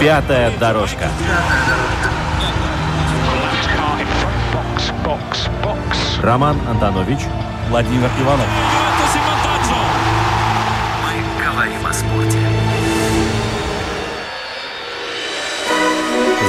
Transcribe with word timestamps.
Пятая 0.00 0.50
дорожка. 0.58 1.10
Роман 6.22 6.58
Антонович, 6.66 7.18
Владимир 7.68 8.08
Иванов. 8.18 8.46
Мы 11.04 11.44
говорим 11.44 11.86
о 11.86 11.92
спорте. 11.92 12.38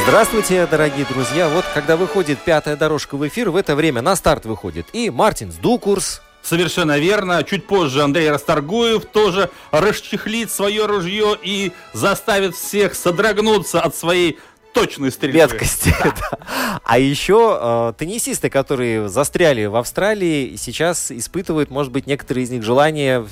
Здравствуйте, 0.05 0.65
дорогие 0.65 1.05
друзья. 1.05 1.49
Вот 1.49 1.65
когда 1.73 1.97
выходит 1.97 2.39
пятая 2.39 2.77
дорожка 2.77 3.17
в 3.17 3.27
эфир, 3.27 3.49
в 3.49 3.57
это 3.57 3.75
время 3.75 4.01
на 4.01 4.15
старт 4.15 4.45
выходит 4.45 4.87
и 4.93 5.09
Мартин 5.09 5.51
Сдукурс, 5.51 6.21
Совершенно 6.41 6.97
верно. 6.97 7.43
Чуть 7.43 7.67
позже 7.67 8.01
Андрей 8.01 8.29
Расторгуев 8.29 9.05
тоже 9.05 9.49
расчехлит 9.71 10.51
свое 10.51 10.85
ружье 10.85 11.37
и 11.41 11.71
заставит 11.93 12.55
всех 12.55 12.95
содрогнуться 12.95 13.81
от 13.81 13.95
своей 13.95 14.39
точной 14.73 15.11
стрельбы. 15.11 15.37
Меткости. 15.39 15.93
Да. 16.03 16.11
Да. 16.21 16.81
А 16.83 16.99
еще 16.99 17.57
э, 17.61 17.93
теннисисты, 17.97 18.49
которые 18.49 19.07
застряли 19.09 19.65
в 19.65 19.75
Австралии, 19.75 20.55
сейчас 20.57 21.11
испытывают, 21.11 21.69
может 21.69 21.91
быть, 21.91 22.07
некоторые 22.07 22.43
из 22.43 22.49
них 22.49 22.63
желание 22.63 23.25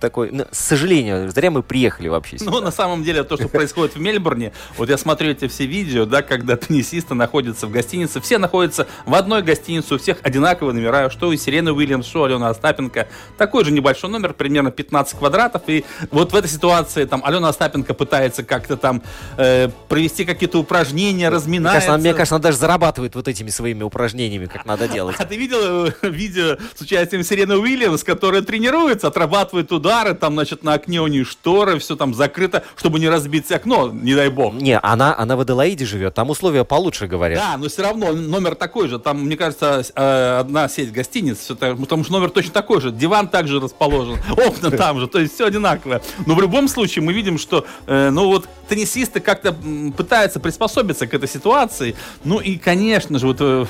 такой, 0.00 0.30
ну, 0.30 0.44
с 0.50 0.58
сожалением, 0.58 1.30
зря 1.30 1.50
мы 1.50 1.62
приехали 1.62 2.08
вообще 2.08 2.38
сюда. 2.38 2.50
Ну, 2.50 2.60
на 2.60 2.70
самом 2.70 3.02
деле, 3.02 3.24
то, 3.24 3.36
что 3.36 3.48
происходит 3.48 3.94
в 3.94 4.00
Мельбурне, 4.00 4.52
вот 4.76 4.88
я 4.88 4.98
смотрю 4.98 5.30
эти 5.30 5.48
все 5.48 5.66
видео, 5.66 6.04
да, 6.04 6.22
когда 6.22 6.56
теннисисты 6.56 7.14
находятся 7.14 7.66
в 7.66 7.70
гостинице, 7.70 8.20
все 8.20 8.38
находятся 8.38 8.86
в 9.06 9.14
одной 9.14 9.42
гостинице, 9.42 9.94
у 9.94 9.98
всех 9.98 10.18
одинаковые 10.22 10.74
номера, 10.74 11.10
что 11.10 11.28
у 11.28 11.36
Сирены 11.36 11.72
Уильямс, 11.72 12.06
что 12.06 12.24
Алена 12.24 12.50
Остапенко, 12.50 13.08
такой 13.38 13.64
же 13.64 13.72
небольшой 13.72 14.10
номер, 14.10 14.34
примерно 14.34 14.70
15 14.70 15.18
квадратов, 15.18 15.62
и 15.66 15.84
вот 16.10 16.32
в 16.32 16.36
этой 16.36 16.48
ситуации 16.48 17.04
там 17.04 17.24
Алена 17.24 17.48
Остапенко 17.48 17.94
пытается 17.94 18.42
как-то 18.42 18.76
там 18.76 19.02
э, 19.36 19.68
провести 19.88 20.24
какие-то 20.24 20.58
упражнения, 20.70 21.28
разминается. 21.28 21.80
Мне 21.80 21.86
кажется, 21.86 21.98
мне 21.98 22.14
кажется, 22.14 22.34
она 22.36 22.42
даже 22.42 22.56
зарабатывает 22.58 23.14
вот 23.16 23.26
этими 23.26 23.50
своими 23.50 23.82
упражнениями, 23.82 24.46
как 24.46 24.64
надо 24.66 24.86
делать. 24.96 25.16
А 25.18 25.24
ты 25.24 25.36
видел 25.36 25.86
э, 25.86 25.92
видео 26.02 26.58
с 26.74 26.80
участием 26.80 27.24
Сирены 27.24 27.56
Уильямс, 27.56 28.04
которая 28.04 28.42
тренируется, 28.42 29.08
отрабатывает 29.08 29.72
удары, 29.72 30.14
там, 30.14 30.34
значит, 30.34 30.62
на 30.62 30.74
окне 30.74 31.00
у 31.00 31.08
нее 31.08 31.24
шторы, 31.24 31.80
все 31.80 31.96
там 31.96 32.14
закрыто, 32.14 32.62
чтобы 32.76 33.00
не 33.00 33.08
разбить 33.08 33.50
окно, 33.50 33.90
не 33.92 34.14
дай 34.14 34.28
бог. 34.28 34.54
Не, 34.54 34.78
она, 34.78 35.16
она 35.18 35.36
в 35.36 35.40
Аделаиде 35.40 35.84
живет, 35.84 36.14
там 36.14 36.30
условия 36.30 36.64
получше, 36.64 37.08
говорят. 37.08 37.40
Да, 37.40 37.56
но 37.56 37.68
все 37.68 37.82
равно 37.82 38.12
номер 38.12 38.54
такой 38.54 38.88
же. 38.88 39.00
Там, 39.00 39.24
мне 39.24 39.36
кажется, 39.36 39.82
э, 39.94 40.38
одна 40.38 40.68
сеть 40.68 40.92
гостиниц, 40.92 41.38
потому 41.48 42.04
что 42.04 42.12
номер 42.12 42.30
точно 42.30 42.52
такой 42.52 42.80
же. 42.80 42.92
Диван 42.92 43.28
также 43.28 43.58
расположен, 43.58 44.18
окна 44.30 44.70
там 44.70 45.00
же, 45.00 45.08
то 45.08 45.18
есть 45.18 45.34
все 45.34 45.46
одинаковое. 45.46 46.00
Но 46.26 46.34
в 46.34 46.40
любом 46.40 46.68
случае 46.68 47.02
мы 47.02 47.12
видим, 47.12 47.38
что, 47.38 47.66
э, 47.88 48.10
ну 48.10 48.26
вот, 48.26 48.48
теннисисты 48.68 49.18
как-то 49.18 49.52
пытаются 49.96 50.38
приспособиться 50.38 50.59
к 51.06 51.14
этой 51.14 51.28
ситуации. 51.28 51.96
Ну 52.24 52.40
и, 52.40 52.56
конечно 52.56 53.18
же, 53.18 53.26
вот 53.26 53.40
э, 53.40 53.66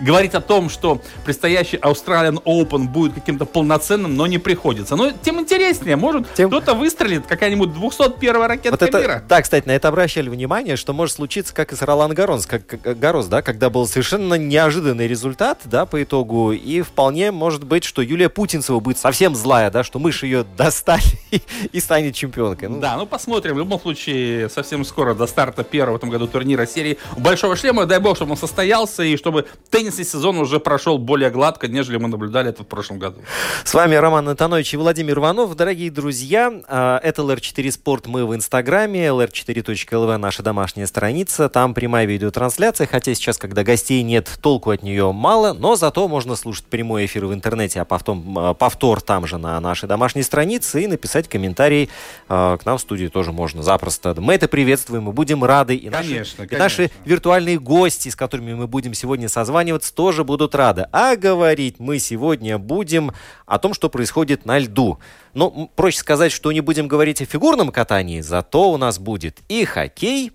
говорить 0.00 0.34
о 0.34 0.40
том, 0.40 0.68
что 0.68 1.00
предстоящий 1.24 1.76
Australian 1.76 2.42
Open 2.44 2.88
будет 2.88 3.14
каким-то 3.14 3.44
полноценным, 3.44 4.16
но 4.16 4.26
не 4.26 4.38
приходится. 4.38 4.96
Но 4.96 5.10
тем 5.10 5.40
интереснее, 5.40 5.96
может 5.96 6.32
тем... 6.34 6.48
кто-то 6.48 6.74
выстрелит, 6.74 7.26
какая-нибудь 7.26 7.72
201 7.72 8.42
ракетка 8.42 8.70
вот 8.70 8.82
это, 8.82 9.00
мира. 9.00 9.22
Да, 9.28 9.42
кстати, 9.42 9.66
на 9.66 9.72
это 9.72 9.88
обращали 9.88 10.28
внимание, 10.28 10.76
что 10.76 10.92
может 10.92 11.16
случиться, 11.16 11.54
как 11.54 11.72
и 11.72 11.76
с 11.76 11.82
Ролан 11.82 12.14
Гарос, 12.14 12.46
как, 12.46 12.66
как 12.66 12.98
Гарос, 12.98 13.26
да, 13.26 13.42
когда 13.42 13.70
был 13.70 13.86
совершенно 13.86 14.34
неожиданный 14.34 15.06
результат, 15.06 15.60
да, 15.64 15.86
по 15.86 16.02
итогу, 16.02 16.52
и 16.52 16.82
вполне 16.82 17.30
может 17.30 17.64
быть, 17.64 17.84
что 17.84 18.02
Юлия 18.02 18.28
Путинцева 18.28 18.80
будет 18.80 18.98
совсем 18.98 19.34
злая, 19.34 19.70
да, 19.70 19.84
что 19.84 19.98
мышь 19.98 20.22
ее 20.22 20.44
достали 20.56 21.02
и 21.72 21.80
станет 21.80 22.14
чемпионкой. 22.14 22.68
Ну. 22.68 22.80
Да, 22.80 22.96
ну 22.96 23.06
посмотрим. 23.06 23.54
В 23.54 23.58
любом 23.58 23.80
случае, 23.80 24.48
совсем 24.48 24.84
скоро 24.84 25.14
до 25.14 25.26
старта 25.26 25.64
первого 25.64 25.94
в 25.94 25.96
этом 25.96 26.10
году 26.10 26.26
турнира 26.26 26.66
серии 26.66 26.98
Большого 27.16 27.56
шлема, 27.56 27.86
дай 27.86 27.98
бог, 27.98 28.16
чтобы 28.16 28.32
он 28.32 28.36
состоялся 28.36 29.02
и 29.02 29.16
чтобы 29.16 29.46
теннис 29.70 29.81
теннисный 29.82 30.04
сезон 30.04 30.38
уже 30.38 30.60
прошел 30.60 30.96
более 30.96 31.30
гладко, 31.30 31.66
нежели 31.66 31.96
мы 31.96 32.06
наблюдали 32.08 32.50
это 32.50 32.62
в 32.62 32.66
прошлом 32.66 33.00
году. 33.00 33.20
С 33.64 33.74
вами 33.74 33.96
Роман 33.96 34.28
Антонович 34.28 34.74
и 34.74 34.76
Владимир 34.76 35.18
Иванов. 35.18 35.56
Дорогие 35.56 35.90
друзья, 35.90 36.52
а, 36.68 37.00
это 37.02 37.22
LR4 37.22 37.72
Спорт. 37.72 38.06
Мы 38.06 38.24
в 38.24 38.32
Инстаграме, 38.32 39.08
lr4.lv 39.08 40.16
наша 40.18 40.44
домашняя 40.44 40.86
страница. 40.86 41.48
Там 41.48 41.74
прямая 41.74 42.06
видеотрансляция, 42.06 42.86
хотя 42.86 43.12
сейчас, 43.14 43.38
когда 43.38 43.64
гостей 43.64 44.04
нет, 44.04 44.30
толку 44.40 44.70
от 44.70 44.84
нее 44.84 45.10
мало, 45.10 45.52
но 45.52 45.74
зато 45.74 46.06
можно 46.06 46.36
слушать 46.36 46.66
прямой 46.66 47.06
эфир 47.06 47.26
в 47.26 47.34
интернете, 47.34 47.80
а 47.80 47.84
потом 47.84 48.38
а, 48.38 48.54
повтор 48.54 49.00
там 49.00 49.26
же 49.26 49.36
на 49.36 49.60
нашей 49.60 49.88
домашней 49.88 50.22
странице 50.22 50.84
и 50.84 50.86
написать 50.86 51.28
комментарий 51.28 51.90
а, 52.28 52.56
к 52.56 52.64
нам 52.64 52.78
в 52.78 52.80
студии 52.80 53.08
тоже 53.08 53.32
можно 53.32 53.64
запросто. 53.64 54.14
Мы 54.16 54.34
это 54.34 54.46
приветствуем, 54.46 55.04
мы 55.04 55.12
будем 55.12 55.42
рады. 55.42 55.74
И 55.74 55.88
конечно, 55.88 56.18
наши, 56.18 56.36
конечно. 56.36 56.54
И 56.54 56.58
наши 56.58 56.90
виртуальные 57.04 57.58
гости, 57.58 58.08
с 58.10 58.14
которыми 58.14 58.54
мы 58.54 58.68
будем 58.68 58.94
сегодня 58.94 59.28
созваниваться, 59.28 59.71
тоже 59.80 60.24
будут 60.24 60.54
рады. 60.54 60.86
А 60.92 61.16
говорить 61.16 61.76
мы 61.78 61.98
сегодня 61.98 62.58
будем 62.58 63.12
о 63.46 63.58
том, 63.58 63.74
что 63.74 63.88
происходит 63.88 64.44
на 64.46 64.58
льду. 64.58 64.98
Ну, 65.34 65.70
проще 65.74 65.98
сказать, 65.98 66.32
что 66.32 66.52
не 66.52 66.60
будем 66.60 66.88
говорить 66.88 67.22
о 67.22 67.24
фигурном 67.24 67.70
катании, 67.70 68.20
зато 68.20 68.70
у 68.70 68.76
нас 68.76 68.98
будет 68.98 69.40
и 69.48 69.64
хоккей, 69.64 70.32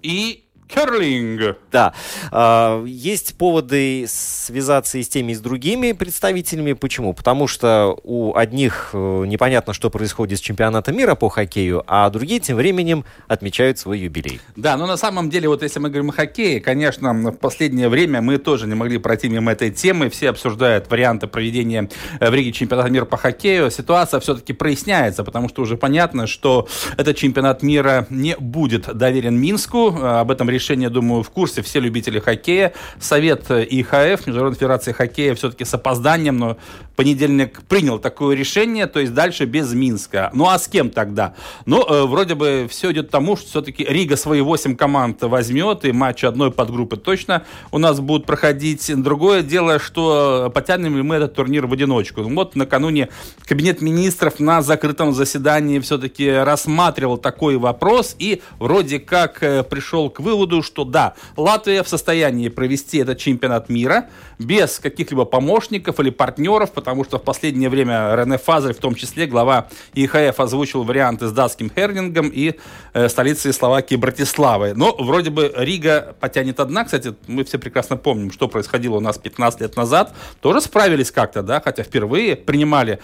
и 0.00 0.47
Керлинг. 0.68 1.56
Да. 1.72 1.94
А, 2.30 2.84
есть 2.84 3.36
поводы 3.36 4.06
связаться 4.08 4.98
и 4.98 5.02
с 5.02 5.08
теми, 5.08 5.32
и 5.32 5.34
с 5.34 5.40
другими 5.40 5.92
представителями. 5.92 6.74
Почему? 6.74 7.14
Потому 7.14 7.46
что 7.46 7.98
у 8.04 8.36
одних 8.36 8.90
э, 8.92 9.24
непонятно, 9.26 9.72
что 9.72 9.90
происходит 9.90 10.38
с 10.38 10.40
чемпионатом 10.42 10.96
мира 10.96 11.14
по 11.14 11.28
хоккею, 11.28 11.82
а 11.86 12.08
другие 12.10 12.40
тем 12.40 12.56
временем 12.56 13.04
отмечают 13.26 13.78
свой 13.78 13.98
юбилей. 14.00 14.40
Да, 14.56 14.76
но 14.76 14.86
на 14.86 14.96
самом 14.96 15.30
деле, 15.30 15.48
вот 15.48 15.62
если 15.62 15.80
мы 15.80 15.88
говорим 15.88 16.10
о 16.10 16.12
хоккее, 16.12 16.60
конечно, 16.60 17.12
в 17.12 17.32
последнее 17.32 17.88
время 17.88 18.20
мы 18.20 18.38
тоже 18.38 18.66
не 18.66 18.74
могли 18.74 18.98
пройти 18.98 19.28
мимо 19.28 19.52
этой 19.52 19.70
темы. 19.70 20.10
Все 20.10 20.30
обсуждают 20.30 20.90
варианты 20.90 21.26
проведения 21.26 21.88
э, 22.20 22.30
в 22.30 22.34
Риге 22.34 22.52
чемпионата 22.52 22.90
мира 22.90 23.04
по 23.04 23.16
хоккею. 23.16 23.70
Ситуация 23.70 24.20
все-таки 24.20 24.52
проясняется, 24.52 25.24
потому 25.24 25.48
что 25.48 25.62
уже 25.62 25.76
понятно, 25.76 26.26
что 26.26 26.68
этот 26.96 27.16
чемпионат 27.16 27.62
мира 27.62 28.06
не 28.10 28.36
будет 28.38 28.94
доверен 28.96 29.36
Минску. 29.38 29.88
Об 29.88 30.30
этом 30.30 30.50
решение, 30.58 30.90
думаю, 30.90 31.22
в 31.22 31.30
курсе 31.30 31.62
все 31.62 31.80
любители 31.80 32.18
хоккея. 32.18 32.72
Совет 33.00 33.50
ИХФ, 33.50 34.26
Международной 34.26 34.56
Федерации 34.56 34.92
Хоккея, 34.92 35.34
все-таки 35.34 35.64
с 35.64 35.72
опозданием, 35.72 36.36
но 36.36 36.56
понедельник 36.96 37.62
принял 37.62 38.00
такое 38.00 38.34
решение, 38.34 38.86
то 38.86 38.98
есть 38.98 39.14
дальше 39.14 39.44
без 39.44 39.72
Минска. 39.72 40.30
Ну 40.34 40.48
а 40.48 40.58
с 40.58 40.66
кем 40.66 40.90
тогда? 40.90 41.34
Ну, 41.64 41.84
э, 41.88 42.06
вроде 42.06 42.34
бы 42.34 42.66
все 42.68 42.90
идет 42.90 43.06
к 43.06 43.10
тому, 43.10 43.36
что 43.36 43.46
все-таки 43.46 43.84
Рига 43.84 44.16
свои 44.16 44.40
8 44.40 44.74
команд 44.74 45.22
возьмет, 45.22 45.84
и 45.84 45.92
матчи 45.92 46.26
одной 46.26 46.50
подгруппы 46.50 46.96
точно 46.96 47.44
у 47.70 47.78
нас 47.78 48.00
будут 48.00 48.26
проходить. 48.26 48.90
Другое 49.00 49.42
дело, 49.42 49.78
что 49.78 50.50
потянем 50.52 50.96
ли 50.96 51.02
мы 51.02 51.16
этот 51.16 51.34
турнир 51.34 51.66
в 51.66 51.72
одиночку. 51.72 52.22
Вот 52.22 52.56
накануне 52.56 53.10
Кабинет 53.46 53.80
министров 53.80 54.40
на 54.40 54.60
закрытом 54.60 55.12
заседании 55.12 55.78
все-таки 55.78 56.28
рассматривал 56.28 57.16
такой 57.16 57.58
вопрос 57.58 58.16
и 58.18 58.42
вроде 58.58 58.98
как 58.98 59.42
э, 59.42 59.62
пришел 59.62 60.10
к 60.10 60.20
выводу, 60.20 60.47
выводу, 60.48 60.62
что 60.62 60.84
да, 60.84 61.14
Латвия 61.36 61.82
в 61.82 61.88
состоянии 61.88 62.48
провести 62.48 62.98
этот 62.98 63.18
чемпионат 63.18 63.68
мира 63.68 64.08
без 64.38 64.78
каких-либо 64.78 65.24
помощников 65.24 66.00
или 66.00 66.10
партнеров, 66.10 66.72
потому 66.72 67.04
что 67.04 67.18
в 67.18 67.22
последнее 67.22 67.68
время 67.68 68.14
Рене 68.14 68.38
Фазель, 68.38 68.72
в 68.72 68.78
том 68.78 68.94
числе 68.94 69.26
глава 69.26 69.68
ИХФ, 69.94 70.40
озвучил 70.40 70.84
варианты 70.84 71.26
с 71.26 71.32
датским 71.32 71.70
Хернингом 71.70 72.28
и 72.28 72.54
э, 72.94 73.08
столицей 73.08 73.52
Словакии 73.52 73.96
Братиславой. 73.96 74.74
Но 74.74 74.94
вроде 74.98 75.30
бы 75.30 75.52
Рига 75.56 76.14
потянет 76.20 76.60
одна. 76.60 76.84
Кстати, 76.84 77.14
мы 77.26 77.44
все 77.44 77.58
прекрасно 77.58 77.96
помним, 77.96 78.30
что 78.30 78.48
происходило 78.48 78.96
у 78.96 79.00
нас 79.00 79.18
15 79.18 79.60
лет 79.60 79.76
назад. 79.76 80.14
Тоже 80.40 80.60
справились 80.60 81.10
как-то, 81.10 81.42
да, 81.42 81.60
хотя 81.60 81.82
впервые 81.82 82.36
принимали 82.36 82.98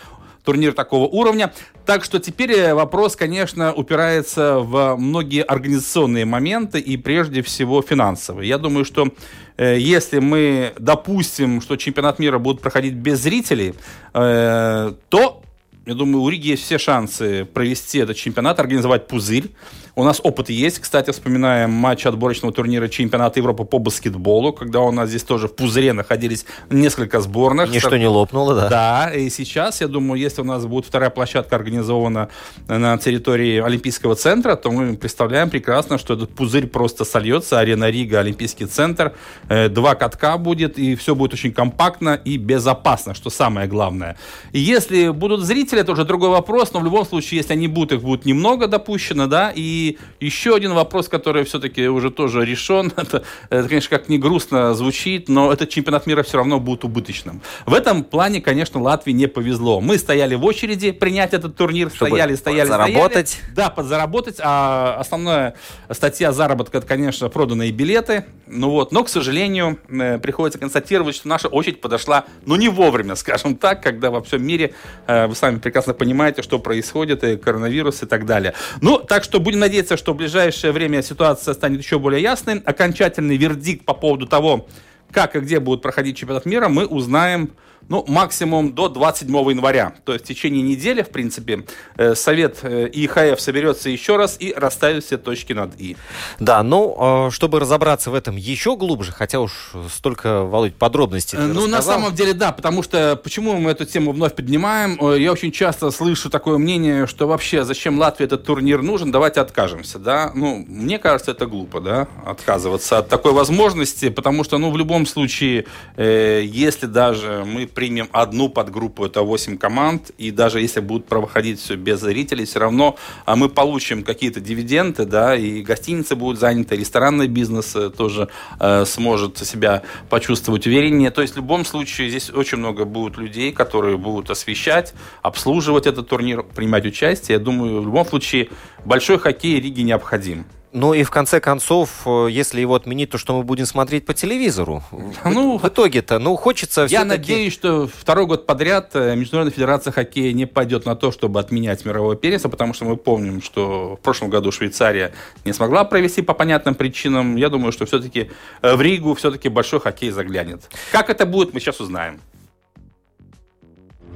турнир 0.44 0.72
такого 0.72 1.06
уровня. 1.06 1.52
Так 1.86 2.04
что 2.04 2.18
теперь 2.18 2.52
э, 2.52 2.74
вопрос, 2.74 3.16
конечно, 3.16 3.72
упирается 3.72 4.58
в 4.58 4.96
многие 4.96 5.42
организационные 5.42 6.24
моменты 6.24 6.78
и 6.78 6.96
прежде 6.96 7.42
всего 7.42 7.82
финансовые. 7.82 8.48
Я 8.48 8.58
думаю, 8.58 8.84
что 8.84 9.08
э, 9.56 9.78
если 9.78 10.18
мы 10.18 10.72
допустим, 10.78 11.60
что 11.60 11.76
чемпионат 11.76 12.18
мира 12.18 12.38
будет 12.38 12.60
проходить 12.60 12.94
без 12.94 13.20
зрителей, 13.20 13.74
э, 14.12 14.92
то 15.08 15.40
я 15.86 15.94
думаю, 15.94 16.22
у 16.22 16.28
Риги 16.30 16.48
есть 16.48 16.62
все 16.62 16.78
шансы 16.78 17.44
провести 17.44 17.98
этот 17.98 18.16
чемпионат, 18.16 18.58
организовать 18.58 19.06
пузырь. 19.06 19.50
У 19.96 20.02
нас 20.02 20.20
опыт 20.24 20.50
есть. 20.50 20.80
Кстати, 20.80 21.10
вспоминаем 21.12 21.70
матч 21.70 22.04
отборочного 22.04 22.52
турнира 22.52 22.88
чемпионата 22.88 23.38
Европы 23.38 23.64
по 23.64 23.78
баскетболу, 23.78 24.52
когда 24.52 24.80
у 24.80 24.90
нас 24.90 25.08
здесь 25.08 25.22
тоже 25.22 25.46
в 25.46 25.54
пузыре 25.54 25.92
находились 25.92 26.46
несколько 26.68 27.20
сборных. 27.20 27.70
Ничто 27.70 27.96
не 27.96 28.08
лопнуло, 28.08 28.54
да. 28.56 28.68
Да, 28.68 29.10
и 29.14 29.30
сейчас, 29.30 29.80
я 29.80 29.86
думаю, 29.86 30.20
если 30.20 30.42
у 30.42 30.44
нас 30.44 30.66
будет 30.66 30.86
вторая 30.86 31.10
площадка 31.10 31.54
организована 31.54 32.28
на 32.66 32.98
территории 32.98 33.60
Олимпийского 33.60 34.16
центра, 34.16 34.56
то 34.56 34.72
мы 34.72 34.96
представляем 34.96 35.48
прекрасно, 35.48 35.96
что 35.96 36.14
этот 36.14 36.34
пузырь 36.34 36.66
просто 36.66 37.04
сольется. 37.04 37.60
Арена 37.60 37.88
Рига, 37.88 38.18
Олимпийский 38.18 38.66
центр. 38.66 39.14
Э, 39.48 39.68
два 39.68 39.94
катка 39.94 40.38
будет, 40.38 40.76
и 40.76 40.96
все 40.96 41.14
будет 41.14 41.34
очень 41.34 41.52
компактно 41.52 42.20
и 42.24 42.36
безопасно, 42.36 43.14
что 43.14 43.30
самое 43.30 43.68
главное. 43.68 44.16
И 44.50 44.58
если 44.58 45.10
будут 45.10 45.42
зрители, 45.42 45.82
это 45.82 45.92
уже 45.92 46.04
другой 46.04 46.30
вопрос, 46.30 46.72
но 46.72 46.80
в 46.80 46.84
любом 46.84 47.06
случае, 47.06 47.38
если 47.38 47.52
они 47.52 47.68
будут, 47.68 47.92
их 47.92 48.02
будет 48.02 48.24
немного 48.24 48.66
допущено, 48.66 49.28
да, 49.28 49.52
и 49.54 49.83
еще 50.20 50.54
один 50.54 50.74
вопрос, 50.74 51.08
который 51.08 51.44
все-таки 51.44 51.88
уже 51.88 52.10
тоже 52.10 52.44
решен, 52.44 52.92
это, 52.96 53.24
это, 53.50 53.68
конечно, 53.68 53.96
как 53.96 54.08
не 54.08 54.18
грустно 54.18 54.74
звучит, 54.74 55.28
но 55.28 55.52
этот 55.52 55.70
чемпионат 55.70 56.06
мира 56.06 56.22
все 56.22 56.38
равно 56.38 56.60
будет 56.60 56.84
убыточным. 56.84 57.42
В 57.66 57.74
этом 57.74 58.04
плане, 58.04 58.40
конечно, 58.40 58.80
Латвии 58.80 59.12
не 59.12 59.26
повезло. 59.26 59.80
Мы 59.80 59.98
стояли 59.98 60.34
в 60.34 60.44
очереди 60.44 60.92
принять 60.92 61.34
этот 61.34 61.56
турнир, 61.56 61.90
Чтобы 61.90 62.10
стояли, 62.10 62.34
стояли, 62.34 62.68
заработать. 62.68 63.28
стояли. 63.28 63.54
Да, 63.54 63.70
подзаработать. 63.70 64.36
А 64.40 64.96
основная 64.98 65.54
статья 65.90 66.32
заработка, 66.32 66.78
это, 66.78 66.86
конечно, 66.86 67.28
проданные 67.28 67.72
билеты. 67.72 68.24
Ну 68.46 68.70
вот, 68.70 68.92
но, 68.92 69.04
к 69.04 69.08
сожалению, 69.08 69.78
э, 69.88 70.18
приходится 70.18 70.58
констатировать, 70.58 71.16
что 71.16 71.28
наша 71.28 71.48
очередь 71.48 71.80
подошла, 71.80 72.24
ну, 72.46 72.56
не 72.56 72.68
вовремя, 72.68 73.14
скажем 73.16 73.56
так, 73.56 73.82
когда 73.82 74.10
во 74.10 74.22
всем 74.22 74.46
мире, 74.46 74.74
э, 75.06 75.26
вы 75.26 75.34
сами 75.34 75.58
прекрасно 75.58 75.94
понимаете, 75.94 76.42
что 76.42 76.58
происходит, 76.58 77.24
и 77.24 77.36
коронавирус 77.36 78.02
и 78.02 78.06
так 78.06 78.26
далее. 78.26 78.54
Ну, 78.80 78.98
так 78.98 79.24
что 79.24 79.40
будем 79.40 79.60
надеяться, 79.60 79.73
что 79.96 80.12
в 80.12 80.16
ближайшее 80.16 80.72
время 80.72 81.02
ситуация 81.02 81.54
станет 81.54 81.80
еще 81.80 81.98
более 81.98 82.22
ясной. 82.22 82.60
Окончательный 82.64 83.36
вердикт 83.36 83.84
по 83.84 83.94
поводу 83.94 84.26
того, 84.26 84.68
как 85.10 85.36
и 85.36 85.40
где 85.40 85.60
будут 85.60 85.82
проходить 85.82 86.16
чемпионат 86.16 86.46
мира, 86.46 86.68
мы 86.68 86.86
узнаем 86.86 87.50
ну, 87.88 88.04
максимум 88.08 88.72
до 88.74 88.88
27 88.88 89.34
января. 89.50 89.94
То 90.04 90.12
есть 90.12 90.24
в 90.24 90.28
течение 90.28 90.62
недели, 90.62 91.02
в 91.02 91.10
принципе, 91.10 91.64
э, 91.96 92.14
Совет 92.14 92.58
э, 92.62 92.88
ИХФ 92.92 93.40
соберется 93.40 93.90
еще 93.90 94.16
раз 94.16 94.36
и 94.40 94.52
расставит 94.56 95.04
все 95.04 95.18
точки 95.18 95.52
над 95.52 95.78
«и». 95.78 95.96
Да, 96.38 96.62
ну, 96.62 97.26
э, 97.28 97.30
чтобы 97.30 97.60
разобраться 97.60 98.10
в 98.10 98.14
этом 98.14 98.36
еще 98.36 98.76
глубже, 98.76 99.12
хотя 99.12 99.40
уж 99.40 99.72
столько, 99.92 100.44
Володь, 100.44 100.74
подробностей 100.74 101.38
Ну, 101.38 101.48
рассказал. 101.48 101.68
на 101.68 101.82
самом 101.82 102.14
деле, 102.14 102.32
да, 102.32 102.52
потому 102.52 102.82
что 102.82 103.20
почему 103.22 103.54
мы 103.54 103.70
эту 103.70 103.84
тему 103.84 104.12
вновь 104.12 104.34
поднимаем? 104.34 104.98
Я 105.16 105.32
очень 105.32 105.52
часто 105.52 105.90
слышу 105.90 106.30
такое 106.30 106.58
мнение, 106.58 107.06
что 107.06 107.26
вообще 107.26 107.64
зачем 107.64 107.98
Латвии 107.98 108.24
этот 108.24 108.44
турнир 108.44 108.82
нужен, 108.82 109.12
давайте 109.12 109.40
откажемся, 109.40 109.98
да? 109.98 110.32
Ну, 110.34 110.64
мне 110.66 110.98
кажется, 110.98 111.32
это 111.32 111.46
глупо, 111.46 111.80
да, 111.80 112.08
отказываться 112.24 112.98
от 112.98 113.08
такой 113.08 113.32
возможности, 113.32 114.08
потому 114.08 114.44
что, 114.44 114.58
ну, 114.58 114.70
в 114.70 114.78
любом 114.78 115.03
случае, 115.06 115.66
э, 115.96 116.42
если 116.44 116.86
даже 116.86 117.44
мы 117.46 117.66
примем 117.66 118.08
одну 118.12 118.48
подгруппу, 118.48 119.04
это 119.04 119.22
8 119.22 119.58
команд, 119.58 120.10
и 120.18 120.30
даже 120.30 120.60
если 120.60 120.80
будут 120.80 121.06
проходить 121.06 121.60
все 121.60 121.76
без 121.76 122.00
зрителей, 122.00 122.44
все 122.44 122.60
равно 122.60 122.96
а 123.24 123.36
мы 123.36 123.48
получим 123.48 124.02
какие-то 124.02 124.40
дивиденды, 124.40 125.04
да, 125.04 125.36
и 125.36 125.62
гостиницы 125.62 126.16
будут 126.16 126.38
заняты, 126.38 126.76
ресторанный 126.76 127.28
бизнес 127.28 127.74
э, 127.76 127.90
тоже 127.90 128.28
э, 128.60 128.84
сможет 128.84 129.38
себя 129.38 129.82
почувствовать 130.08 130.66
увереннее. 130.66 131.10
То 131.10 131.22
есть 131.22 131.34
в 131.34 131.36
любом 131.36 131.64
случае 131.64 132.10
здесь 132.10 132.30
очень 132.30 132.58
много 132.58 132.84
будет 132.84 133.16
людей, 133.16 133.52
которые 133.52 133.96
будут 133.96 134.30
освещать, 134.30 134.94
обслуживать 135.22 135.86
этот 135.86 136.08
турнир, 136.08 136.42
принимать 136.42 136.84
участие. 136.86 137.38
Я 137.38 137.44
думаю, 137.44 137.80
в 137.80 137.86
любом 137.86 138.06
случае 138.06 138.48
большой 138.84 139.18
хоккей 139.18 139.60
Риге 139.60 139.82
необходим. 139.82 140.44
Ну 140.74 140.92
и 140.92 141.04
в 141.04 141.10
конце 141.12 141.38
концов, 141.38 142.02
э, 142.04 142.26
если 142.30 142.60
его 142.60 142.74
отменить, 142.74 143.08
то 143.08 143.16
что 143.16 143.38
мы 143.38 143.44
будем 143.44 143.64
смотреть 143.64 144.06
по 144.06 144.12
телевизору? 144.12 144.82
Ну, 145.24 145.56
в 145.56 145.64
итоге-то, 145.68 146.18
ну, 146.18 146.34
хочется 146.34 146.86
Я 146.90 147.04
надеюсь, 147.04 147.52
что 147.52 147.86
второй 147.86 148.26
год 148.26 148.44
подряд 148.44 148.90
э, 148.94 149.14
Международная 149.14 149.54
Федерация 149.54 149.92
Хоккея 149.92 150.32
не 150.32 150.46
пойдет 150.46 150.84
на 150.84 150.96
то, 150.96 151.12
чтобы 151.12 151.38
отменять 151.38 151.84
мировое 151.84 152.16
первенство, 152.16 152.48
потому 152.48 152.74
что 152.74 152.86
мы 152.86 152.96
помним, 152.96 153.40
что 153.40 153.94
в 153.94 154.00
прошлом 154.00 154.30
году 154.30 154.50
Швейцария 154.50 155.12
не 155.44 155.52
смогла 155.52 155.84
провести 155.84 156.22
по 156.22 156.34
понятным 156.34 156.74
причинам. 156.74 157.36
Я 157.36 157.50
думаю, 157.50 157.70
что 157.70 157.86
все-таки 157.86 158.32
э, 158.60 158.74
в 158.74 158.82
Ригу 158.82 159.14
все-таки 159.14 159.48
большой 159.48 159.78
хоккей 159.78 160.10
заглянет. 160.10 160.68
Как 160.90 161.08
это 161.08 161.24
будет, 161.24 161.54
мы 161.54 161.60
сейчас 161.60 161.78
узнаем. 161.78 162.18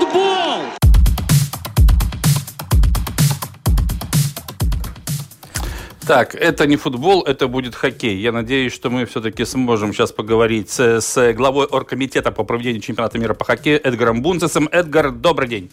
футбол! 0.00 0.62
Так, 6.06 6.34
это 6.34 6.66
не 6.66 6.76
футбол, 6.76 7.22
это 7.22 7.46
будет 7.46 7.74
хоккей. 7.74 8.16
Я 8.16 8.32
надеюсь, 8.32 8.72
что 8.72 8.90
мы 8.90 9.04
все-таки 9.04 9.44
сможем 9.44 9.92
сейчас 9.92 10.10
поговорить 10.10 10.70
с, 10.70 11.00
с 11.00 11.32
главой 11.34 11.66
оргкомитета 11.66 12.32
по 12.32 12.42
проведению 12.42 12.82
чемпионата 12.82 13.18
мира 13.18 13.34
по 13.34 13.44
хоккею 13.44 13.80
Эдгаром 13.86 14.20
Бунцесом. 14.20 14.68
Эдгар, 14.72 15.12
добрый 15.12 15.48
день. 15.48 15.70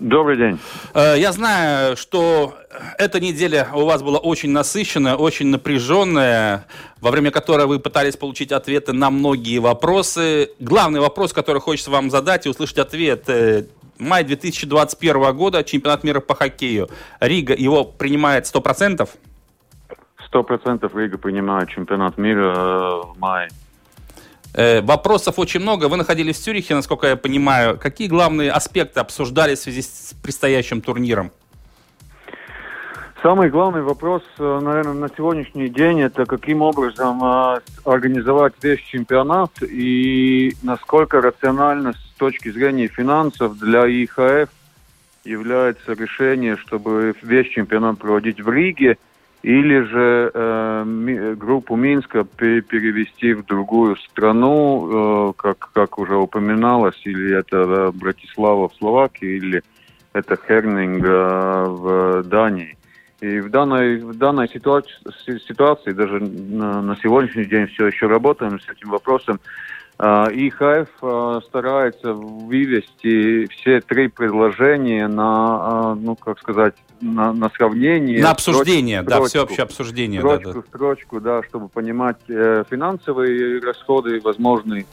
Добрый 0.00 0.36
день. 0.36 0.58
Э, 0.94 1.14
я 1.16 1.32
знаю, 1.32 1.96
что 1.96 2.54
эта 2.98 3.18
неделя 3.18 3.68
у 3.74 3.86
вас 3.86 4.02
была 4.02 4.18
очень 4.18 4.50
насыщенная, 4.50 5.16
очень 5.16 5.46
напряженная, 5.46 6.66
во 7.00 7.10
время 7.10 7.30
которой 7.30 7.66
вы 7.66 7.78
пытались 7.78 8.16
получить 8.16 8.52
ответы 8.52 8.92
на 8.92 9.10
многие 9.10 9.58
вопросы. 9.58 10.50
Главный 10.60 11.00
вопрос, 11.00 11.32
который 11.32 11.60
хочется 11.60 11.90
вам 11.90 12.10
задать 12.10 12.46
и 12.46 12.48
услышать 12.48 12.78
ответ. 12.78 13.24
Э, 13.28 13.64
май 13.98 14.24
2021 14.24 15.34
года, 15.34 15.64
чемпионат 15.64 16.04
мира 16.04 16.20
по 16.20 16.34
хоккею. 16.34 16.88
Рига 17.20 17.54
его 17.54 17.84
принимает 17.84 18.44
100%? 18.44 19.08
Сто 20.26 20.42
процентов 20.42 20.94
Рига 20.94 21.16
принимает 21.16 21.70
чемпионат 21.70 22.18
мира 22.18 22.54
э, 22.54 23.02
в 23.06 23.18
мае. 23.18 23.48
Э, 24.56 24.80
вопросов 24.80 25.38
очень 25.38 25.60
много. 25.60 25.88
Вы 25.88 25.98
находились 25.98 26.36
в 26.36 26.42
Цюрихе, 26.42 26.74
насколько 26.74 27.06
я 27.06 27.16
понимаю. 27.16 27.78
Какие 27.78 28.08
главные 28.08 28.50
аспекты 28.50 29.00
обсуждались 29.00 29.58
в 29.58 29.62
связи 29.62 29.82
с 29.82 30.14
предстоящим 30.22 30.80
турниром? 30.80 31.30
Самый 33.22 33.50
главный 33.50 33.82
вопрос, 33.82 34.22
э, 34.38 34.60
наверное, 34.62 34.94
на 34.94 35.08
сегодняшний 35.14 35.68
день, 35.68 36.00
это 36.00 36.24
каким 36.24 36.62
образом 36.62 37.22
организовать 37.84 38.54
весь 38.62 38.80
чемпионат 38.80 39.50
и 39.62 40.54
насколько 40.62 41.20
рационально 41.20 41.92
с 41.92 42.18
точки 42.18 42.50
зрения 42.50 42.86
финансов 42.86 43.58
для 43.58 43.86
ИХФ 43.86 44.48
является 45.24 45.92
решение, 45.92 46.56
чтобы 46.56 47.14
весь 47.20 47.48
чемпионат 47.50 47.98
проводить 47.98 48.40
в 48.40 48.48
Риге– 48.48 48.96
или 49.46 49.80
же 49.82 50.32
э, 50.34 51.34
группу 51.38 51.76
Минска 51.76 52.24
перевести 52.24 53.32
в 53.32 53.46
другую 53.46 53.94
страну, 53.94 55.28
э, 55.30 55.32
как, 55.36 55.70
как 55.72 56.00
уже 56.00 56.16
упоминалось, 56.16 57.00
или 57.04 57.38
это 57.38 57.56
э, 57.56 57.90
Братислава 57.92 58.68
в 58.68 58.74
Словакии, 58.74 59.36
или 59.36 59.62
это 60.14 60.36
Хернинг 60.36 61.04
э, 61.04 61.64
в 61.68 62.22
Дании. 62.24 62.76
И 63.20 63.38
в 63.38 63.48
данной, 63.50 63.98
в 63.98 64.18
данной 64.18 64.48
ситуации, 64.48 64.90
ситуации 65.46 65.92
даже 65.92 66.18
на, 66.18 66.82
на 66.82 66.96
сегодняшний 66.96 67.44
день 67.44 67.68
все 67.68 67.86
еще 67.86 68.08
работаем 68.08 68.58
с 68.58 68.68
этим 68.68 68.90
вопросом. 68.90 69.38
А, 69.98 70.26
ИХФ 70.28 70.88
а, 71.02 71.40
старается 71.46 72.12
вывести 72.12 73.46
все 73.46 73.80
три 73.80 74.08
предложения 74.08 75.06
на, 75.06 75.22
а, 75.22 75.94
ну, 75.94 76.16
как 76.16 76.40
сказать, 76.40 76.74
на, 77.00 77.32
на 77.32 77.50
сравнение. 77.50 78.22
На 78.22 78.30
обсуждение, 78.30 79.02
строчку, 79.02 79.22
да, 79.22 79.28
всеобщее 79.28 79.62
обсуждение. 79.64 80.20
Строчку 80.20 80.48
да, 80.48 80.54
да. 80.54 80.62
строчку, 80.66 81.20
да, 81.20 81.42
чтобы 81.42 81.68
понимать 81.68 82.18
э, 82.28 82.64
финансовые 82.68 83.60
расходы 83.60 84.20
возможные. 84.20 84.86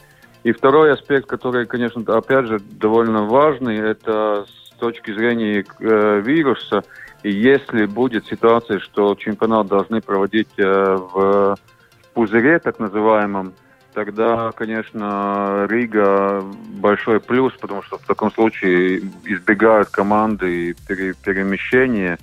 И 0.44 0.52
второй 0.52 0.94
аспект, 0.94 1.28
который, 1.28 1.66
конечно, 1.66 2.04
опять 2.16 2.48
же, 2.48 2.60
довольно 2.60 3.24
важный, 3.24 3.78
это 3.78 4.46
с 4.48 4.78
точки 4.78 5.14
зрения 5.14 5.66
э, 5.80 6.22
вируса. 6.22 6.84
И 7.24 7.32
если 7.32 7.86
будет 7.86 8.26
ситуация, 8.26 8.80
что 8.80 9.16
чемпионат 9.16 9.68
должны 9.68 10.02
проводить 10.02 10.50
э, 10.58 10.64
в 10.64 11.58
пузыре, 12.14 12.60
так 12.60 12.80
называемом, 12.80 13.54
тогда, 13.94 14.52
конечно, 14.52 15.68
Рига 15.70 16.44
большой 16.76 17.20
плюс, 17.20 17.54
потому 17.60 17.84
что 17.84 17.98
в 17.98 18.04
таком 18.04 18.32
случае 18.32 19.02
избегают 19.26 19.90
команды 19.90 20.70
и 20.70 20.74
перемещения. 20.74 22.18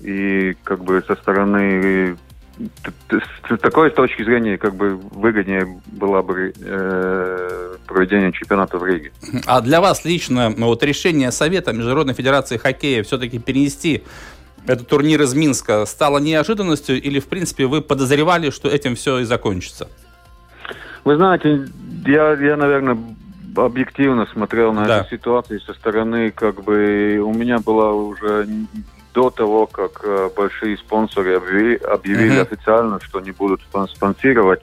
И 0.00 0.56
как 0.64 0.82
бы 0.82 1.02
со 1.06 1.14
стороны 1.14 2.16
с 3.10 3.58
такой 3.58 3.90
точки 3.90 4.22
зрения 4.22 4.58
как 4.58 4.74
бы 4.74 4.96
выгоднее 4.96 5.80
было 5.86 6.22
бы 6.22 6.52
э, 6.58 7.76
проведение 7.86 8.32
чемпионата 8.32 8.78
в 8.78 8.84
Риге. 8.84 9.12
А 9.46 9.60
для 9.60 9.80
вас 9.80 10.04
лично 10.04 10.50
ну, 10.50 10.66
вот 10.66 10.82
решение 10.82 11.32
Совета 11.32 11.72
Международной 11.72 12.14
Федерации 12.14 12.58
Хоккея 12.58 13.02
все-таки 13.02 13.38
перенести 13.38 14.02
этот 14.66 14.88
турнир 14.88 15.22
из 15.22 15.34
Минска 15.34 15.86
стало 15.86 16.18
неожиданностью 16.18 17.00
или, 17.00 17.18
в 17.18 17.26
принципе, 17.26 17.66
вы 17.66 17.80
подозревали, 17.80 18.50
что 18.50 18.68
этим 18.68 18.94
все 18.94 19.20
и 19.20 19.24
закончится? 19.24 19.88
Вы 21.04 21.16
знаете, 21.16 21.66
я, 22.06 22.32
я 22.32 22.56
наверное, 22.56 22.96
объективно 23.56 24.26
смотрел 24.26 24.72
на 24.72 24.86
да. 24.86 25.00
эту 25.00 25.10
ситуацию 25.10 25.60
со 25.60 25.74
стороны, 25.74 26.30
как 26.30 26.62
бы 26.62 27.20
у 27.24 27.32
меня 27.32 27.58
была 27.58 27.92
уже 27.92 28.46
до 29.14 29.30
того, 29.30 29.66
как 29.66 30.02
э, 30.04 30.30
большие 30.36 30.76
спонсоры 30.76 31.36
объявили, 31.36 31.76
объявили 31.76 32.38
mm-hmm. 32.38 32.42
официально, 32.42 33.00
что 33.00 33.18
они 33.18 33.32
будут 33.32 33.60
спонсировать, 33.62 34.60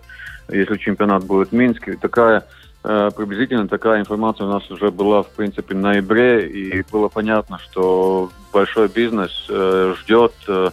если 0.50 0.78
чемпионат 0.78 1.26
будет 1.26 1.50
в 1.50 1.52
Минске. 1.52 1.98
Такая 2.02 2.46
э, 2.84 3.10
приблизительно 3.16 3.68
такая 3.68 4.00
информация 4.00 4.48
у 4.48 4.50
нас 4.50 4.70
уже 4.72 4.90
была, 4.90 5.24
в 5.24 5.30
принципе, 5.30 5.76
в 5.76 5.78
ноябре, 5.78 6.48
и 6.48 6.84
было 6.90 7.10
понятно, 7.10 7.60
что 7.60 8.32
большой 8.54 8.88
бизнес 8.88 9.48
э, 9.50 9.96
ждет 10.00 10.34
э, 10.48 10.70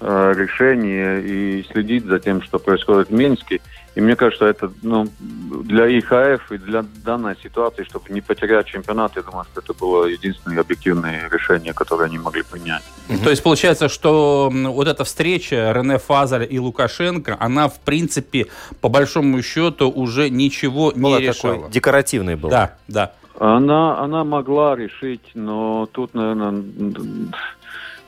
э 0.00 0.32
решения 0.36 1.18
и 1.18 1.64
следит 1.70 2.04
за 2.04 2.18
тем, 2.18 2.42
что 2.42 2.58
происходит 2.58 3.08
в 3.08 3.12
Минске. 3.12 3.60
И 3.96 4.00
мне 4.00 4.14
кажется, 4.14 4.46
это 4.46 4.70
ну, 4.82 5.08
для 5.18 5.86
ИХФ 5.98 6.52
и 6.52 6.58
для 6.58 6.84
данной 7.04 7.36
ситуации, 7.42 7.82
чтобы 7.82 8.04
не 8.10 8.20
потерять 8.20 8.66
чемпионат, 8.66 9.16
я 9.16 9.22
думаю, 9.22 9.44
что 9.50 9.60
это 9.60 9.74
было 9.74 10.06
единственное 10.06 10.60
объективное 10.60 11.28
решение, 11.28 11.74
которое 11.74 12.04
они 12.04 12.18
могли 12.18 12.42
принять. 12.42 12.82
Mm-hmm. 13.08 13.24
То 13.24 13.30
есть 13.30 13.42
получается, 13.42 13.88
что 13.88 14.48
вот 14.52 14.86
эта 14.86 15.02
встреча 15.02 15.72
Рене 15.74 15.98
Фазарь 15.98 16.46
и 16.48 16.58
Лукашенко, 16.60 17.36
она 17.40 17.68
в 17.68 17.80
принципе 17.80 18.46
по 18.80 18.88
большому 18.88 19.42
счету 19.42 19.90
уже 19.90 20.30
ничего 20.30 20.92
была 20.94 21.18
не 21.18 21.26
решала. 21.26 21.68
Декоративной 21.68 22.36
была. 22.36 22.50
Да, 22.50 22.76
да. 22.86 23.12
Она, 23.40 23.98
она 23.98 24.22
могла 24.22 24.76
решить, 24.76 25.32
но 25.34 25.88
тут, 25.90 26.14
наверное, 26.14 26.62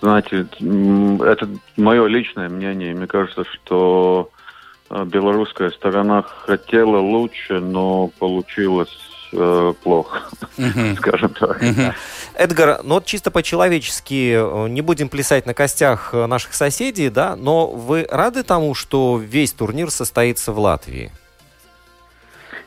знаете, 0.03 0.47
это 0.51 1.49
мое 1.77 2.07
личное 2.07 2.49
мнение. 2.49 2.93
Мне 2.93 3.07
кажется, 3.07 3.45
что 3.45 4.31
а, 4.91 5.05
белорусская 5.05 5.71
сторона 5.71 6.23
хотела 6.23 6.99
лучше, 6.99 7.61
но 7.61 8.09
получилось 8.19 8.99
э, 9.33 9.73
плохо, 9.85 10.23
скажем 10.97 11.31
так. 11.35 11.63
Эдгар, 12.35 12.81
ну 12.83 12.95
вот 12.95 13.07
чисто 13.07 13.31
по-человечески, 13.31 14.35
э, 14.35 14.69
не 14.69 14.81
будем 14.81 15.09
плясать 15.09 15.47
на 15.47 15.55
костях 15.55 16.11
э, 16.13 16.27
наших 16.27 16.55
соседей, 16.55 17.09
да, 17.09 17.37
но 17.37 17.69
вы 17.69 18.05
рады 18.11 18.43
тому, 18.43 18.75
что 18.75 19.19
весь 19.19 19.53
турнир 19.53 19.89
состоится 19.93 20.51
в 20.51 20.59
Латвии? 20.59 21.13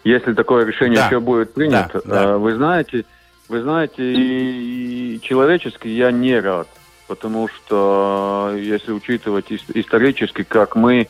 Если 0.05 0.33
такое 0.33 0.65
решение 0.65 0.99
да. 0.99 1.07
еще 1.07 1.19
будет 1.19 1.53
принято, 1.53 2.01
да, 2.05 2.27
да. 2.27 2.37
вы 2.37 2.55
знаете, 2.55 3.03
вы 3.49 3.61
знаете, 3.61 4.13
и, 4.13 5.15
и 5.15 5.21
человечески 5.21 5.89
я 5.89 6.11
не 6.11 6.39
рад, 6.39 6.69
потому 7.07 7.47
что 7.47 8.53
если 8.55 8.91
учитывать 8.91 9.45
исторически, 9.51 10.43
как 10.43 10.75
мы 10.75 11.07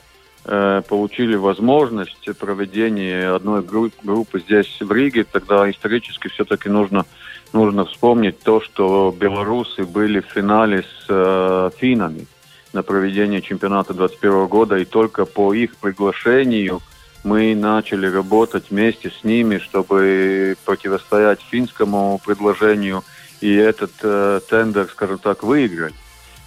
Э, 0.48 0.84
получили 0.88 1.36
возможность 1.36 2.30
проведения 2.38 3.30
одной 3.30 3.64
группы 3.64 4.40
здесь 4.40 4.78
в 4.80 4.92
Риге, 4.92 5.24
тогда 5.24 5.68
исторически 5.72 6.28
все-таки 6.28 6.70
нужно, 6.70 7.08
нужно 7.52 7.86
вспомнить 7.86 8.40
то, 8.42 8.62
что 8.62 9.16
белорусы 9.20 9.86
были 9.86 10.20
в 10.20 10.28
финале 10.28 10.84
с 10.84 11.06
э, 11.10 11.72
финами 11.76 12.28
на 12.74 12.84
проведение 12.84 13.42
чемпионата 13.42 13.96
2021 13.96 14.46
года, 14.46 14.78
и 14.78 14.86
только 14.86 15.26
по 15.26 15.52
их 15.52 15.78
приглашению 15.78 16.82
мы 17.24 17.56
начали 17.56 18.06
работать 18.06 18.66
вместе 18.70 19.10
с 19.10 19.24
ними, 19.24 19.58
чтобы 19.58 20.56
противостоять 20.64 21.40
финскому 21.50 22.22
предложению, 22.24 23.04
и 23.42 23.54
этот 23.54 23.92
э, 24.02 24.40
тендер, 24.50 24.88
скажем 24.90 25.20
так, 25.20 25.44
выиграть. 25.44 25.94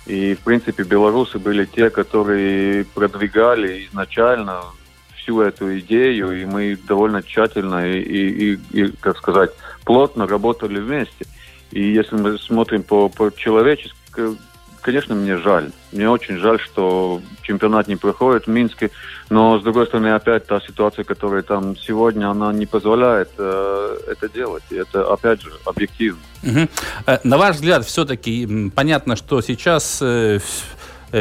И, 0.07 0.35
в 0.35 0.41
принципе, 0.41 0.85
белорусы 0.85 1.39
были 1.39 1.67
те, 1.67 1.91
которые 1.91 2.85
продвигали 2.85 3.87
изначально 3.87 4.63
всю 5.17 5.43
эту 5.43 5.79
идею, 5.81 6.41
и 6.41 6.47
мы 6.47 6.79
довольно 6.89 7.23
тщательно 7.23 7.87
и, 7.87 8.01
и, 8.01 8.55
и, 8.55 8.59
и 8.73 8.93
как 9.01 9.19
сказать, 9.19 9.51
плотно 9.85 10.27
работали 10.27 10.81
вместе. 10.81 11.27
И 11.71 11.83
если 11.83 12.17
мы 12.17 12.39
смотрим 12.39 12.83
по, 12.83 13.11
по 13.11 13.31
человечески, 13.37 13.95
конечно, 14.89 15.15
мне 15.15 15.37
жаль. 15.37 15.71
Мне 15.93 16.09
очень 16.09 16.39
жаль, 16.39 16.59
что 16.59 17.21
чемпионат 17.43 17.89
не 17.89 17.97
проходит 17.97 18.47
в 18.47 18.49
Минске, 18.49 18.91
но, 19.29 19.59
с 19.59 19.63
другой 19.63 19.87
стороны, 19.87 20.15
опять 20.15 20.47
та 20.47 20.61
ситуация, 20.61 21.05
которая 21.05 21.43
там 21.43 21.77
сегодня, 21.77 22.31
она 22.31 22.55
не 22.55 22.65
позволяет 22.65 23.29
э, 23.37 23.99
это 24.11 24.31
делать. 24.31 24.63
И 24.71 24.77
это, 24.77 25.13
опять 25.13 25.43
же, 25.43 25.51
объективно. 25.67 26.23
Угу. 26.43 26.69
На 27.25 27.37
ваш 27.37 27.57
взгляд, 27.57 27.85
все-таки 27.85 28.71
понятно, 28.75 29.15
что 29.15 29.43
сейчас 29.43 29.99
э, 30.01 30.39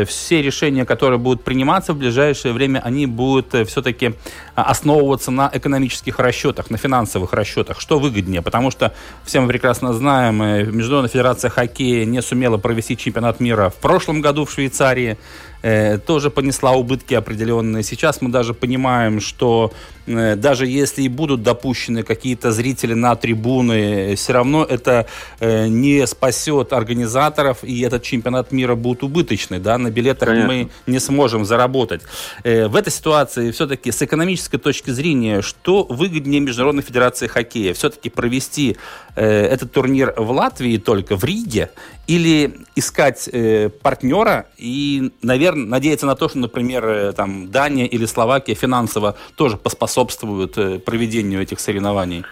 все 0.05 0.41
решения, 0.41 0.85
которые 0.85 1.19
будут 1.19 1.43
приниматься 1.43 1.93
в 1.93 1.97
ближайшее 1.97 2.53
время, 2.53 2.79
они 2.79 3.05
будут 3.05 3.53
э, 3.53 3.65
все-таки 3.65 4.13
а, 4.55 4.63
основываться 4.63 5.31
на 5.31 5.49
экономических 5.53 6.19
расчетах, 6.19 6.69
на 6.69 6.77
финансовых 6.77 7.33
расчетах. 7.33 7.79
Что 7.79 7.99
выгоднее? 7.99 8.41
Потому 8.41 8.71
что 8.71 8.93
все 9.23 9.39
мы 9.39 9.47
прекрасно 9.47 9.93
знаем, 9.93 10.41
э, 10.41 10.63
Международная 10.65 11.09
федерация 11.09 11.49
хоккея 11.49 12.05
не 12.05 12.21
сумела 12.21 12.57
провести 12.57 12.97
чемпионат 12.97 13.39
мира 13.39 13.69
в 13.69 13.75
прошлом 13.75 14.21
году 14.21 14.45
в 14.45 14.51
Швейцарии 14.51 15.17
э, 15.61 15.97
тоже 15.97 16.29
понесла 16.29 16.71
убытки 16.71 17.13
определенные. 17.13 17.83
Сейчас 17.83 18.21
мы 18.21 18.29
даже 18.29 18.53
понимаем, 18.53 19.19
что 19.19 19.71
э, 20.05 20.35
даже 20.35 20.67
если 20.67 21.03
и 21.03 21.09
будут 21.09 21.43
допущены 21.43 22.03
какие-то 22.03 22.51
зрители 22.51 22.93
на 22.93 23.15
трибуны, 23.15 24.15
все 24.15 24.33
равно 24.33 24.63
это 24.63 25.07
э, 25.39 25.67
не 25.67 26.05
спасет 26.07 26.73
организаторов, 26.73 27.63
и 27.63 27.81
этот 27.81 28.03
чемпионат 28.03 28.51
мира 28.51 28.75
будет 28.75 29.03
убыточный. 29.03 29.59
Да? 29.59 29.77
На 29.77 29.89
билетах 29.89 30.29
Конечно. 30.29 30.47
мы 30.47 30.69
не 30.85 30.99
сможем 30.99 31.45
заработать. 31.45 32.01
Э, 32.43 32.67
в 32.67 32.75
этой 32.75 32.91
ситуации 32.91 33.51
все-таки 33.51 33.91
с 33.91 34.01
экономической 34.01 34.57
точки 34.57 34.91
зрения, 34.91 35.41
что 35.41 35.83
выгоднее 35.83 36.41
Международной 36.41 36.83
Федерации 36.83 37.27
хоккея? 37.27 37.73
Все-таки 37.73 38.09
провести 38.09 38.77
э, 39.15 39.25
этот 39.25 39.71
турнир 39.71 40.13
в 40.17 40.31
Латвии 40.31 40.77
только, 40.77 41.15
в 41.15 41.23
Риге, 41.23 41.69
или 42.07 42.53
искать 42.75 43.29
э, 43.31 43.69
партнера 43.69 44.47
и, 44.57 45.11
наверное, 45.21 45.67
надеяться 45.67 46.05
на 46.05 46.15
то, 46.15 46.29
что, 46.29 46.39
например, 46.39 46.85
э, 46.85 47.11
там 47.11 47.51
Дания 47.51 47.85
или 47.85 48.05
Словакия 48.05 48.55
финансово 48.55 49.15
тоже 49.35 49.57
поспособствуют 49.57 50.57
э, 50.57 50.79
проведению 50.79 51.41
этих 51.41 51.59
соревнований? 51.59 52.23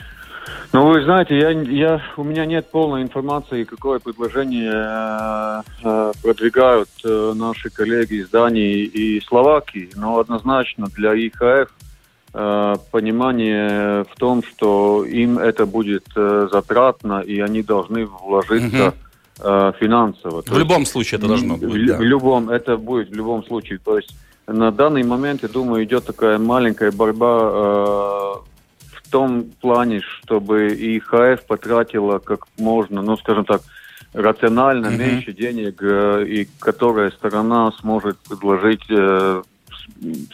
Ну, 0.71 0.87
вы 0.87 1.03
знаете, 1.03 1.37
я, 1.37 1.49
я, 1.51 2.01
у 2.17 2.23
меня 2.23 2.45
нет 2.45 2.69
полной 2.71 3.01
информации, 3.01 3.65
какое 3.65 3.99
предложение 3.99 4.71
э, 4.71 5.61
э, 5.83 6.11
продвигают 6.23 6.89
э, 7.03 7.33
наши 7.35 7.69
коллеги 7.69 8.15
из 8.15 8.29
Дании 8.29 8.83
и 8.83 9.21
Словакии, 9.21 9.89
но 9.95 10.19
однозначно 10.19 10.87
для 10.87 11.13
ИХФ 11.15 11.69
э, 12.33 12.75
понимание 12.91 14.05
в 14.05 14.15
том, 14.17 14.41
что 14.43 15.03
им 15.05 15.37
это 15.37 15.65
будет 15.65 16.05
э, 16.15 16.47
затратно, 16.51 17.19
и 17.19 17.39
они 17.41 17.61
должны 17.61 18.05
вложиться 18.05 18.87
угу 18.87 19.04
э, 19.39 19.71
финансово. 19.79 20.41
В 20.41 20.45
То 20.45 20.57
любом 20.59 20.79
есть, 20.79 20.91
случае 20.91 21.19
это 21.19 21.27
должно 21.27 21.57
быть. 21.57 21.69
В, 21.69 21.87
да. 21.87 21.97
в 21.97 22.01
любом, 22.01 22.49
это 22.49 22.77
будет 22.77 23.09
в 23.09 23.13
любом 23.13 23.45
случае. 23.45 23.79
То 23.79 23.97
есть 23.97 24.15
на 24.47 24.71
данный 24.71 25.03
момент, 25.03 25.43
я 25.43 25.49
думаю, 25.49 25.83
идет 25.83 26.05
такая 26.05 26.37
маленькая 26.37 26.91
борьба 26.91 27.39
э, 27.39 28.33
в 28.93 29.09
том 29.09 29.45
плане, 29.61 30.01
чтобы 30.01 30.67
ИХФ 30.67 31.45
потратила 31.47 32.19
как 32.19 32.45
можно, 32.57 33.01
ну, 33.01 33.17
скажем 33.17 33.45
так, 33.45 33.61
рационально 34.13 34.87
mm-hmm. 34.87 34.97
меньше 34.97 35.33
денег, 35.33 35.81
э, 35.81 36.25
и 36.27 36.47
которая 36.59 37.11
сторона 37.11 37.71
сможет 37.79 38.17
предложить 38.19 38.83
э, 38.89 39.41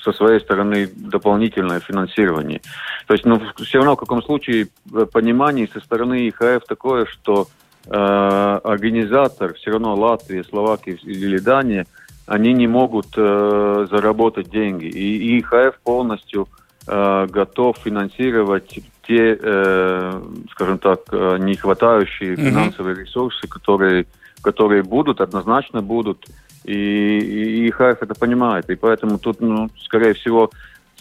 со 0.02 0.14
своей 0.14 0.40
стороны 0.40 0.88
дополнительное 0.88 1.80
финансирование. 1.80 2.62
То 3.08 3.14
есть, 3.14 3.26
ну, 3.26 3.42
все 3.58 3.80
равно 3.80 3.96
в 3.96 4.00
каком 4.00 4.24
случае 4.24 4.68
понимание 5.12 5.68
со 5.74 5.80
стороны 5.80 6.30
ИХФ 6.30 6.66
такое, 6.68 7.06
что 7.06 7.48
э, 7.48 7.61
организатор, 7.88 9.54
все 9.56 9.72
равно 9.72 9.96
Латвия, 9.96 10.44
Словакия 10.44 10.98
или 11.04 11.40
Дания, 11.40 11.88
они 12.28 12.54
не 12.54 12.68
могут 12.68 13.08
э, 13.18 13.88
заработать 13.90 14.50
деньги. 14.50 14.86
И 14.86 15.40
ИХФ 15.40 15.80
полностью 15.84 16.48
э, 16.88 17.28
готов 17.30 17.78
финансировать 17.84 18.80
те, 19.06 19.38
э, 19.42 20.22
скажем 20.52 20.78
так, 20.78 21.00
э, 21.12 21.38
не 21.40 21.56
хватающие 21.56 22.36
финансовые 22.36 22.96
ресурсы, 22.96 23.48
которые, 23.48 24.06
которые 24.42 24.84
будут, 24.84 25.20
однозначно 25.20 25.82
будут. 25.82 26.26
И, 26.64 26.74
и, 26.74 27.68
и 27.68 27.72
ХАФ 27.72 28.04
это 28.04 28.14
понимает. 28.16 28.70
И 28.70 28.76
поэтому 28.76 29.18
тут, 29.18 29.42
ну, 29.42 29.70
скорее 29.84 30.14
всего, 30.14 30.52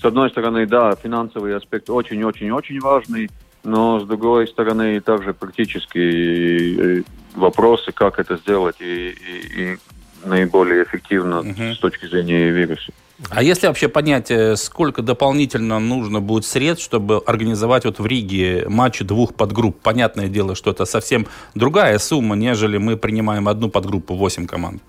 с 0.00 0.04
одной 0.04 0.30
стороны, 0.30 0.66
да, 0.66 0.96
финансовый 0.96 1.54
аспект 1.54 1.90
очень-очень-очень 1.90 2.80
важный, 2.80 3.30
но 3.64 4.00
с 4.00 4.04
другой 4.04 4.48
стороны 4.48 5.00
также 5.00 5.34
практические 5.34 7.00
э, 7.00 7.02
вопросы, 7.34 7.92
как 7.92 8.18
это 8.18 8.36
сделать 8.36 8.76
и, 8.80 9.10
и, 9.10 9.62
и 9.62 9.78
наиболее 10.24 10.84
эффективно 10.84 11.40
угу. 11.40 11.74
с 11.74 11.78
точки 11.78 12.06
зрения 12.06 12.50
вируса. 12.50 12.92
А 13.28 13.42
если 13.42 13.66
вообще 13.66 13.88
понять, 13.88 14.32
сколько 14.58 15.02
дополнительно 15.02 15.78
нужно 15.78 16.20
будет 16.20 16.46
средств, 16.46 16.84
чтобы 16.86 17.18
организовать 17.18 17.84
вот 17.84 17.98
в 17.98 18.06
Риге 18.06 18.64
матчи 18.66 19.04
двух 19.04 19.34
подгрупп? 19.34 19.78
Понятное 19.82 20.28
дело, 20.28 20.54
что 20.54 20.70
это 20.70 20.86
совсем 20.86 21.26
другая 21.54 21.98
сумма, 21.98 22.34
нежели 22.34 22.78
мы 22.78 22.96
принимаем 22.96 23.46
одну 23.48 23.68
подгруппу, 23.68 24.14
8 24.14 24.46
команд. 24.46 24.82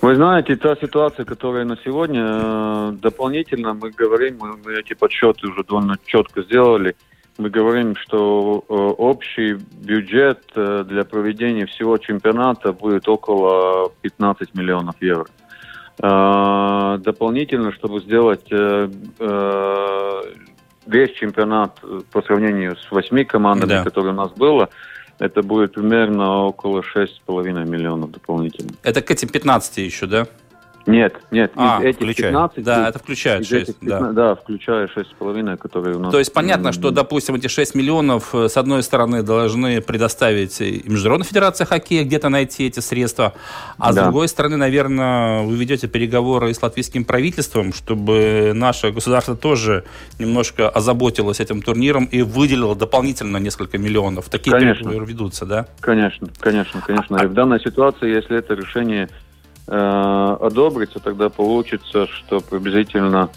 Вы 0.00 0.14
знаете, 0.14 0.54
та 0.56 0.76
ситуация, 0.76 1.24
которая 1.24 1.64
на 1.64 1.76
сегодня, 1.84 2.24
э, 2.24 2.92
дополнительно 3.02 3.74
мы 3.74 3.90
говорим, 3.90 4.38
мы 4.38 4.74
эти 4.74 4.94
подсчеты 4.94 5.48
уже 5.48 5.64
довольно 5.64 5.96
четко 6.04 6.42
сделали, 6.42 6.94
мы 7.38 7.50
говорим, 7.50 7.96
что 7.96 8.64
э, 8.68 8.72
общий 8.72 9.54
бюджет 9.54 10.40
для 10.54 11.04
проведения 11.04 11.66
всего 11.66 11.98
чемпионата 11.98 12.72
будет 12.72 13.08
около 13.08 13.90
15 14.02 14.54
миллионов 14.54 14.94
евро. 15.00 15.26
А, 16.00 16.98
дополнительно, 16.98 17.72
чтобы 17.72 18.00
сделать 18.00 18.46
э, 18.50 18.88
э, 19.18 20.22
весь 20.86 21.12
чемпионат 21.12 21.80
по 22.10 22.22
сравнению 22.22 22.76
с 22.76 22.90
восьми 22.90 23.24
командами, 23.24 23.70
да. 23.70 23.84
которые 23.84 24.12
у 24.12 24.16
нас 24.16 24.32
было, 24.32 24.70
это 25.20 25.42
будет 25.42 25.74
примерно 25.74 26.46
около 26.46 26.80
6,5 26.80 27.64
миллионов 27.64 28.10
дополнительно. 28.10 28.72
Это 28.82 29.02
к 29.02 29.10
этим 29.10 29.28
15 29.28 29.78
еще, 29.78 30.06
да? 30.06 30.26
Нет, 30.86 31.16
нет, 31.30 31.52
а, 31.56 31.80
эти 31.82 31.96
включая. 31.96 32.30
15. 32.30 32.62
Да, 32.62 32.88
это 32.88 32.98
включает 32.98 33.46
6. 33.46 33.78
15, 33.78 33.80
да. 33.80 34.12
да, 34.12 34.34
включая 34.34 34.86
6,5, 34.86 35.56
которые 35.56 35.96
у 35.96 36.00
нас... 36.00 36.12
То 36.12 36.18
есть 36.18 36.32
понятно, 36.32 36.72
что, 36.72 36.90
допустим, 36.90 37.36
эти 37.36 37.48
6 37.48 37.74
миллионов, 37.74 38.34
э, 38.34 38.48
с 38.48 38.56
одной 38.58 38.82
стороны, 38.82 39.22
должны 39.22 39.80
предоставить 39.80 40.60
Международная 40.60 41.26
Федерация 41.26 41.64
Хоккея, 41.64 42.04
где-то 42.04 42.28
найти 42.28 42.66
эти 42.66 42.80
средства, 42.80 43.32
а 43.78 43.92
да. 43.92 44.02
с 44.02 44.04
другой 44.04 44.28
стороны, 44.28 44.56
наверное, 44.56 45.42
вы 45.42 45.56
ведете 45.56 45.88
переговоры 45.88 46.52
с 46.52 46.62
латвийским 46.62 47.04
правительством, 47.04 47.72
чтобы 47.72 48.52
наше 48.54 48.90
государство 48.90 49.36
тоже 49.36 49.84
немножко 50.18 50.68
озаботилось 50.68 51.40
этим 51.40 51.62
турниром 51.62 52.04
и 52.04 52.20
выделило 52.20 52.76
дополнительно 52.76 53.38
несколько 53.38 53.78
миллионов. 53.78 54.28
Такие 54.28 54.52
конечно. 54.52 54.90
ведутся, 54.90 55.46
да? 55.46 55.66
Конечно, 55.80 56.28
конечно, 56.38 56.82
конечно. 56.82 57.18
А... 57.18 57.24
И 57.24 57.26
в 57.26 57.32
данной 57.32 57.60
ситуации, 57.60 58.14
если 58.14 58.36
это 58.36 58.54
решение 58.54 59.08
одобрится, 59.66 60.98
тогда 61.00 61.30
получится, 61.30 62.06
что 62.06 62.40
приблизительно 62.40 63.30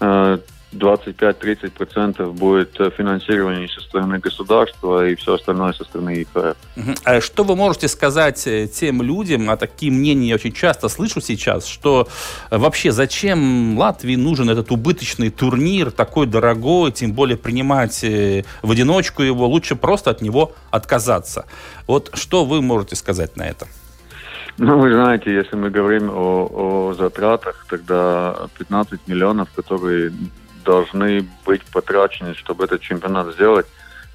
э, 0.00 0.38
25-30% 0.74 2.32
будет 2.32 2.76
финансирование 2.96 3.68
со 3.68 3.80
стороны 3.80 4.18
государства 4.18 5.08
и 5.08 5.14
все 5.14 5.34
остальное 5.34 5.72
со 5.72 5.84
стороны 5.84 6.22
ИФР. 6.22 6.56
А 7.04 7.20
что 7.20 7.44
вы 7.44 7.56
можете 7.56 7.88
сказать 7.88 8.46
э, 8.46 8.66
тем 8.66 9.02
людям, 9.02 9.50
а 9.50 9.56
такие 9.56 9.92
мнения 9.92 10.28
я 10.28 10.34
очень 10.34 10.52
часто 10.52 10.88
слышу 10.88 11.20
сейчас, 11.20 11.66
что 11.66 12.08
э, 12.50 12.58
вообще 12.58 12.92
зачем 12.92 13.78
Латвии 13.78 14.16
нужен 14.16 14.50
этот 14.50 14.70
убыточный 14.70 15.30
турнир, 15.30 15.90
такой 15.90 16.26
дорогой, 16.26 16.92
тем 16.92 17.12
более 17.12 17.36
принимать 17.36 18.02
э, 18.04 18.44
в 18.62 18.70
одиночку 18.70 19.22
его, 19.22 19.46
лучше 19.46 19.76
просто 19.76 20.10
от 20.10 20.20
него 20.20 20.52
отказаться. 20.70 21.46
Вот 21.86 22.10
что 22.14 22.44
вы 22.44 22.60
можете 22.62 22.96
сказать 22.96 23.36
на 23.36 23.44
это? 23.44 23.66
Ну, 24.56 24.78
вы 24.78 24.92
знаете, 24.92 25.34
если 25.34 25.56
мы 25.56 25.70
говорим 25.70 26.10
о, 26.10 26.46
о 26.46 26.94
затратах, 26.94 27.66
тогда 27.68 28.48
15 28.58 29.08
миллионов, 29.08 29.48
которые 29.54 30.12
должны 30.64 31.26
быть 31.44 31.62
потрачены, 31.66 32.34
чтобы 32.34 32.64
этот 32.64 32.80
чемпионат 32.80 33.34
сделать, 33.34 33.66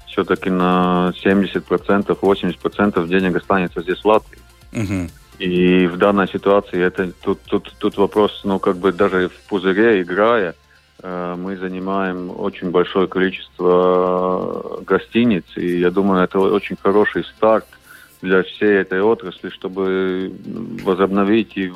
все-таки 0.06 0.50
на 0.50 1.12
70%, 1.22 2.18
80% 2.18 3.08
денег 3.08 3.36
останется 3.36 3.82
здесь 3.82 4.00
в 4.00 4.06
Латвии. 4.06 4.38
Угу. 4.72 5.10
И 5.38 5.86
в 5.86 5.96
данной 5.96 6.28
ситуации 6.28 6.82
это 6.82 7.12
тут, 7.22 7.40
тут, 7.42 7.72
тут 7.78 7.96
вопрос, 7.96 8.40
ну, 8.44 8.58
как 8.58 8.76
бы 8.76 8.92
даже 8.92 9.28
в 9.28 9.48
пузыре 9.48 10.02
играя, 10.02 10.54
э, 11.02 11.34
мы 11.38 11.56
занимаем 11.56 12.30
очень 12.30 12.70
большое 12.70 13.08
количество 13.08 14.80
гостиниц, 14.86 15.44
и 15.56 15.78
я 15.78 15.90
думаю, 15.90 16.24
это 16.24 16.38
очень 16.38 16.76
хороший 16.82 17.24
старт 17.24 17.66
для 18.22 18.42
всей 18.42 18.78
этой 18.80 19.00
отрасли, 19.00 19.50
чтобы 19.50 20.32
возобновить 20.82 21.56
и 21.56 21.72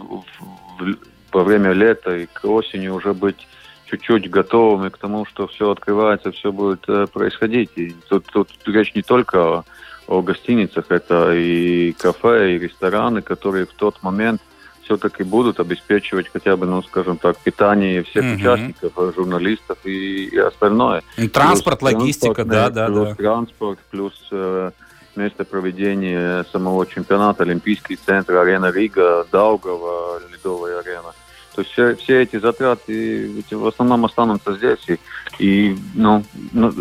во 1.32 1.42
время 1.42 1.72
лета 1.72 2.16
и 2.16 2.26
к 2.26 2.44
осени 2.44 2.88
уже 2.88 3.12
быть 3.12 3.46
чуть-чуть 3.86 4.30
готовыми 4.30 4.88
к 4.88 4.98
тому, 4.98 5.26
что 5.26 5.46
все 5.46 5.70
открывается, 5.70 6.32
все 6.32 6.52
будет 6.52 6.84
э, 6.88 7.06
происходить. 7.12 7.70
И 7.76 7.94
тут, 8.08 8.26
тут 8.32 8.48
речь 8.66 8.94
не 8.94 9.02
только 9.02 9.38
о, 9.38 9.64
о 10.06 10.22
гостиницах, 10.22 10.86
это 10.88 11.34
и 11.34 11.92
кафе, 11.92 12.54
и 12.54 12.58
рестораны, 12.58 13.22
которые 13.22 13.66
в 13.66 13.72
тот 13.72 14.02
момент 14.02 14.40
все-таки 14.84 15.22
будут 15.22 15.60
обеспечивать 15.60 16.28
хотя 16.28 16.56
бы, 16.56 16.66
ну, 16.66 16.82
скажем 16.82 17.16
так, 17.16 17.38
питание 17.38 18.02
всех 18.02 18.24
угу. 18.24 18.34
участников, 18.34 19.14
журналистов 19.14 19.78
и, 19.84 20.26
и 20.26 20.38
остальное. 20.38 21.02
Транспорт, 21.32 21.80
плюс 21.80 21.92
логистика, 21.92 22.44
да, 22.44 22.70
да, 22.70 22.86
плюс 22.86 23.08
да. 23.10 23.14
транспорт, 23.14 23.78
плюс 23.90 24.28
э, 24.30 24.70
место 25.16 25.44
проведения 25.44 26.44
самого 26.52 26.86
чемпионата, 26.86 27.42
Олимпийский 27.42 27.96
центр, 27.96 28.36
арена 28.36 28.70
Рига, 28.70 29.26
Даугава, 29.30 30.20
Ледовая 30.30 30.80
арена. 30.80 31.12
То 31.54 31.62
есть 31.62 31.72
все, 31.72 31.94
все 31.94 32.22
эти 32.22 32.38
затраты 32.38 33.44
в 33.50 33.66
основном 33.66 34.04
останутся 34.04 34.54
здесь. 34.54 34.84
И, 34.88 34.98
и 35.38 35.76
ну, 35.94 36.24
ну 36.52 36.72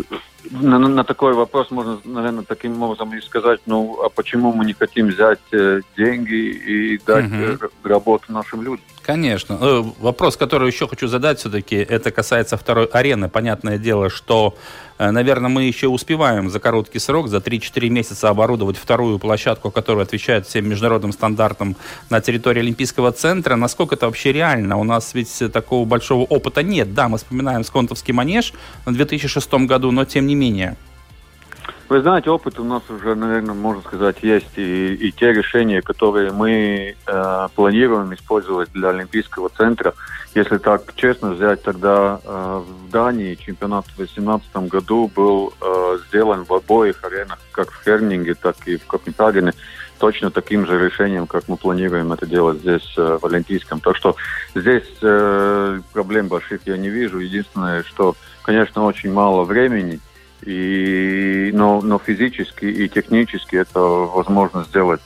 на, 0.50 0.78
на 0.78 1.04
такой 1.04 1.34
вопрос 1.34 1.70
можно, 1.70 1.98
наверное, 2.04 2.44
таким 2.44 2.82
образом 2.82 3.14
и 3.14 3.20
сказать, 3.20 3.60
ну, 3.66 4.00
а 4.02 4.08
почему 4.08 4.52
мы 4.52 4.64
не 4.64 4.72
хотим 4.72 5.08
взять 5.08 5.40
э, 5.52 5.80
деньги 5.96 6.34
и 6.34 6.98
дать 6.98 7.26
угу. 7.26 7.70
работу 7.84 8.32
нашим 8.32 8.62
людям? 8.62 8.84
Конечно. 9.04 9.58
Э, 9.60 9.84
вопрос, 10.00 10.38
который 10.38 10.70
еще 10.70 10.88
хочу 10.88 11.08
задать 11.08 11.38
все-таки, 11.38 11.76
это 11.76 12.10
касается 12.10 12.56
второй 12.56 12.86
арены. 12.86 13.28
Понятное 13.28 13.76
дело, 13.76 14.08
что, 14.08 14.56
э, 14.96 15.10
наверное, 15.10 15.50
мы 15.50 15.64
еще 15.64 15.88
успеваем 15.88 16.48
за 16.48 16.58
короткий 16.58 16.98
срок, 16.98 17.28
за 17.28 17.40
3-4 17.40 17.90
месяца 17.90 18.30
оборудовать 18.30 18.78
вторую 18.78 19.18
площадку, 19.18 19.70
которая 19.70 20.06
отвечает 20.06 20.46
всем 20.46 20.66
международным 20.66 21.12
стандартам 21.12 21.76
на 22.08 22.22
территории 22.22 22.60
Олимпийского 22.60 23.12
центра. 23.12 23.56
Насколько 23.56 23.94
это 23.96 24.06
вообще 24.06 24.32
реально? 24.32 24.78
У 24.78 24.84
нас 24.84 25.12
ведь 25.12 25.42
такого 25.52 25.84
большого 25.84 26.22
опыта 26.22 26.62
нет. 26.62 26.94
Да, 26.94 27.10
мы 27.10 27.18
вспоминаем 27.18 27.62
Сконтовский 27.62 28.14
манеж 28.14 28.54
в 28.86 28.92
2006 28.94 29.52
году, 29.66 29.90
но 29.90 30.06
тем 30.06 30.26
не 30.26 30.34
менее. 30.34 30.78
Вы 31.94 32.00
знаете, 32.00 32.28
опыт 32.28 32.58
у 32.58 32.64
нас 32.64 32.82
уже, 32.90 33.14
наверное, 33.14 33.54
можно 33.54 33.80
сказать, 33.80 34.16
есть. 34.22 34.50
И, 34.58 34.94
и 34.94 35.12
те 35.12 35.32
решения, 35.32 35.80
которые 35.80 36.32
мы 36.32 36.96
э, 37.06 37.48
планируем 37.54 38.12
использовать 38.12 38.72
для 38.72 38.88
Олимпийского 38.88 39.48
центра, 39.48 39.94
если 40.34 40.58
так 40.58 40.92
честно 40.96 41.30
взять, 41.30 41.62
тогда 41.62 42.18
э, 42.24 42.62
в 42.66 42.90
Дании 42.90 43.36
чемпионат 43.36 43.86
в 43.86 43.94
2018 43.96 44.56
году 44.66 45.08
был 45.14 45.54
э, 45.60 45.98
сделан 46.08 46.42
в 46.42 46.52
обоих 46.52 47.04
аренах, 47.04 47.38
как 47.52 47.70
в 47.70 47.84
Хернинге, 47.84 48.34
так 48.34 48.56
и 48.66 48.76
в 48.76 48.86
Копенгагене, 48.88 49.52
точно 50.00 50.32
таким 50.32 50.66
же 50.66 50.84
решением, 50.84 51.28
как 51.28 51.46
мы 51.46 51.56
планируем 51.56 52.12
это 52.12 52.26
делать 52.26 52.58
здесь, 52.58 52.92
э, 52.96 53.18
в 53.22 53.24
Олимпийском. 53.24 53.78
Так 53.78 53.94
что 53.94 54.16
здесь 54.56 54.96
э, 55.00 55.80
проблем 55.92 56.26
больших 56.26 56.62
я 56.66 56.76
не 56.76 56.88
вижу. 56.88 57.20
Единственное, 57.20 57.84
что, 57.84 58.16
конечно, 58.42 58.84
очень 58.84 59.12
мало 59.12 59.44
времени– 59.44 60.00
и, 60.44 61.50
но, 61.54 61.80
но 61.80 61.98
физически 61.98 62.66
и 62.66 62.88
технически 62.88 63.56
это 63.56 63.80
возможно 63.80 64.64
сделать. 64.64 65.00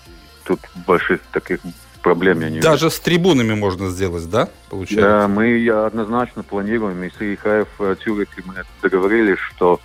Тут 0.45 0.61
больших 0.87 1.21
таких 1.33 1.61
проблем 2.03 2.41
я 2.41 2.51
не 2.51 2.61
Даже 2.61 2.87
вижу. 2.87 2.97
с 2.97 3.01
трибунами 3.01 3.55
можно 3.55 3.89
сделать, 3.89 4.29
да, 4.31 4.49
получается? 4.71 5.09
Да, 5.09 5.29
мы 5.29 5.69
однозначно 5.69 6.43
планируем, 6.43 7.03
и 7.05 7.11
с 7.11 7.21
ИХФ 7.21 8.01
Цюрихи 8.03 8.43
мы 8.47 8.55
договорились, 8.83 9.39
что, 9.39 9.81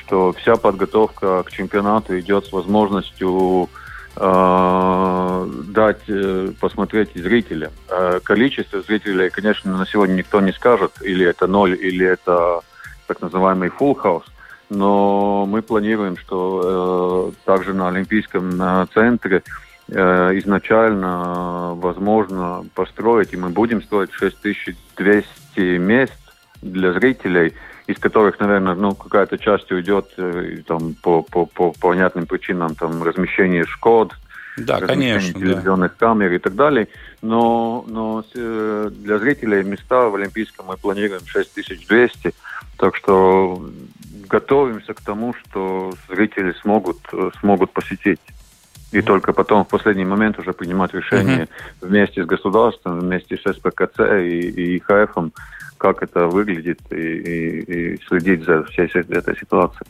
что 0.00 0.32
вся 0.34 0.56
подготовка 0.56 1.42
к 1.42 1.50
чемпионату 1.50 2.18
идет 2.20 2.46
с 2.46 2.52
возможностью 2.52 3.70
э, 4.16 5.50
дать 5.68 6.02
э, 6.08 6.52
посмотреть 6.60 7.10
зрителям. 7.14 7.72
Э, 7.88 8.20
количество 8.22 8.82
зрителей, 8.82 9.30
конечно, 9.30 9.76
на 9.76 9.86
сегодня 9.86 10.14
никто 10.14 10.40
не 10.40 10.52
скажет, 10.52 10.92
или 11.00 11.26
это 11.26 11.46
ноль, 11.46 11.74
или 11.74 12.06
это 12.06 12.60
так 13.06 13.20
называемый 13.20 13.70
full 13.70 13.96
house. 14.00 14.24
Но 14.74 15.46
мы 15.46 15.60
планируем, 15.60 16.16
что 16.16 17.32
э, 17.34 17.44
также 17.44 17.74
на 17.74 17.88
Олимпийском 17.88 18.60
э, 18.60 18.86
центре 18.94 19.42
э, 19.88 20.38
изначально 20.38 21.74
возможно 21.74 22.64
построить, 22.74 23.32
и 23.32 23.36
мы 23.36 23.50
будем 23.50 23.82
строить 23.82 24.12
6200 24.12 25.78
мест 25.78 26.18
для 26.62 26.92
зрителей– 26.92 27.54
из 27.86 27.98
которых, 27.98 28.38
наверное, 28.40 28.74
ну, 28.74 28.94
какая-то 28.94 29.38
часть 29.38 29.70
уйдет 29.72 30.06
э, 30.16 30.58
там, 30.66 30.94
по, 30.94 31.22
по, 31.22 31.46
по 31.46 31.72
понятным 31.72 32.26
причинам, 32.26 32.74
там, 32.74 33.02
размещение 33.02 33.64
шкод, 33.64 34.12
да, 34.56 34.80
конечно, 34.80 35.32
телевизионных 35.32 35.92
да. 35.98 36.06
камер 36.06 36.32
и 36.32 36.38
так 36.38 36.54
далее. 36.54 36.88
Но, 37.22 37.84
но 37.88 38.24
э, 38.34 38.90
для 38.92 39.18
зрителей 39.18 39.62
места 39.64 40.08
в 40.08 40.14
Олимпийском 40.14 40.66
мы 40.66 40.76
планируем 40.76 41.22
6200. 41.24 42.34
Так 42.78 42.96
что 42.96 43.64
готовимся 44.32 44.94
к 44.94 45.00
тому, 45.00 45.34
что 45.34 45.92
зрители 46.08 46.52
смогут, 46.62 46.98
э, 47.12 47.30
смогут 47.40 47.70
посетить. 47.72 48.20
И 48.92 49.02
только 49.02 49.32
потом 49.32 49.64
в 49.64 49.68
последний 49.68 50.04
момент 50.04 50.38
уже 50.38 50.52
принимать 50.52 50.94
решение 50.94 51.44
uh-huh. 51.44 51.88
вместе 51.88 52.22
с 52.22 52.26
государством, 52.26 53.00
вместе 53.00 53.36
с 53.36 53.52
СПКЦ 53.52 54.00
и, 54.00 54.50
и 54.50 54.76
ИХФом, 54.78 55.32
как 55.82 56.00
это 56.04 56.28
выглядит 56.28 56.78
и, 56.92 56.94
и, 56.94 57.94
и 57.94 58.00
следить 58.06 58.44
за 58.44 58.62
всей 58.66 58.86
этой 58.86 59.36
ситуацией. 59.36 59.82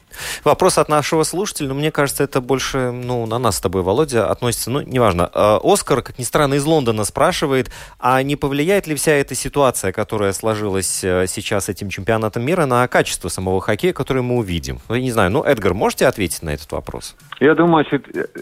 Вопрос 0.42 0.78
от 0.78 0.88
нашего 0.88 1.22
слушателя, 1.22 1.68
но 1.68 1.74
мне 1.74 1.90
кажется, 1.90 2.24
это 2.24 2.40
больше 2.40 2.92
ну, 2.92 3.26
на 3.26 3.38
нас 3.38 3.59
с 3.59 3.61
тобой, 3.61 3.83
Володя, 3.83 4.31
относится, 4.31 4.70
ну, 4.70 4.81
неважно. 4.81 5.28
А, 5.35 5.61
Оскар, 5.62 6.00
как 6.00 6.18
ни 6.18 6.22
странно, 6.22 6.55
из 6.55 6.64
Лондона 6.64 7.05
спрашивает, 7.05 7.70
а 7.98 8.22
не 8.22 8.37
повлияет 8.37 8.87
ли 8.87 8.94
вся 8.94 9.12
эта 9.12 9.35
ситуация, 9.35 9.92
которая 9.92 10.33
сложилась 10.33 11.05
э, 11.05 11.26
сейчас 11.28 11.68
этим 11.68 11.90
чемпионатом 11.90 12.42
мира, 12.42 12.64
на 12.64 12.88
качество 12.88 13.28
самого 13.28 13.61
хоккея, 13.61 13.92
который 13.92 14.22
мы 14.22 14.37
увидим? 14.37 14.78
Ну, 14.88 14.94
я 14.94 15.02
не 15.02 15.12
знаю, 15.12 15.31
ну, 15.31 15.42
Эдгар, 15.42 15.74
можете 15.74 16.07
ответить 16.07 16.42
на 16.42 16.55
этот 16.55 16.72
вопрос? 16.72 17.16
Я 17.38 17.55
думаю, 17.55 17.85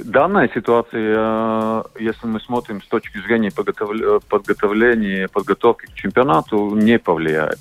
данная 0.05 0.49
ситуация, 0.55 1.17
э, 1.19 1.83
если 1.99 2.29
мы 2.29 2.39
смотрим 2.39 2.81
с 2.81 2.87
точки 2.87 3.19
зрения 3.19 3.51
подготовления, 3.51 5.27
подготовки 5.27 5.87
к 5.87 5.95
чемпионату, 5.95 6.77
не 6.77 7.01
повлияет 7.01 7.40
повлияет. 7.41 7.59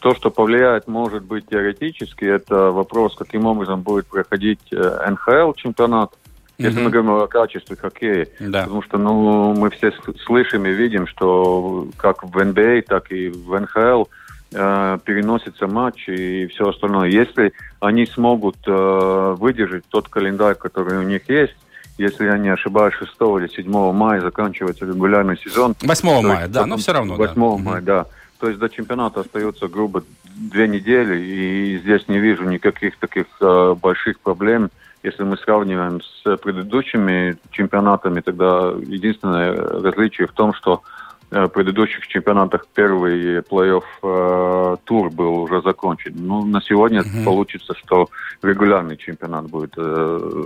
То, 0.00 0.14
что 0.14 0.30
повлияет, 0.30 0.86
может 0.86 1.24
быть, 1.24 1.48
теоретически, 1.48 2.24
это 2.24 2.70
вопрос, 2.70 3.16
каким 3.16 3.46
образом 3.46 3.82
будет 3.82 4.06
проходить 4.06 4.60
э, 4.70 5.10
НХЛ 5.10 5.54
чемпионат, 5.54 6.12
если 6.56 6.78
mm-hmm. 6.78 6.84
мы 6.84 6.90
говорим 6.90 7.10
о 7.22 7.26
качестве 7.26 7.76
хоккея. 7.76 8.28
Да. 8.38 8.62
Потому 8.62 8.82
что 8.82 8.98
ну, 8.98 9.54
мы 9.54 9.70
все 9.70 9.92
слышим 10.24 10.66
и 10.66 10.70
видим, 10.70 11.08
что 11.08 11.88
как 11.96 12.22
в 12.22 12.44
НБА, 12.44 12.82
так 12.86 13.10
и 13.10 13.28
в 13.28 13.58
НХЛ 13.58 14.04
э, 14.52 14.98
переносится 15.04 15.66
матч 15.66 16.08
и 16.08 16.46
все 16.46 16.68
остальное. 16.68 17.08
Если 17.08 17.52
они 17.80 18.06
смогут 18.06 18.56
э, 18.68 19.34
выдержать 19.36 19.84
тот 19.88 20.08
календарь, 20.08 20.54
который 20.54 20.98
у 20.98 21.02
них 21.02 21.28
есть, 21.28 21.56
если 21.96 22.26
я 22.26 22.38
не 22.38 22.50
ошибаюсь, 22.50 22.94
6 22.94 23.10
или 23.20 23.48
7 23.48 23.92
мая 23.92 24.20
заканчивается 24.20 24.86
регулярный 24.86 25.36
сезон. 25.36 25.74
8 25.80 26.22
мая, 26.22 26.46
да, 26.46 26.66
но 26.66 26.76
все 26.76 26.92
равно. 26.92 27.16
8 27.16 27.34
да. 27.34 27.64
мая, 27.64 27.82
да. 27.82 28.06
То 28.38 28.48
есть 28.48 28.60
до 28.60 28.68
чемпионата 28.68 29.20
остается 29.20 29.68
грубо 29.68 30.04
две 30.36 30.68
недели, 30.68 31.18
и 31.20 31.78
здесь 31.78 32.06
не 32.08 32.18
вижу 32.18 32.44
никаких 32.44 32.96
таких 32.98 33.26
э, 33.40 33.74
больших 33.80 34.20
проблем. 34.20 34.70
Если 35.02 35.24
мы 35.24 35.36
сравниваем 35.36 36.00
с 36.02 36.36
предыдущими 36.36 37.36
чемпионатами, 37.50 38.20
тогда 38.20 38.72
единственное 38.86 39.54
различие 39.54 40.26
в 40.28 40.32
том, 40.32 40.54
что 40.54 40.82
предыдущих 41.30 42.06
чемпионатах 42.06 42.66
первый 42.74 43.40
плей-офф 43.40 43.84
э, 44.02 44.76
тур 44.84 45.10
был 45.10 45.42
уже 45.42 45.60
закончен. 45.62 46.14
Ну, 46.16 46.44
на 46.44 46.60
сегодня 46.62 47.00
mm-hmm. 47.00 47.24
получится, 47.24 47.74
что 47.74 48.08
регулярный 48.42 48.96
чемпионат 48.96 49.46
будет 49.46 49.74
э, 49.76 50.44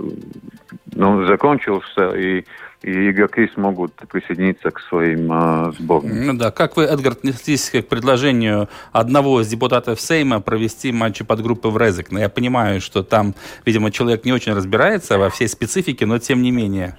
ну, 0.93 1.25
закончился, 1.25 2.11
и 2.11 2.45
и 2.83 3.11
игроки 3.11 3.49
смогут 3.53 3.93
присоединиться 4.11 4.69
к 4.69 4.81
своим 4.81 5.31
э, 5.31 5.71
сборным. 5.79 6.27
Ну 6.27 6.33
да, 6.33 6.51
как 6.51 6.75
вы, 6.75 6.83
Эдгар, 6.83 7.13
отнеслись 7.13 7.69
к 7.69 7.81
предложению 7.83 8.67
одного 8.91 9.41
из 9.41 9.47
депутатов 9.47 10.01
Сейма 10.01 10.41
провести 10.41 10.91
матчи 10.91 11.23
под 11.23 11.41
группы 11.41 11.69
в 11.69 11.77
Резекне? 11.77 12.17
Ну, 12.17 12.19
я 12.19 12.29
понимаю, 12.29 12.81
что 12.81 13.01
там, 13.01 13.35
видимо, 13.65 13.89
человек 13.89 14.25
не 14.25 14.33
очень 14.33 14.53
разбирается 14.53 15.17
во 15.17 15.29
всей 15.29 15.47
специфике, 15.47 16.05
но 16.05 16.19
тем 16.19 16.41
не 16.41 16.51
менее. 16.51 16.97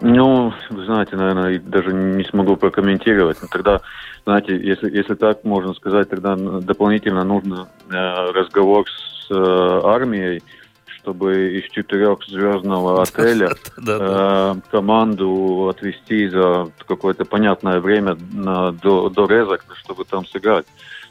Ну, 0.00 0.52
вы 0.70 0.84
знаете, 0.84 1.16
наверное, 1.16 1.58
даже 1.58 1.92
не 1.92 2.24
смогу 2.24 2.56
прокомментировать. 2.56 3.38
Но 3.40 3.48
тогда, 3.48 3.80
знаете, 4.24 4.56
если, 4.56 4.90
если 4.90 5.14
так 5.14 5.44
можно 5.44 5.74
сказать, 5.74 6.08
тогда 6.08 6.36
дополнительно 6.36 7.24
нужно 7.24 7.68
э, 7.88 7.94
разговор 8.32 8.84
с 8.88 9.30
э, 9.30 9.80
армией, 9.84 10.42
чтобы 10.86 11.58
из 11.58 11.70
четырехзвездного 11.70 13.02
отеля 13.02 13.50
э, 13.86 14.54
команду 14.70 15.68
отвезти 15.68 16.28
за 16.28 16.70
какое-то 16.86 17.24
понятное 17.24 17.80
время 17.80 18.16
на, 18.32 18.72
до, 18.72 19.08
до 19.10 19.26
Резок, 19.26 19.64
чтобы 19.82 20.04
там 20.04 20.26
сыграть. 20.26 20.66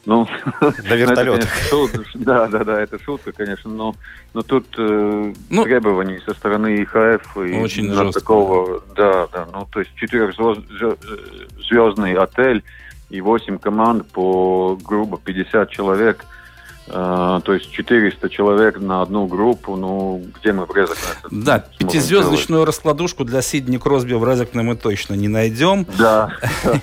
Ну, 0.05 0.27
на 0.61 0.95
вертолет. 0.95 1.47
Да, 2.15 2.47
да, 2.47 2.63
да, 2.63 2.81
это 2.81 3.01
шутка, 3.01 3.31
конечно, 3.31 3.71
но, 3.71 3.95
но 4.33 4.41
тут 4.41 4.65
э, 4.77 5.33
ну, 5.49 5.63
требований 5.63 6.19
со 6.25 6.33
стороны 6.33 6.83
ИХФ 6.83 7.37
и 7.37 7.59
очень 7.59 7.89
на 7.89 8.11
такого, 8.11 8.83
да, 8.95 9.27
да, 9.27 9.47
ну, 9.51 9.67
то 9.71 9.79
есть 9.79 9.95
четырехзвездный 9.95 12.15
отель 12.15 12.63
и 13.09 13.21
восемь 13.21 13.57
команд 13.57 14.05
по 14.11 14.77
грубо 14.83 15.17
50 15.17 15.69
человек– 15.69 16.25
то 16.85 17.43
есть 17.47 17.71
400 17.71 18.29
человек 18.29 18.79
на 18.79 19.01
одну 19.01 19.25
группу, 19.25 19.75
ну, 19.75 20.21
где 20.39 20.51
мы 20.51 20.65
в 20.65 20.75
Резакне? 20.75 21.03
Да, 21.31 21.65
пятизвездочную 21.77 22.65
раскладушку 22.65 23.23
для 23.23 23.41
Сидни 23.41 23.77
Кросби 23.77 24.13
в 24.13 24.29
Резакне 24.29 24.63
мы 24.63 24.75
точно 24.75 25.13
не 25.13 25.27
найдем. 25.27 25.85
Да. 25.97 26.33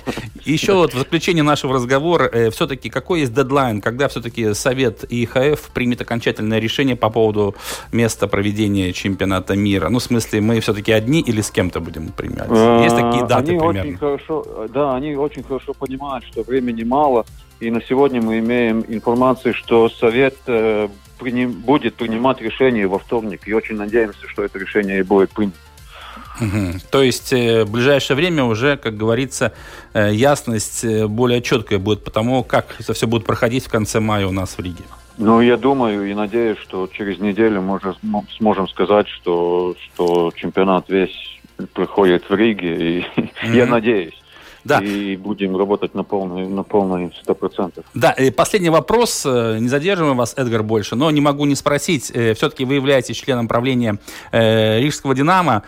Еще 0.45 0.73
вот 0.73 0.93
в 0.93 0.97
заключение 0.97 1.43
нашего 1.43 1.75
разговора, 1.75 2.23
э, 2.31 2.49
все-таки 2.49 2.89
какой 2.89 3.21
есть 3.21 3.33
дедлайн, 3.33 3.79
когда 3.79 4.07
все-таки 4.07 4.53
Совет 4.55 5.05
ИХФ 5.07 5.69
примет 5.71 6.01
окончательное 6.01 6.59
решение 6.59 6.95
по 6.95 7.09
поводу 7.09 7.55
места 7.91 8.27
проведения 8.27 8.93
чемпионата 8.93 9.55
мира? 9.55 9.89
Ну, 9.89 9.99
в 9.99 10.03
смысле, 10.03 10.41
мы 10.41 10.59
все-таки 10.61 10.91
одни 10.91 11.21
или 11.21 11.41
с 11.41 11.51
кем-то 11.51 11.79
будем 11.79 12.09
принимать? 12.09 12.49
А, 12.49 12.83
есть 12.83 12.95
такие 12.95 13.25
даты 13.27 13.51
они 13.51 13.59
примерно? 13.59 14.67
Да, 14.73 14.95
они 14.95 15.15
очень 15.15 15.43
хорошо 15.43 15.73
понимают, 15.73 16.25
что 16.25 16.41
времени 16.41 16.83
мало, 16.83 17.25
и 17.61 17.71
на 17.71 17.81
сегодня 17.81 18.21
мы 18.21 18.39
имеем 18.39 18.83
информацию, 18.87 19.53
что 19.53 19.87
Совет 19.87 20.35
э, 20.47 20.89
приним, 21.19 21.51
будет 21.51 21.95
принимать 21.95 22.41
решение 22.41 22.87
во 22.87 22.97
вторник. 22.97 23.47
И 23.47 23.53
очень 23.53 23.75
надеемся, 23.75 24.27
что 24.27 24.43
это 24.43 24.57
решение 24.57 25.03
будет 25.03 25.29
принято. 25.29 25.57
Угу. 26.39 26.79
То 26.89 27.03
есть 27.03 27.31
э, 27.33 27.63
в 27.63 27.71
ближайшее 27.71 28.17
время 28.17 28.45
уже, 28.45 28.77
как 28.77 28.97
говорится, 28.97 29.53
э, 29.93 30.11
ясность 30.11 30.83
э, 30.83 31.05
более 31.07 31.41
четкая 31.41 31.77
будет 31.77 32.03
по 32.03 32.09
тому, 32.09 32.43
как 32.43 32.75
это 32.79 32.93
все 32.93 33.05
будет 33.05 33.25
проходить 33.25 33.65
в 33.65 33.69
конце 33.69 33.99
мая 33.99 34.25
у 34.25 34.31
нас 34.31 34.57
в 34.57 34.59
Риге. 34.59 34.83
Ну, 35.17 35.39
я 35.41 35.55
думаю 35.55 36.09
и 36.09 36.13
надеюсь, 36.15 36.57
что 36.57 36.89
через 36.91 37.19
неделю 37.19 37.61
мы 37.61 37.75
уже 37.75 37.95
сможем 38.37 38.67
сказать, 38.69 39.07
что, 39.07 39.75
что 39.85 40.31
чемпионат 40.35 40.89
весь 40.89 41.15
проходит 41.73 42.27
в 42.27 42.33
Риге. 42.33 42.75
И 42.75 43.01
mm-hmm. 43.01 43.29
я 43.55 43.65
надеюсь. 43.67 44.20
Да. 44.63 44.79
И 44.79 45.15
будем 45.15 45.57
работать 45.57 45.95
на 45.95 46.03
полной, 46.03 46.47
на 46.47 46.63
полной 46.63 47.11
100%. 47.25 47.83
Да, 47.93 48.11
и 48.11 48.29
последний 48.29 48.69
вопрос. 48.69 49.23
Э, 49.25 49.57
не 49.59 49.67
задерживаем 49.67 50.17
вас, 50.17 50.33
Эдгар, 50.37 50.63
больше, 50.63 50.95
но 50.95 51.09
не 51.11 51.21
могу 51.21 51.45
не 51.45 51.55
спросить. 51.55 52.11
Э, 52.13 52.33
Все-таки 52.35 52.65
вы 52.65 52.75
являетесь 52.75 53.15
членом 53.17 53.47
правления 53.47 53.97
э, 54.31 54.79
Рижского 54.79 55.15
«Динамо». 55.15 55.63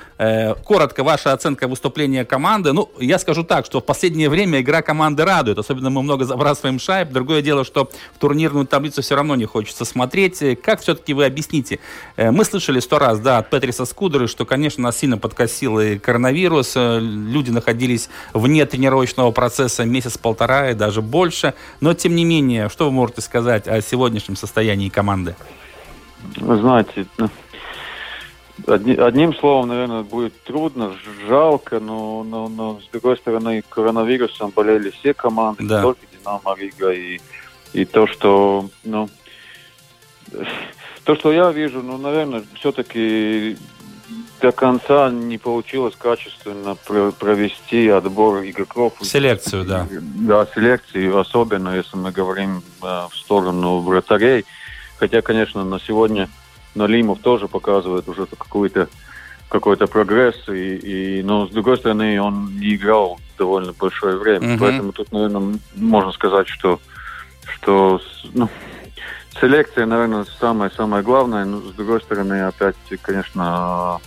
Коротко, 0.63 1.03
ваша 1.03 1.33
оценка 1.33 1.67
выступления 1.67 2.23
команды. 2.23 2.71
Ну, 2.71 2.89
я 2.97 3.19
скажу 3.19 3.43
так, 3.43 3.65
что 3.65 3.81
в 3.81 3.85
последнее 3.85 4.29
время 4.29 4.61
игра 4.61 4.81
команды 4.81 5.25
радует. 5.25 5.57
Особенно 5.57 5.89
мы 5.89 6.01
много 6.01 6.23
забрасываем 6.23 6.79
шайб. 6.79 7.09
Другое 7.09 7.41
дело, 7.41 7.65
что 7.65 7.89
в 8.15 8.19
турнирную 8.19 8.65
таблицу 8.65 9.01
все 9.01 9.15
равно 9.15 9.35
не 9.35 9.43
хочется 9.43 9.83
смотреть. 9.83 10.41
Как 10.61 10.79
все-таки 10.79 11.13
вы 11.13 11.25
объясните? 11.25 11.79
Мы 12.15 12.45
слышали 12.45 12.79
сто 12.79 12.99
раз, 12.99 13.19
да, 13.19 13.39
от 13.39 13.49
Петриса 13.49 13.83
Скудеры, 13.83 14.27
что, 14.27 14.45
конечно, 14.45 14.81
нас 14.83 14.97
сильно 14.97 15.17
подкосил 15.17 15.77
и 15.79 15.97
коронавирус. 15.97 16.73
Люди 16.75 17.49
находились 17.49 18.09
вне 18.33 18.65
тренировки 18.65 18.82
тренировочного 18.83 19.31
процесса 19.31 19.85
месяц-полтора 19.85 20.71
и 20.71 20.73
даже 20.73 21.01
больше. 21.01 21.53
Но, 21.79 21.93
тем 21.93 22.15
не 22.15 22.25
менее, 22.25 22.67
что 22.67 22.85
вы 22.85 22.91
можете 22.91 23.21
сказать 23.21 23.67
о 23.67 23.81
сегодняшнем 23.81 24.35
состоянии 24.35 24.89
команды? 24.89 25.35
Вы 26.37 26.57
знаете, 26.57 27.05
ну, 27.17 27.29
одни, 28.67 28.95
одним 28.95 29.33
словом, 29.35 29.69
наверное, 29.69 30.03
будет 30.03 30.33
трудно, 30.43 30.93
жалко, 31.27 31.79
но, 31.79 32.23
но, 32.23 32.49
но 32.49 32.81
с 32.81 32.91
другой 32.91 33.17
стороны, 33.17 33.63
коронавирусом 33.69 34.51
болели 34.53 34.89
все 34.89 35.13
команды, 35.13 35.63
да. 35.63 35.77
не 35.77 35.81
только 35.81 36.01
Динамо 36.11 36.55
Рига, 36.57 36.91
и, 36.91 37.21
и 37.71 37.85
то, 37.85 38.05
что, 38.07 38.69
ну, 38.83 39.09
то, 41.05 41.15
что 41.15 41.31
я 41.31 41.51
вижу, 41.51 41.81
ну, 41.81 41.97
наверное, 41.97 42.43
все-таки 42.55 43.55
до 44.43 44.51
конца 44.51 45.09
не 45.09 45.37
получилось 45.37 45.95
качественно 45.97 46.75
провести 46.75 47.87
отбор 47.87 48.43
игроков. 48.43 48.91
Селекцию, 49.01 49.63
да. 49.63 49.87
Да, 49.89 50.45
селекцию, 50.53 51.17
особенно 51.17 51.77
если 51.77 51.95
мы 51.95 52.11
говорим 52.11 52.61
э, 52.81 52.85
в 53.09 53.15
сторону 53.15 53.79
вратарей. 53.79 54.43
Хотя, 54.97 55.21
конечно, 55.21 55.63
на 55.63 55.79
сегодня 55.79 56.27
Налимов 56.75 57.19
тоже 57.19 57.47
показывает 57.47 58.09
уже 58.09 58.25
какой-то 58.25 58.89
какой-то 59.47 59.87
прогресс, 59.87 60.35
и, 60.49 61.19
и, 61.19 61.23
но 61.23 61.47
с 61.47 61.51
другой 61.51 61.77
стороны 61.77 62.19
он 62.19 62.57
не 62.57 62.75
играл 62.75 63.19
довольно 63.37 63.71
большое 63.71 64.17
время, 64.17 64.47
mm-hmm. 64.47 64.57
поэтому 64.59 64.91
тут, 64.91 65.11
наверное, 65.11 65.59
можно 65.75 66.11
сказать, 66.11 66.47
что 66.47 66.81
что 67.45 68.01
ну, 68.33 68.49
селекция, 69.39 69.85
наверное, 69.85 70.25
самое-самое 70.39 71.03
главное, 71.03 71.45
но 71.45 71.61
с 71.61 71.73
другой 71.75 72.01
стороны, 72.01 72.41
опять, 72.41 72.75
конечно, 73.03 74.01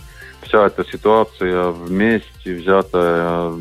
вся 0.47 0.65
эта 0.65 0.83
ситуация 0.85 1.69
вместе 1.69 2.55
взятая 2.55 3.51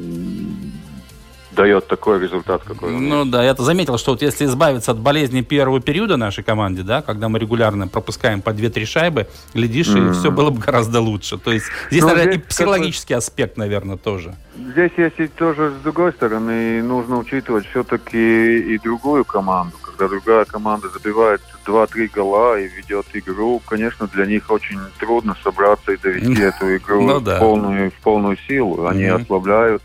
дает 1.56 1.86
такой 1.88 2.20
результат, 2.20 2.62
какой 2.62 2.92
Ну 2.92 3.24
да, 3.24 3.42
я-то 3.42 3.62
заметил, 3.62 3.98
что 3.98 4.12
вот 4.12 4.22
если 4.22 4.44
избавиться 4.44 4.92
от 4.92 4.98
болезни 4.98 5.40
первого 5.40 5.80
периода 5.80 6.16
нашей 6.16 6.44
команде, 6.44 6.82
да, 6.82 7.02
когда 7.02 7.28
мы 7.28 7.38
регулярно 7.38 7.88
пропускаем 7.88 8.42
по 8.42 8.50
2-3 8.50 8.84
шайбы, 8.84 9.26
глядишь, 9.54 9.88
mm-hmm. 9.88 10.10
и 10.10 10.12
все 10.12 10.30
было 10.30 10.50
бы 10.50 10.60
гораздо 10.60 11.00
лучше. 11.00 11.38
То 11.38 11.52
есть 11.52 11.66
здесь, 11.90 12.02
ну, 12.02 12.08
наверное, 12.08 12.34
здесь 12.34 12.44
и 12.44 12.48
психологический 12.48 13.14
как 13.14 13.18
аспект, 13.18 13.56
наверное, 13.56 13.96
тоже. 13.96 14.34
Здесь 14.56 14.92
есть 14.96 15.18
и 15.18 15.26
тоже 15.26 15.72
с 15.80 15.82
другой 15.82 16.12
стороны, 16.12 16.82
нужно 16.82 17.16
учитывать 17.18 17.66
все-таки 17.66 18.74
и 18.74 18.78
другую 18.78 19.24
команду. 19.24 19.76
Когда 19.82 20.08
другая 20.08 20.44
команда 20.44 20.88
забивает 20.90 21.40
2-3 21.66 22.10
гола 22.14 22.58
и 22.58 22.68
ведет 22.68 23.06
игру, 23.14 23.60
конечно, 23.66 24.06
для 24.06 24.26
них 24.26 24.50
очень 24.50 24.78
трудно 24.98 25.36
собраться 25.42 25.92
и 25.92 25.96
довести 25.96 26.42
эту 26.42 26.76
игру 26.76 27.02
ну, 27.02 27.20
да. 27.20 27.36
в, 27.36 27.40
полную, 27.40 27.90
в 27.90 27.94
полную 27.94 28.36
силу. 28.46 28.86
Они 28.86 29.04
mm-hmm. 29.04 29.22
ослабляют 29.22 29.82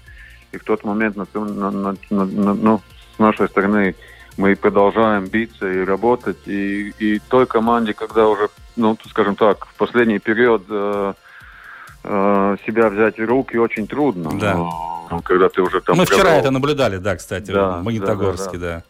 и 0.51 0.57
в 0.57 0.63
тот 0.63 0.83
момент, 0.83 1.15
на, 1.15 1.25
на, 1.33 1.71
на, 1.71 1.95
на, 2.09 2.25
на, 2.25 2.53
ну, 2.53 2.81
с 3.15 3.19
нашей 3.19 3.47
стороны, 3.47 3.95
мы 4.37 4.55
продолжаем 4.55 5.27
биться 5.27 5.71
и 5.71 5.83
работать. 5.83 6.37
И, 6.45 6.93
и 6.99 7.19
той 7.29 7.45
команде, 7.45 7.93
когда 7.93 8.27
уже, 8.27 8.49
ну, 8.75 8.97
скажем 9.09 9.35
так, 9.35 9.65
в 9.65 9.73
последний 9.75 10.19
период 10.19 10.63
э, 10.69 11.13
э, 12.03 12.57
себя 12.65 12.89
взять 12.89 13.17
в 13.17 13.25
руки 13.25 13.57
очень 13.57 13.87
трудно. 13.87 14.31
Да. 14.39 14.57
Когда 15.23 15.49
ты 15.49 15.61
уже 15.61 15.81
там... 15.81 15.97
Мы 15.97 16.05
вчера 16.05 16.35
это 16.35 16.51
наблюдали, 16.51 16.97
да, 16.97 17.15
кстати, 17.15 17.51
да, 17.51 17.79
в 17.79 17.83
Магнитогорске, 17.83 18.57
да. 18.57 18.67
да, 18.67 18.75
да. 18.77 18.83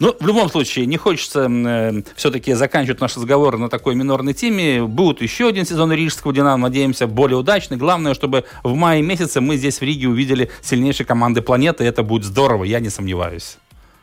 Ну, 0.00 0.16
в 0.18 0.26
любом 0.26 0.48
случае, 0.50 0.86
не 0.86 0.96
хочется 0.96 1.48
э, 1.48 2.02
все-таки 2.16 2.54
заканчивать 2.54 3.00
наш 3.00 3.16
разговор 3.16 3.58
на 3.58 3.68
такой 3.68 3.94
минорной 3.94 4.34
теме. 4.34 4.82
Будет 4.82 5.22
еще 5.22 5.48
один 5.48 5.64
сезон 5.64 5.92
Рижского 5.92 6.32
«Динамо», 6.32 6.68
надеемся, 6.68 7.06
более 7.06 7.38
удачный. 7.38 7.76
Главное, 7.76 8.14
чтобы 8.14 8.44
в 8.62 8.74
мае 8.74 9.02
месяце 9.02 9.40
мы 9.40 9.56
здесь 9.56 9.80
в 9.80 9.82
Риге 9.82 10.08
увидели 10.08 10.50
сильнейшие 10.62 11.06
команды 11.06 11.42
планеты. 11.42 11.84
Это 11.84 12.02
будет 12.02 12.24
здорово, 12.24 12.64
я 12.64 12.80
не 12.80 12.90
сомневаюсь. 12.90 13.58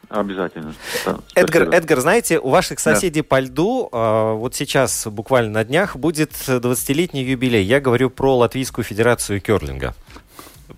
Обязательно. 0.10 0.74
Да, 1.06 1.18
Эдгар, 1.34 1.64
Эдгар, 1.74 2.00
знаете, 2.00 2.40
у 2.40 2.50
ваших 2.50 2.80
соседей 2.80 3.22
да. 3.22 3.28
по 3.28 3.40
льду 3.40 3.90
э, 3.92 4.34
вот 4.34 4.54
сейчас, 4.56 5.08
буквально 5.08 5.52
на 5.52 5.64
днях, 5.64 5.96
будет 5.96 6.32
20-летний 6.32 7.24
юбилей. 7.24 7.64
Я 7.64 7.80
говорю 7.80 8.10
про 8.10 8.38
Латвийскую 8.38 8.86
Федерацию 8.86 9.42
керлинга. 9.42 9.96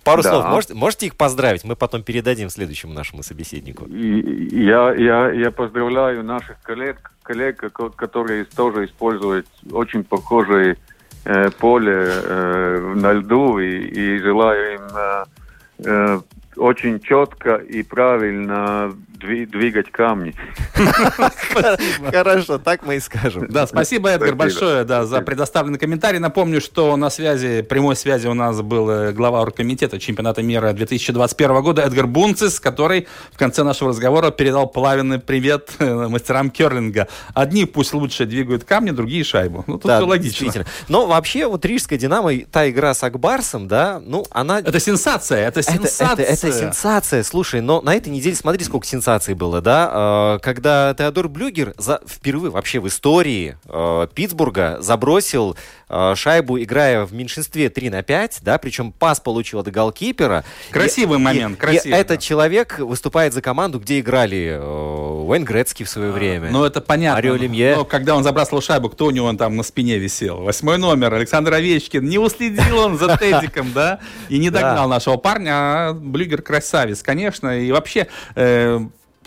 Пару 0.04 0.22
да. 0.22 0.30
слов 0.30 0.46
можете, 0.46 0.74
можете 0.74 1.06
их 1.06 1.16
поздравить? 1.16 1.64
Мы 1.64 1.76
потом 1.76 2.02
передадим 2.02 2.50
следующему 2.50 2.92
нашему 2.92 3.22
собеседнику. 3.22 3.86
Я, 3.88 4.92
я, 4.94 5.30
я 5.30 5.50
поздравляю 5.50 6.22
наших 6.24 6.60
коллег, 6.62 7.12
коллег, 7.22 7.72
которые 7.96 8.44
тоже 8.44 8.84
используют 8.84 9.46
очень 9.70 10.04
похожее 10.04 10.76
э, 11.24 11.50
поле 11.50 12.06
э, 12.06 12.94
на 12.96 13.12
льду, 13.12 13.58
и, 13.58 13.78
и 13.78 14.18
желаю 14.18 14.74
им 14.74 14.82
э, 14.94 15.24
э 15.84 16.20
очень 16.58 16.98
четко 16.98 17.54
и 17.54 17.84
правильно 17.84 18.92
двигать 19.18 19.90
камни. 19.90 20.34
Хорошо, 22.10 22.58
так 22.58 22.86
мы 22.86 22.96
и 22.96 23.00
скажем. 23.00 23.48
Да, 23.48 23.66
спасибо, 23.66 24.10
Эдгар, 24.10 24.34
большое 24.34 24.84
да, 24.84 25.06
за 25.06 25.20
предоставленный 25.20 25.78
комментарий. 25.78 26.18
Напомню, 26.18 26.60
что 26.60 26.96
на 26.96 27.10
связи, 27.10 27.62
прямой 27.62 27.96
связи 27.96 28.28
у 28.28 28.34
нас 28.34 28.60
был 28.62 28.88
э, 28.88 29.12
глава 29.12 29.40
оргкомитета 29.40 29.98
чемпионата 29.98 30.42
мира 30.42 30.72
2021 30.72 31.62
года 31.62 31.82
Эдгар 31.82 32.06
Бунцис, 32.06 32.60
который 32.60 33.08
в 33.32 33.38
конце 33.38 33.64
нашего 33.64 33.90
разговора 33.90 34.30
передал 34.30 34.68
плавенный 34.68 35.18
привет 35.18 35.72
э, 35.78 36.08
мастерам 36.08 36.50
керлинга. 36.50 37.08
Одни 37.34 37.64
пусть 37.64 37.92
лучше 37.94 38.24
двигают 38.26 38.64
камни, 38.64 38.90
другие 38.90 39.24
шайбу. 39.24 39.64
Ну, 39.66 39.74
тут 39.74 39.86
да, 39.86 39.98
все 39.98 40.06
логично. 40.06 40.64
Но 40.88 41.06
вообще, 41.06 41.46
вот 41.46 41.64
Рижская 41.64 41.98
Динамо, 41.98 42.32
та 42.50 42.68
игра 42.70 42.94
с 42.94 43.02
Акбарсом, 43.02 43.68
да, 43.68 44.00
ну, 44.04 44.24
она... 44.30 44.60
Это 44.60 44.78
сенсация, 44.78 45.48
это 45.48 45.62
сенсация. 45.62 46.12
Это, 46.12 46.22
это, 46.22 46.46
это 46.46 46.58
сенсация. 46.58 47.22
Слушай, 47.22 47.60
но 47.60 47.80
на 47.80 47.94
этой 47.94 48.10
неделе 48.10 48.36
смотри, 48.36 48.64
сколько 48.64 48.86
сенсаций 48.86 49.07
сенсацией 49.08 49.36
было, 49.36 49.60
да, 49.62 49.88
а, 49.90 50.38
когда 50.38 50.94
Теодор 50.94 51.28
Блюгер 51.28 51.72
за, 51.78 52.00
впервые 52.06 52.50
вообще 52.50 52.78
в 52.78 52.86
истории 52.88 53.56
э, 53.66 54.06
Питтсбурга 54.14 54.76
забросил 54.80 55.56
э, 55.88 56.14
шайбу, 56.14 56.60
играя 56.60 57.06
в 57.06 57.14
меньшинстве 57.14 57.70
3 57.70 57.90
на 57.90 58.02
5, 58.02 58.40
да, 58.42 58.58
причем 58.58 58.92
пас 58.92 59.20
получил 59.20 59.60
от 59.60 59.70
голкипера. 59.70 60.44
Красивый 60.70 61.18
и, 61.18 61.22
момент, 61.22 61.56
и, 61.56 61.60
красивый. 61.60 61.98
И 61.98 62.00
этот 62.00 62.20
человек 62.20 62.78
выступает 62.78 63.32
за 63.32 63.40
команду, 63.40 63.80
где 63.80 64.00
играли 64.00 64.58
э, 64.58 65.22
Уэйн 65.26 65.44
Грецкий 65.44 65.86
в 65.86 65.88
свое 65.88 66.12
время. 66.12 66.50
Ну, 66.50 66.64
это 66.64 66.82
понятно. 66.82 67.16
Марио 67.16 67.36
Лемье. 67.36 67.76
Но 67.76 67.84
когда 67.86 68.14
он 68.14 68.22
забрасывал 68.22 68.60
шайбу, 68.60 68.90
кто 68.90 69.06
у 69.06 69.10
него 69.10 69.32
там 69.32 69.56
на 69.56 69.62
спине 69.62 69.98
висел? 69.98 70.42
Восьмой 70.42 70.76
номер, 70.76 71.14
Александр 71.14 71.54
Овечкин. 71.54 72.04
Не 72.04 72.18
уследил 72.18 72.78
он 72.78 72.98
за 72.98 73.16
Тедиком, 73.16 73.72
да, 73.72 74.00
и 74.28 74.38
не 74.38 74.50
догнал 74.50 74.88
нашего 74.88 75.16
парня, 75.16 75.50
а 75.52 75.92
Блюгер 75.94 76.42
красавец, 76.42 77.02
конечно. 77.02 77.58
И 77.58 77.72
вообще, 77.72 78.08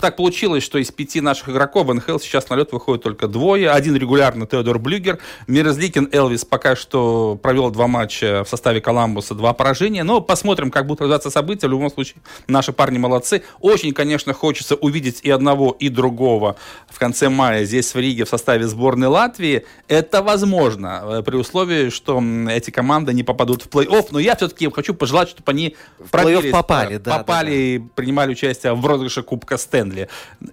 так 0.02 0.18
получилось, 0.18 0.64
что 0.64 0.78
из 0.80 0.92
пяти 0.92 1.22
наших 1.22 1.50
игроков 1.50 1.88
в 1.88 1.94
НХЛ 1.94 2.18
сейчас 2.18 2.50
на 2.50 2.56
лед 2.56 2.72
выходит 2.74 3.04
только 3.04 3.28
двое. 3.28 3.70
Один 3.70 3.96
регулярно 3.96 4.46
Теодор 4.46 4.80
Блюгер. 4.80 5.20
Мирозликин 5.48 6.10
Элвис 6.12 6.44
пока 6.44 6.76
что 6.76 7.40
провел 7.42 7.70
два 7.70 7.88
матча 7.88 8.44
в 8.44 8.50
составе 8.50 8.82
Коламбуса, 8.82 9.36
два 9.36 9.54
поражения. 9.54 10.04
Но 10.04 10.20
посмотрим, 10.20 10.72
как 10.72 10.88
будут 10.88 11.02
развиваться 11.02 11.30
события. 11.30 11.68
В 11.68 11.72
любом 11.72 11.92
случае, 11.92 12.18
наши 12.48 12.74
парни 12.74 12.98
молодцы. 12.98 13.44
Очень, 13.60 13.94
конечно, 13.94 14.34
хочется 14.34 14.76
увидеть 14.76 15.22
и 15.22 15.30
одного, 15.30 15.76
и 15.80 15.90
другого 15.90 16.56
в 16.90 16.98
конце 16.98 17.30
мая 17.30 17.64
здесь 17.66 17.94
в 17.94 17.98
Риге 17.98 18.26
в 18.26 18.30
составе 18.30 18.68
сборной 18.68 19.08
Латвии. 19.08 19.66
Это 19.88 20.24
возможно, 20.24 21.02
э, 21.04 21.24
при 21.24 21.36
условии, 21.36 21.90
что 21.90 22.22
эти 22.50 22.72
команды 22.72 23.14
не 23.14 23.24
попадут 23.24 23.62
в 23.64 23.70
плей-офф. 23.70 24.08
Но 24.12 24.20
я 24.20 24.36
все-таки 24.36 24.70
хочу 24.72 24.96
пожелать, 24.96 25.30
чтобы 25.30 25.52
они 25.52 25.76
в 26.00 26.10
плей-офф 26.12 26.50
попали, 26.50 26.98
да, 26.98 27.20
попали 27.20 27.50
да, 27.50 27.52
да. 27.52 27.58
и 27.58 27.80
принимали 27.96 28.32
участие 28.32 28.74
в 28.74 28.86
розыгрыше 28.86 29.22
Кубка 29.22 29.58
Стэн 29.58 29.91
Бенли. 29.92 30.10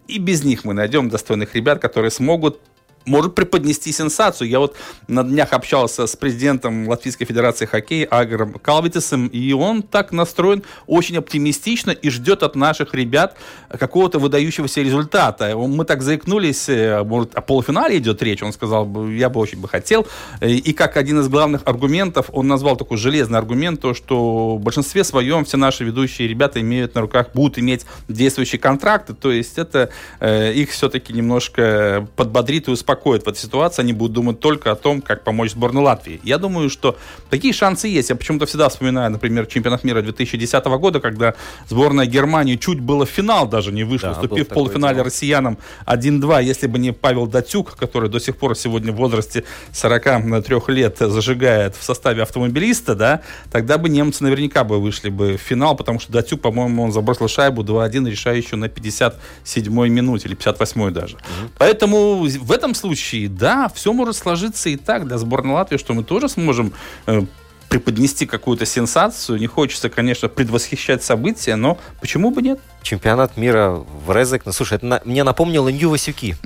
И 0.07 0.19
без 0.19 0.45
них 0.45 0.65
мы 0.65 0.75
найдем 0.75 1.09
достойных 1.09 1.55
ребят, 1.55 1.81
которые 1.81 2.11
смогут 2.11 2.61
может 3.09 3.35
преподнести 3.35 3.93
сенсацию. 3.93 4.49
Я 4.49 4.59
вот 4.59 4.77
на 5.09 5.25
днях 5.25 5.53
общался 5.53 6.07
с 6.07 6.15
президентом 6.17 6.89
Латвийской 6.89 7.25
Федерации 7.25 7.67
хоккея 7.67 8.07
Агром 8.07 8.55
Калвитисом, 8.55 9.27
и 9.29 9.53
он 9.53 9.83
так 9.83 10.13
настроен 10.13 10.63
очень 10.87 11.17
оптимистично 11.17 11.91
и 11.91 12.11
ждет 12.11 12.43
от 12.43 12.55
наших 12.55 12.95
ребят 12.95 13.37
какого-то 13.69 14.19
выдающегося 14.19 14.83
результата. 14.83 15.57
Мы 15.57 15.85
так 15.85 16.03
заикнулись, 16.03 16.69
э, 16.69 17.03
может, 17.03 17.35
о 17.35 17.41
полуфинале 17.41 17.99
идет 17.99 18.23
речь, 18.23 18.43
он 18.43 18.53
сказал, 18.53 19.09
я 19.09 19.29
бы 19.29 19.41
очень 19.41 19.61
бы 19.61 19.69
хотел. 19.69 20.07
И 20.41 20.73
как 20.73 20.97
один 20.97 21.21
из 21.21 21.29
главных 21.29 21.63
аргументов, 21.65 22.27
он 22.33 22.47
назвал 22.47 22.77
такой 22.77 22.99
железный 22.99 23.39
аргумент, 23.39 23.81
то, 23.81 23.95
что 23.95 24.57
в 24.57 24.61
большинстве 24.61 25.05
своем 25.05 25.45
все 25.45 25.57
наши 25.57 25.85
ведущие 25.85 26.29
ребята 26.29 26.61
имеют 26.61 26.95
на 26.95 27.01
руках, 27.01 27.29
будут 27.35 27.59
иметь 27.59 27.87
действующие 28.09 28.59
контракты, 28.59 29.15
то 29.15 29.33
есть 29.33 29.59
это 29.59 29.91
э, 30.21 30.53
их 30.53 30.71
все-таки 30.71 31.13
немножко 31.13 32.07
подбодрит 32.17 32.69
и 32.69 32.71
успокоит 32.71 32.98
успокоит 32.99 33.25
в 33.25 33.29
этой 33.29 33.39
ситуации, 33.39 33.83
они 33.83 33.93
будут 33.93 34.13
думать 34.13 34.41
только 34.41 34.73
о 34.73 34.75
том, 34.75 35.01
как 35.01 35.25
помочь 35.25 35.53
сборной 35.53 35.83
Латвии. 35.83 36.21
Я 36.25 36.39
думаю, 36.39 36.71
что 36.71 36.97
такие 37.31 37.55
шансы 37.55 37.89
есть. 37.89 38.11
Я 38.11 38.17
почему-то 38.17 38.47
всегда 38.47 38.69
вспоминаю, 38.69 39.11
например, 39.11 39.47
чемпионат 39.47 39.85
мира 39.85 40.03
2010 40.03 40.65
года, 40.65 41.01
когда 41.01 41.35
сборная 41.69 42.07
Германии 42.07 42.57
чуть 42.57 42.81
было 42.81 43.07
в 43.07 43.09
финал 43.09 43.49
даже 43.49 43.73
не 43.73 43.85
вышла, 43.85 44.11
да, 44.11 44.21
уступив 44.21 44.47
в 44.47 44.55
полуфинале 44.55 44.97
дело. 44.97 45.05
россиянам 45.05 45.59
1-2. 45.87 46.45
Если 46.45 46.67
бы 46.67 46.79
не 46.79 46.93
Павел 46.93 47.27
Датюк, 47.27 47.77
который 47.77 48.11
до 48.11 48.21
сих 48.21 48.37
пор 48.37 48.57
сегодня 48.57 48.93
в 48.93 48.97
возрасте 48.97 49.45
43 49.73 50.75
лет 50.75 50.99
зажигает 50.99 51.77
в 51.77 51.83
составе 51.83 52.23
автомобилиста, 52.23 52.95
да, 52.95 53.21
тогда 53.51 53.79
бы 53.79 53.89
немцы 53.89 54.25
наверняка 54.25 54.65
бы 54.65 54.81
вышли 54.81 55.11
бы 55.11 55.37
в 55.37 55.41
финал, 55.41 55.77
потому 55.77 56.01
что 56.01 56.13
Датюк, 56.13 56.41
по-моему, 56.41 56.83
он 56.83 56.93
забросил 56.93 57.29
шайбу 57.29 57.63
2-1, 57.63 58.11
решающую 58.11 58.59
на 58.59 58.67
57-й 58.67 59.89
минуте 59.89 60.29
или 60.29 60.37
58-й 60.37 60.93
даже. 60.93 61.17
Угу. 61.17 61.51
Поэтому 61.59 62.27
в 62.27 62.53
этом 62.53 62.75
случае, 62.79 63.29
да, 63.29 63.69
все 63.75 63.93
может 63.93 64.17
сложиться 64.17 64.69
и 64.69 64.77
так 64.77 65.07
для 65.07 65.19
сборной 65.19 65.55
Латвии, 65.55 65.77
что 65.77 65.95
мы 65.95 66.05
тоже 66.05 66.29
сможем 66.29 66.73
э, 67.07 67.23
преподнести 67.69 68.27
какую-то 68.27 68.67
сенсацию. 68.67 69.39
Не 69.39 69.47
хочется, 69.47 69.91
конечно, 69.91 70.29
предвосхищать 70.29 71.03
события, 71.03 71.57
но 71.57 71.79
почему 72.01 72.31
бы 72.31 72.43
нет? 72.43 72.61
Чемпионат 72.83 73.37
мира 73.37 73.81
в 74.07 74.15
Резек. 74.15 74.43
Ну, 74.47 74.53
слушай, 74.53 74.75
это 74.75 74.87
на, 74.87 75.01
мне 75.05 75.25
напомнило 75.25 75.69
Нью-Васюки. 75.69 76.37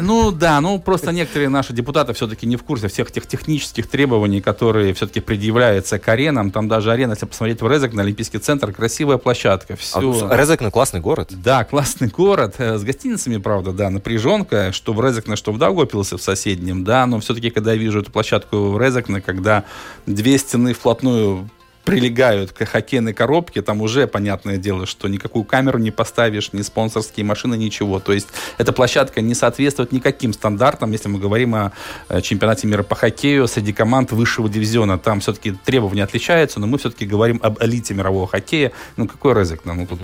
Ну 0.00 0.30
да, 0.32 0.60
ну 0.60 0.78
просто 0.78 1.12
некоторые 1.12 1.48
наши 1.48 1.72
депутаты 1.72 2.12
все-таки 2.14 2.46
не 2.46 2.56
в 2.56 2.62
курсе 2.62 2.88
всех 2.88 3.10
тех 3.10 3.26
технических 3.26 3.86
требований, 3.86 4.40
которые 4.40 4.94
все-таки 4.94 5.20
предъявляются 5.20 5.98
к 5.98 6.08
аренам. 6.08 6.50
Там 6.50 6.68
даже 6.68 6.90
арена, 6.90 7.12
если 7.12 7.26
посмотреть 7.26 7.60
в 7.60 7.68
Резек, 7.68 7.92
на 7.92 8.02
Олимпийский 8.02 8.38
центр, 8.38 8.72
красивая 8.72 9.18
площадка. 9.18 9.76
Все. 9.76 10.28
А, 10.28 10.36
Резек, 10.36 10.60
ну, 10.60 10.70
классный 10.70 11.00
город. 11.00 11.28
Да, 11.30 11.64
классный 11.64 12.08
город. 12.08 12.54
Э, 12.58 12.78
с 12.78 12.84
гостиницами, 12.84 13.36
правда, 13.36 13.72
да, 13.72 13.90
напряженка, 13.90 14.72
что 14.72 14.92
в 14.92 15.04
Резекне, 15.04 15.36
что 15.36 15.52
в 15.52 15.58
Даугавпилсе 15.58 16.16
в 16.16 16.22
соседнем, 16.22 16.84
да, 16.84 17.06
но 17.06 17.20
все-таки, 17.20 17.50
когда 17.50 17.72
я 17.72 17.78
вижу 17.78 18.00
эту 18.00 18.10
площадку 18.10 18.70
в 18.70 18.80
Резекне, 18.80 19.20
когда 19.20 19.64
две 20.06 20.38
стены 20.38 20.74
вплотную 20.74 21.48
прилегают 21.84 22.52
к 22.52 22.64
хоккейной 22.64 23.12
коробке, 23.12 23.62
там 23.62 23.80
уже 23.80 24.06
понятное 24.06 24.56
дело, 24.56 24.86
что 24.86 25.08
никакую 25.08 25.44
камеру 25.44 25.78
не 25.78 25.90
поставишь, 25.90 26.52
ни 26.52 26.62
спонсорские 26.62 27.24
машины, 27.26 27.56
ничего. 27.56 27.98
То 28.00 28.12
есть 28.12 28.28
эта 28.58 28.72
площадка 28.72 29.20
не 29.20 29.34
соответствует 29.34 29.92
никаким 29.92 30.32
стандартам, 30.32 30.92
если 30.92 31.08
мы 31.08 31.18
говорим 31.18 31.54
о 31.54 31.72
э, 32.08 32.20
чемпионате 32.20 32.66
мира 32.66 32.82
по 32.82 32.94
хоккею 32.94 33.48
среди 33.48 33.72
команд 33.72 34.12
высшего 34.12 34.48
дивизиона. 34.48 34.98
Там 34.98 35.20
все-таки 35.20 35.52
требования 35.52 36.04
отличаются, 36.04 36.60
но 36.60 36.66
мы 36.66 36.78
все-таки 36.78 37.06
говорим 37.06 37.40
об 37.42 37.62
элите 37.62 37.94
мирового 37.94 38.26
хоккея. 38.26 38.72
Ну, 38.96 39.08
какой 39.08 39.32
рызык 39.32 39.64
нам? 39.64 39.78
Ну, 39.78 39.86
тут... 39.86 39.98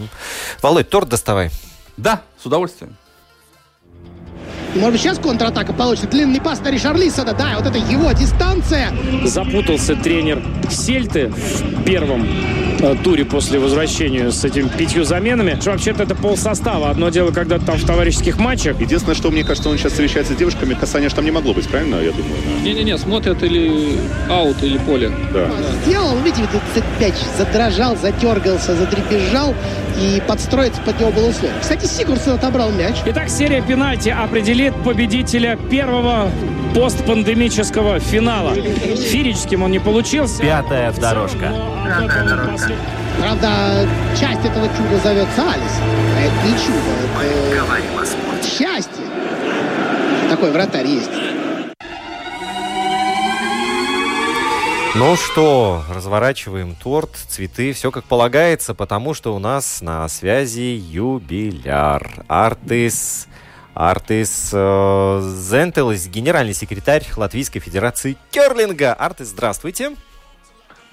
Володь, 0.63 0.89
торт 0.89 1.09
доставай. 1.09 1.51
Да, 1.97 2.23
с 2.41 2.47
удовольствием. 2.47 2.97
Может 4.75 4.93
быть, 4.93 5.01
сейчас 5.01 5.19
контратака 5.19 5.73
получится. 5.73 6.09
Длинный 6.09 6.41
пас 6.41 6.61
на 6.61 6.71
Ришарлисона. 6.71 7.33
Да, 7.33 7.55
вот 7.57 7.67
это 7.67 7.79
его 7.79 8.13
дистанция. 8.13 8.93
Запутался 9.25 9.97
тренер 9.97 10.43
Сельты 10.71 11.29
в 11.29 11.85
первом 11.85 12.27
Э, 12.81 12.95
туре 13.03 13.25
после 13.25 13.59
возвращения 13.59 14.31
с 14.31 14.45
этими 14.45 14.69
пятью 14.69 15.05
заменами. 15.05 15.59
Что 15.61 15.73
вообще-то 15.73 16.05
это 16.05 16.15
пол 16.15 16.37
состава. 16.37 16.91
Одно 16.91 17.09
дело, 17.09 17.33
когда 17.33 17.59
там 17.59 17.77
в 17.77 17.85
товарищеских 17.85 18.39
матчах. 18.39 18.81
Единственное, 18.81 19.17
что 19.17 19.31
мне 19.31 19.43
кажется, 19.43 19.69
он 19.69 19.79
сейчас 19.79 19.93
встречается 19.93 20.35
с 20.35 20.37
девушками, 20.37 20.75
касания 20.75 21.09
там 21.09 21.25
не 21.25 21.31
могло 21.31 21.55
быть, 21.55 21.69
правильно, 21.69 21.97
я 21.97 22.13
думаю? 22.13 22.37
Не-не-не, 22.63 22.97
смотрят 22.99 23.43
или 23.43 23.99
аут, 24.29 24.63
или 24.63 24.79
поле. 24.79 25.11
Да. 25.33 25.51
Сделал, 25.85 26.17
видите, 26.19 26.45
этот 26.75 26.85
мяч 27.01 27.15
задрожал, 27.37 27.97
затергался, 27.97 28.77
задребезжал 28.77 29.55
и 30.01 30.23
подстроиться 30.27 30.81
под 30.83 31.01
него 31.01 31.11
было 31.11 31.31
условие. 31.31 31.57
Кстати, 31.61 31.87
Сигурсон 31.87 32.35
отобрал 32.35 32.71
мяч. 32.71 32.97
Итак, 33.07 33.29
серия 33.29 33.63
пенальти 33.63 34.11
определит 34.59 34.75
победителя 34.83 35.57
первого 35.71 36.31
постпандемического 36.75 38.01
финала. 38.01 38.55
Фирическим 38.55 39.63
он 39.63 39.71
не 39.71 39.79
получился. 39.79 40.43
Пятая 40.43 40.93
дорожка. 40.93 41.55
Пятая 41.85 42.25
дорожка. 42.25 42.73
Правда, 43.21 43.89
часть 44.19 44.45
этого 44.45 44.69
чуда 44.77 44.99
зовется 44.99 45.43
Алис. 45.43 45.81
А 46.17 46.21
это 46.21 46.47
не 46.47 46.53
чудо, 46.59 47.23
это 47.23 47.65
говорим 47.65 47.99
о 47.99 48.05
спорте. 48.05 48.51
счастье. 48.51 49.05
Такой 50.29 50.51
вратарь 50.51 50.87
есть. 50.87 51.11
Ну 54.97 55.15
что, 55.15 55.85
разворачиваем 55.95 56.75
торт, 56.75 57.11
цветы, 57.29 57.73
все 57.73 57.93
как 57.93 58.05
полагается, 58.05 58.75
потому 58.75 59.15
что 59.15 59.37
у 59.37 59.39
нас 59.39 59.81
на 59.83 60.09
связи 60.09 60.83
юбиляр. 60.91 62.25
Артис 62.27 63.29
Артис 63.79 64.51
э, 64.53 65.21
Зентелес, 65.23 66.09
генеральный 66.09 66.53
секретарь 66.53 67.07
Латвийской 67.17 67.61
Федерации 67.61 68.17
Керлинга. 68.33 68.93
Артис, 68.93 69.29
здравствуйте. 69.29 69.95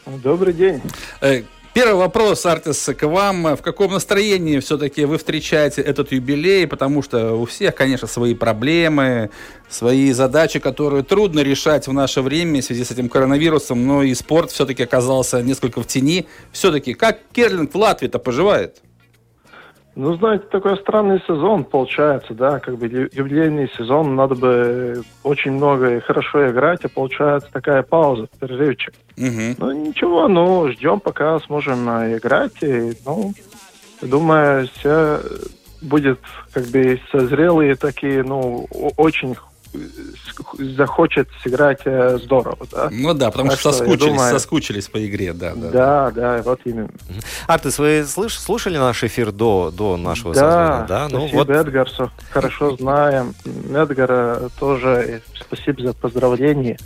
Добрый 0.05 0.53
день. 0.53 0.83
Э, 1.19 1.41
первый 1.73 1.95
вопрос, 1.95 2.45
Артис, 2.45 2.91
к 2.95 3.07
вам. 3.07 3.55
В 3.55 3.63
каком 3.63 3.93
настроении 3.93 4.59
все-таки 4.59 5.05
вы 5.05 5.17
встречаете 5.17 5.81
этот 5.81 6.11
юбилей? 6.11 6.67
Потому 6.67 7.01
что 7.01 7.33
у 7.33 7.45
всех, 7.45 7.73
конечно, 7.73 8.07
свои 8.07 8.35
проблемы, 8.35 9.31
свои 9.67 10.11
задачи, 10.11 10.59
которые 10.59 11.01
трудно 11.01 11.39
решать 11.39 11.87
в 11.87 11.91
наше 11.91 12.21
время 12.21 12.61
в 12.61 12.65
связи 12.65 12.83
с 12.83 12.91
этим 12.91 13.09
коронавирусом, 13.09 13.83
но 13.87 14.03
и 14.03 14.13
спорт 14.13 14.51
все-таки 14.51 14.83
оказался 14.83 15.41
несколько 15.41 15.81
в 15.81 15.87
тени. 15.87 16.27
Все-таки, 16.51 16.93
как 16.93 17.17
Керлинг 17.33 17.73
в 17.73 17.77
Латвии-то 17.77 18.19
поживает? 18.19 18.83
Ну, 19.95 20.13
знаете, 20.15 20.43
такой 20.51 20.77
странный 20.77 21.21
сезон 21.25 21.63
получается, 21.63 22.33
да, 22.33 22.59
как 22.59 22.77
бы 22.77 22.87
юбилейный 22.87 23.69
сезон, 23.77 24.15
надо 24.15 24.35
бы 24.35 25.03
очень 25.23 25.51
много 25.51 25.95
и 25.95 25.99
хорошо 26.01 26.49
играть, 26.49 26.83
а 26.83 26.89
получается 26.89 27.49
такая 27.51 27.81
пауза, 27.81 28.27
перерывчик. 28.39 28.93
Угу. 29.17 29.55
Ну, 29.57 29.71
ничего, 29.71 30.27
ну, 30.27 30.69
ждем, 30.69 30.99
пока 30.99 31.39
сможем 31.39 31.87
играть, 31.87 32.61
и, 32.61 32.93
ну, 33.05 33.33
думаю, 34.01 34.67
все 34.73 35.21
будет 35.81 36.19
как 36.51 36.65
бы 36.65 36.99
созрелые 37.11 37.75
такие, 37.75 38.23
ну, 38.23 38.67
очень 38.97 39.35
захочет 40.57 41.29
сыграть 41.43 41.81
э, 41.85 42.17
здорово, 42.21 42.67
да. 42.71 42.89
Ну 42.91 43.13
да, 43.13 43.31
потому 43.31 43.49
так 43.49 43.59
что, 43.59 43.71
соскучились, 43.71 43.99
думаю, 43.99 44.31
соскучились 44.31 44.87
по 44.87 45.05
игре, 45.05 45.33
да, 45.33 45.53
да. 45.55 45.69
Да, 45.69 46.11
да, 46.11 46.41
вот 46.43 46.59
именно. 46.65 46.89
Артес, 47.47 47.79
вы 47.79 48.05
слыш, 48.05 48.37
слушали 48.39 48.77
наш 48.77 49.03
эфир 49.03 49.31
до, 49.31 49.71
до 49.75 49.97
нашего 49.97 50.33
да, 50.33 50.39
созвона? 50.39 50.85
Да, 50.87 51.07
ну 51.09 51.27
вот. 51.27 51.49
Эдгар, 51.49 51.89
хорошо 52.29 52.75
знаем. 52.77 53.33
Эдгара 53.73 54.49
тоже 54.59 55.21
спасибо 55.39 55.81
за 55.81 55.93
поздравления. 55.93 56.77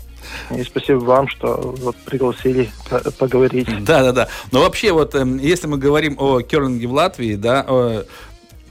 И 0.55 0.63
спасибо 0.63 0.97
вам, 0.99 1.27
что 1.27 1.75
вот 1.79 1.95
пригласили 1.97 2.69
поговорить. 3.17 3.67
Да, 3.83 4.03
да, 4.03 4.11
да. 4.11 4.27
Но 4.51 4.61
вообще, 4.61 4.91
вот 4.91 5.15
эм, 5.15 5.37
если 5.37 5.67
мы 5.67 5.77
говорим 5.77 6.15
о 6.19 6.41
керлинге 6.41 6.87
в 6.87 6.93
Латвии, 6.93 7.35
да, 7.35 7.65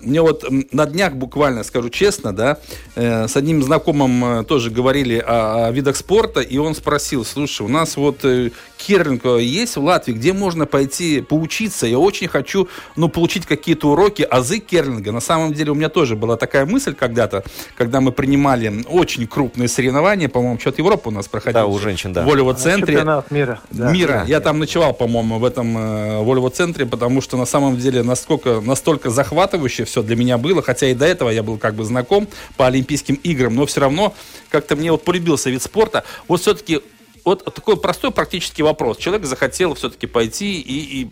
мне 0.00 0.22
вот 0.22 0.44
на 0.72 0.86
днях 0.86 1.14
буквально, 1.14 1.64
скажу 1.64 1.88
честно, 1.90 2.34
да, 2.34 2.58
э, 2.94 3.28
с 3.28 3.36
одним 3.36 3.62
знакомым 3.62 4.40
э, 4.40 4.44
тоже 4.44 4.70
говорили 4.70 5.18
о, 5.18 5.66
о 5.66 5.70
видах 5.72 5.96
спорта, 5.96 6.40
и 6.40 6.58
он 6.58 6.74
спросил, 6.74 7.24
слушай, 7.24 7.62
у 7.62 7.68
нас 7.68 7.96
вот 7.96 8.24
э, 8.24 8.50
керлинг 8.76 9.24
есть 9.24 9.76
в 9.76 9.82
Латвии, 9.82 10.12
где 10.12 10.32
можно 10.32 10.66
пойти 10.66 11.20
поучиться? 11.20 11.86
Я 11.86 11.98
очень 11.98 12.28
хочу, 12.28 12.68
ну, 12.96 13.08
получить 13.08 13.46
какие-то 13.46 13.90
уроки, 13.90 14.22
азы 14.22 14.58
керлинга. 14.58 15.12
На 15.12 15.20
самом 15.20 15.52
деле 15.52 15.72
у 15.72 15.74
меня 15.74 15.88
тоже 15.88 16.16
была 16.16 16.36
такая 16.36 16.64
мысль 16.64 16.94
когда-то, 16.94 17.44
когда 17.76 18.00
мы 18.00 18.12
принимали 18.12 18.84
очень 18.88 19.26
крупные 19.26 19.68
соревнования, 19.68 20.28
по-моему, 20.28 20.58
что-то 20.58 20.82
Европа 20.82 21.08
у 21.08 21.10
нас 21.10 21.26
проходил. 21.28 21.60
Да, 21.60 21.66
у 21.66 21.78
женщин, 21.78 22.12
да. 22.12 22.22
В 22.22 22.26
Волево-центре. 22.26 22.94
Чемпионат 22.94 23.30
мира. 23.30 23.60
Да, 23.70 23.92
мира. 23.92 24.22
Да, 24.24 24.24
Я 24.24 24.40
там 24.40 24.58
ночевал, 24.58 24.94
по-моему, 24.94 25.38
в 25.38 25.44
этом 25.44 25.76
э, 25.76 26.22
Волево-центре, 26.22 26.86
потому 26.86 27.20
что 27.20 27.36
на 27.36 27.46
самом 27.46 27.76
деле 27.76 28.02
насколько, 28.02 28.60
настолько 28.60 29.10
захватывающе 29.10 29.84
все 29.88 30.02
для 30.02 30.16
меня 30.16 30.38
было, 30.38 30.62
хотя 30.62 30.88
и 30.88 30.94
до 30.94 31.06
этого 31.06 31.30
я 31.30 31.42
был 31.42 31.58
как 31.58 31.74
бы 31.74 31.84
знаком 31.84 32.28
по 32.56 32.66
Олимпийским 32.66 33.16
играм, 33.16 33.54
но 33.54 33.66
все 33.66 33.80
равно 33.80 34.14
как-то 34.50 34.76
мне 34.76 34.92
вот 34.92 35.04
полюбился 35.04 35.50
вид 35.50 35.62
спорта. 35.62 36.04
Вот 36.28 36.40
все-таки 36.40 36.80
вот 37.24 37.44
такой 37.44 37.76
простой 37.76 38.10
практический 38.10 38.62
вопрос. 38.62 38.96
Человек 38.96 39.26
захотел 39.26 39.74
все-таки 39.74 40.06
пойти 40.06 40.60
и, 40.60 41.02
и 41.02 41.10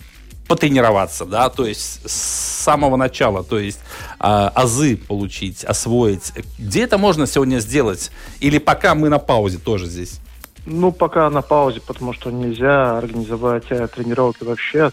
потренироваться, 0.48 1.24
да, 1.24 1.48
то 1.48 1.66
есть 1.66 2.08
с 2.08 2.62
самого 2.62 2.96
начала, 2.96 3.42
то 3.42 3.58
есть 3.58 3.80
а, 4.18 4.48
азы 4.54 4.96
получить, 4.96 5.64
освоить. 5.64 6.32
Где 6.58 6.84
это 6.84 6.98
можно 6.98 7.26
сегодня 7.26 7.58
сделать? 7.58 8.10
Или 8.40 8.58
пока 8.58 8.94
мы 8.94 9.08
на 9.08 9.18
паузе 9.18 9.58
тоже 9.58 9.86
здесь? 9.86 10.20
Ну, 10.64 10.92
пока 10.92 11.30
на 11.30 11.42
паузе, 11.42 11.80
потому 11.80 12.12
что 12.12 12.30
нельзя 12.30 12.98
организовать 12.98 13.64
э, 13.70 13.86
тренировки 13.86 14.42
вообще. 14.42 14.90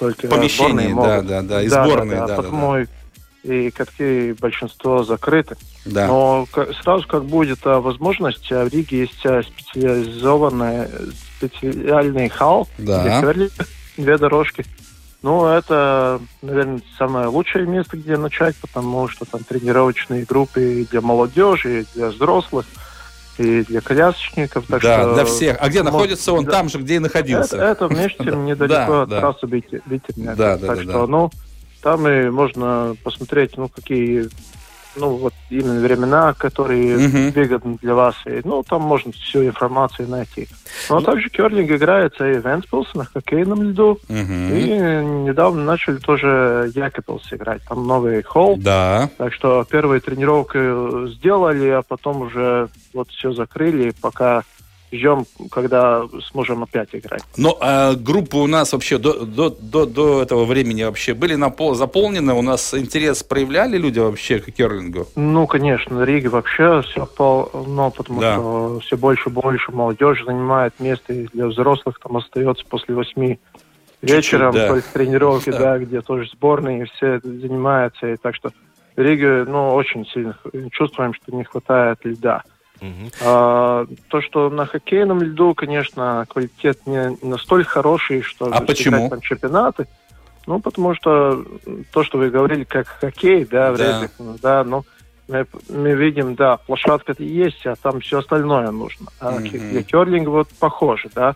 Только 0.00 0.26
Помещение, 0.26 0.94
да, 0.94 1.22
да, 1.22 1.42
да, 1.42 1.62
и 1.62 1.68
да, 1.68 1.86
сборные, 1.86 2.20
да, 2.20 2.26
да, 2.26 2.36
да, 2.36 2.42
потому 2.42 2.72
да, 2.72 2.78
да. 2.80 2.86
И 3.44 3.70
катки 3.70 4.32
большинство 4.40 5.04
закрыты. 5.04 5.56
Да. 5.84 6.06
Но 6.06 6.48
сразу 6.82 7.06
как 7.06 7.24
будет 7.24 7.60
а, 7.64 7.80
возможность, 7.80 8.50
а 8.50 8.64
в 8.64 8.68
Риге 8.68 9.00
есть 9.00 9.24
а, 9.26 9.42
специализованная 9.42 10.90
специальный 11.36 12.28
хал, 12.30 12.66
да. 12.78 13.20
где 13.20 13.50
две 13.98 14.18
дорожки. 14.18 14.64
Ну, 15.22 15.46
это, 15.46 16.20
наверное, 16.42 16.82
самое 16.98 17.28
лучшее 17.28 17.66
место, 17.66 17.96
где 17.96 18.16
начать, 18.16 18.56
потому 18.56 19.08
что 19.08 19.24
там 19.24 19.42
тренировочные 19.42 20.24
группы 20.24 20.80
и 20.80 20.84
для 20.84 21.00
молодежи, 21.00 21.82
и 21.82 21.86
для 21.94 22.08
взрослых, 22.08 22.66
и 23.38 23.62
для 23.62 23.80
колясочников. 23.80 24.66
Так 24.66 24.82
да, 24.82 25.00
что, 25.00 25.14
для 25.14 25.24
всех. 25.24 25.56
А 25.60 25.68
где 25.68 25.82
может, 25.82 25.92
находится 25.92 26.32
он? 26.32 26.44
Да. 26.44 26.50
Там 26.52 26.68
же, 26.68 26.78
где 26.78 26.96
и 26.96 26.98
находился. 26.98 27.56
Это, 27.56 27.64
это 27.64 27.88
вместе 27.88 28.24
недалеко 28.24 29.00
от 29.00 29.10
трассы 29.10 29.46
Витерня. 29.46 30.34
Да, 30.34 30.58
да, 30.58 30.66
так 30.66 30.82
что, 30.82 31.06
ну, 31.06 31.30
там 31.84 32.08
и 32.08 32.30
можно 32.30 32.96
посмотреть, 33.04 33.58
ну, 33.58 33.68
какие 33.68 34.30
ну, 34.96 35.10
вот 35.16 35.34
именно 35.50 35.80
времена, 35.80 36.32
которые 36.32 36.94
uh-huh. 36.94 37.32
выгодны 37.32 37.78
для 37.82 37.94
вас. 37.94 38.14
И, 38.24 38.40
ну, 38.44 38.62
там 38.62 38.80
можно 38.82 39.12
всю 39.12 39.44
информацию 39.44 40.08
найти. 40.08 40.48
Но 40.88 41.00
ну, 41.00 41.04
также 41.04 41.28
керлинг 41.28 41.70
играется 41.70 42.26
и 42.30 42.38
в 42.38 42.46
Энспилсе 42.46 42.90
на 42.94 43.04
хоккейном 43.04 43.62
льду. 43.62 43.98
Uh-huh. 44.08 44.58
И 44.58 45.04
недавно 45.28 45.64
начали 45.64 45.96
тоже 45.96 46.70
Якопилс 46.74 47.30
играть. 47.32 47.60
Там 47.68 47.86
новый 47.86 48.22
холл. 48.22 48.56
Да. 48.56 49.10
Так 49.18 49.34
что 49.34 49.66
первые 49.68 50.00
тренировки 50.00 51.12
сделали, 51.16 51.68
а 51.68 51.82
потом 51.82 52.22
уже 52.22 52.68
вот 52.94 53.10
все 53.10 53.32
закрыли, 53.32 53.92
пока 54.00 54.42
ждем, 54.94 55.26
когда 55.50 56.04
сможем 56.30 56.62
опять 56.62 56.88
играть. 56.92 57.22
Но 57.36 57.56
а 57.60 57.94
группы 57.94 58.36
у 58.36 58.46
нас 58.46 58.72
вообще 58.72 58.98
до, 58.98 59.24
до, 59.24 59.50
до, 59.50 59.86
до 59.86 60.22
этого 60.22 60.44
времени 60.44 60.82
вообще 60.82 61.14
были 61.14 61.34
напол, 61.34 61.74
заполнены? 61.74 62.32
У 62.34 62.42
нас 62.42 62.74
интерес 62.74 63.22
проявляли 63.22 63.76
люди 63.78 63.98
вообще 63.98 64.38
к 64.38 64.52
керлингу? 64.52 65.06
Ну, 65.16 65.46
конечно, 65.46 65.96
в 65.96 66.04
Риге 66.04 66.28
вообще 66.28 66.82
все 66.82 67.06
полно, 67.06 67.90
потому 67.90 68.20
да. 68.20 68.34
что 68.34 68.80
все 68.80 68.96
больше 68.96 69.28
и 69.28 69.32
больше 69.32 69.72
молодежи 69.72 70.24
занимает 70.24 70.74
место, 70.78 71.12
и 71.12 71.26
для 71.32 71.46
взрослых 71.46 71.98
там 71.98 72.16
остается 72.16 72.64
после 72.66 72.94
восьми 72.94 73.38
вечером, 74.02 74.52
да. 74.52 74.68
только 74.68 74.88
тренировки, 74.92 75.50
да. 75.50 75.58
да, 75.58 75.78
где 75.78 76.00
тоже 76.00 76.28
сборные, 76.30 76.86
все 76.86 77.20
занимаются, 77.22 78.08
и 78.08 78.16
так 78.16 78.34
что 78.34 78.50
Риге, 78.96 79.44
ну, 79.46 79.74
очень 79.74 80.06
сильно 80.06 80.36
чувствуем, 80.70 81.14
что 81.14 81.34
не 81.34 81.44
хватает 81.44 81.98
льда. 82.04 82.42
Uh-huh. 82.80 83.12
А, 83.22 83.86
то, 84.08 84.20
что 84.20 84.50
на 84.50 84.66
хоккейном 84.66 85.22
льду, 85.22 85.54
конечно, 85.54 86.26
квалитет 86.28 86.86
не 86.86 87.16
настолько 87.22 87.70
хороший, 87.70 88.22
что 88.22 88.46
а 88.52 88.60
почему? 88.60 89.08
там 89.08 89.20
чемпионаты. 89.20 89.86
Ну, 90.46 90.60
потому 90.60 90.94
что 90.94 91.44
то, 91.92 92.04
что 92.04 92.18
вы 92.18 92.30
говорили, 92.30 92.64
как 92.64 92.86
хоккей, 92.86 93.44
да, 93.46 93.72
в 93.72 93.78
да. 93.78 94.02
Репликах, 94.02 94.40
да, 94.40 94.64
ну, 94.64 94.84
мы, 95.28 95.46
мы 95.70 95.94
видим, 95.94 96.34
да, 96.34 96.58
площадка-то 96.58 97.22
есть, 97.22 97.66
а 97.66 97.76
там 97.76 98.00
все 98.00 98.18
остальное 98.18 98.70
нужно. 98.70 99.06
А 99.20 99.38
для 99.38 99.82
керлинга 99.82 100.28
вот 100.28 100.48
похоже, 100.58 101.08
да. 101.14 101.34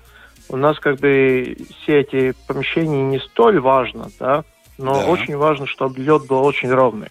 У 0.50 0.56
нас 0.56 0.78
как 0.78 0.98
бы 0.98 1.56
все 1.82 2.00
эти 2.00 2.34
помещения 2.46 3.02
не 3.02 3.18
столь 3.18 3.60
важно, 3.60 4.08
да, 4.18 4.44
но 4.78 4.94
да. 4.94 5.06
очень 5.06 5.36
важно, 5.36 5.66
чтобы 5.66 6.00
лед 6.00 6.26
был 6.26 6.42
очень 6.42 6.70
ровный. 6.70 7.08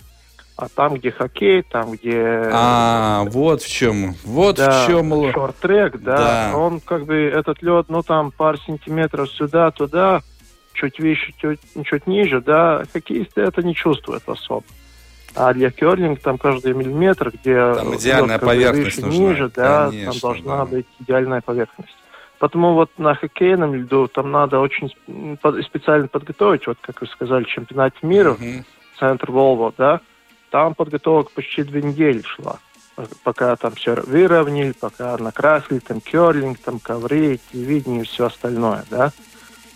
А 0.57 0.67
там, 0.69 0.95
где 0.95 1.11
хоккей, 1.11 1.61
там, 1.61 1.91
где... 1.91 2.49
А, 2.51 3.25
вот 3.27 3.61
в 3.61 3.69
чем. 3.69 4.15
Вот 4.23 4.55
да, 4.55 4.83
в 4.83 4.87
чем... 4.87 5.31
Шорт-трек, 5.31 6.01
да, 6.01 6.17
да. 6.51 6.57
Он 6.57 6.79
как 6.79 7.05
бы, 7.05 7.15
этот 7.15 7.61
лед, 7.61 7.85
ну, 7.89 8.01
там, 8.01 8.31
пару 8.31 8.57
сантиметров 8.57 9.29
сюда-туда, 9.29 10.21
чуть 10.73 10.97
выше, 10.97 11.31
чуть, 11.37 11.59
чуть 11.83 12.07
ниже, 12.07 12.41
да, 12.41 12.83
хоккеисты 12.91 13.41
это 13.41 13.61
не 13.61 13.75
чувствуют 13.75 14.23
особо. 14.27 14.63
А 15.35 15.53
для 15.53 15.69
керлинга 15.69 16.19
там 16.19 16.39
каждый 16.39 16.73
миллиметр, 16.73 17.31
где... 17.31 17.75
Там 17.75 17.95
идеальная 17.95 18.37
лед, 18.37 18.41
поверхность 18.41 18.97
выше, 18.97 19.01
нужна. 19.01 19.25
ниже, 19.25 19.51
да, 19.55 19.85
Конечно, 19.89 20.11
там 20.11 20.19
должна 20.21 20.57
да. 20.57 20.65
быть 20.65 20.87
идеальная 20.99 21.41
поверхность. 21.41 21.95
Потому 22.39 22.73
вот 22.73 22.89
на 22.97 23.13
хоккейном 23.13 23.75
льду 23.75 24.07
там 24.07 24.31
надо 24.31 24.59
очень 24.59 24.91
специально 25.63 26.07
подготовить, 26.07 26.65
вот 26.65 26.79
как 26.81 27.01
вы 27.01 27.07
сказали, 27.07 27.43
чемпионат 27.43 27.93
мира, 28.01 28.35
uh-huh. 28.39 28.63
центр 28.99 29.31
Волво, 29.31 29.71
да, 29.77 30.01
там 30.49 30.75
подготовка 30.75 31.31
почти 31.33 31.63
две 31.63 31.81
недели 31.81 32.21
шла. 32.21 32.59
Пока 33.23 33.55
там 33.55 33.75
все 33.75 33.93
выровняли, 33.93 34.71
пока 34.71 35.17
накрасили, 35.17 35.79
там 35.79 36.01
керлинг, 36.01 36.57
там 36.59 36.79
ковры, 36.79 37.39
телевидение 37.51 38.01
и 38.01 38.05
все 38.05 38.25
остальное, 38.25 38.85
да. 38.89 39.11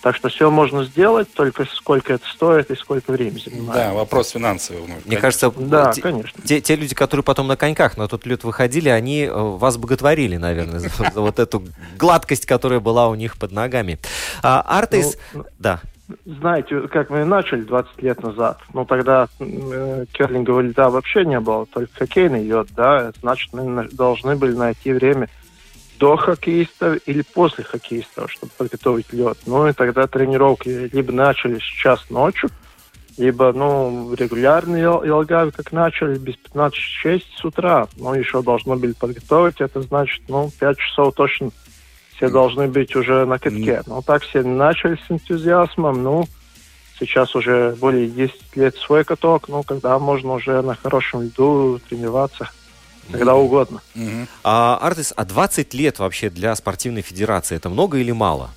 Так 0.01 0.15
что 0.15 0.30
все 0.30 0.49
можно 0.49 0.84
сделать, 0.84 1.32
только 1.32 1.65
сколько 1.65 2.13
это 2.13 2.28
стоит 2.28 2.72
и 2.72 2.76
сколько 2.76 3.11
времени 3.11 3.38
занимает. 3.38 3.74
Да, 3.74 3.93
вопрос 3.93 4.30
финансовый. 4.30 4.82
Мне 4.82 4.95
конечно. 4.95 5.22
кажется, 5.22 5.51
да, 5.51 5.91
те, 5.93 6.01
конечно. 6.01 6.41
Те, 6.43 6.59
те 6.59 6.76
люди, 6.76 6.95
которые 6.95 7.24
потом 7.24 7.45
на 7.45 7.55
коньках 7.55 7.97
на 7.97 8.07
тот 8.07 8.26
лед 8.26 8.43
выходили, 8.43 8.89
они 8.89 9.26
э, 9.26 9.32
вас 9.32 9.78
боготворили, 9.78 10.38
наверное, 10.38 10.80
за 10.80 10.89
вот 11.13 11.38
эту 11.38 11.63
гладкость, 11.99 12.47
которая 12.47 12.80
была 12.80 13.09
у 13.09 13.15
них 13.15 13.38
под 13.38 13.51
ногами. 13.51 13.99
А, 14.41 14.61
Артис, 14.61 15.19
ну, 15.34 15.45
да 15.59 15.82
знаете, 16.26 16.82
как 16.88 17.10
мы 17.10 17.26
начали 17.26 17.62
20 17.62 18.02
лет 18.02 18.22
назад, 18.22 18.60
ну 18.74 18.86
тогда 18.86 19.28
э, 19.39 20.06
керлингового 20.12 20.62
льда 20.62 20.89
вообще 20.89 21.26
не 21.26 21.39
было, 21.39 21.66
только 21.66 21.93
хоккейный 21.93 22.43
лед, 22.43 22.68
да, 22.76 23.12
значит 23.22 23.54
мы 23.54 23.88
должны 23.91 24.36
были 24.36 24.54
найти 24.54 24.91
время 24.91 25.30
до 25.99 26.16
хоккеистов 26.18 26.97
или 27.06 27.22
после 27.22 27.64
хоккеистов, 27.64 28.32
чтобы 28.32 28.52
подготовить 28.58 29.14
лед. 29.14 29.38
Ну 29.45 29.68
и 29.68 29.74
тогда 29.74 30.08
тренировки 30.08 30.89
либо 30.91 31.14
начали 31.14 31.60
сейчас 31.60 32.10
ночью, 32.10 32.49
либо, 33.18 33.54
ну, 33.54 34.14
регулярные 34.16 34.84
Елгавы 34.84 35.52
как 35.52 35.72
начали, 35.72 36.18
без 36.18 36.36
15-6 36.54 37.24
с 37.36 37.45
утра. 37.45 37.88
Ну, 37.97 38.14
еще 38.14 38.41
должны 38.41 38.76
были 38.78 38.93
подготовить, 38.93 39.62
это 39.62 39.82
значит, 39.82 40.24
ну, 40.28 40.49
5 40.60 40.78
часов 40.78 41.14
точно 41.14 41.52
все 42.22 42.30
должны 42.30 42.67
быть 42.67 42.95
уже 42.95 43.26
на 43.26 43.39
катке. 43.39 43.82
Ну, 43.88 44.01
так 44.03 44.22
все 44.22 44.43
начали 44.43 44.95
с 44.95 45.11
энтузиазмом, 45.11 46.03
ну, 46.03 46.28
сейчас 46.99 47.36
уже 47.36 47.76
более 47.80 48.07
10 48.07 48.55
лет 48.55 48.76
свой 48.76 49.03
каток, 49.03 49.47
ну, 49.47 49.63
когда 49.63 49.97
можно 49.97 50.34
уже 50.34 50.61
на 50.61 50.76
хорошем 50.76 51.24
льду 51.24 51.80
тренироваться 51.89 52.49
когда 53.11 53.36
угодно. 53.36 53.82
Mm-hmm. 53.93 54.28
А, 54.43 54.78
Артис, 54.82 55.11
а 55.17 55.26
20 55.26 55.74
лет 55.74 55.99
вообще 55.99 56.30
для 56.30 56.55
спортивной 56.55 57.01
федерации, 57.01 57.57
это 57.57 57.67
много 57.67 57.97
или 57.97 58.11
мало? 58.11 58.51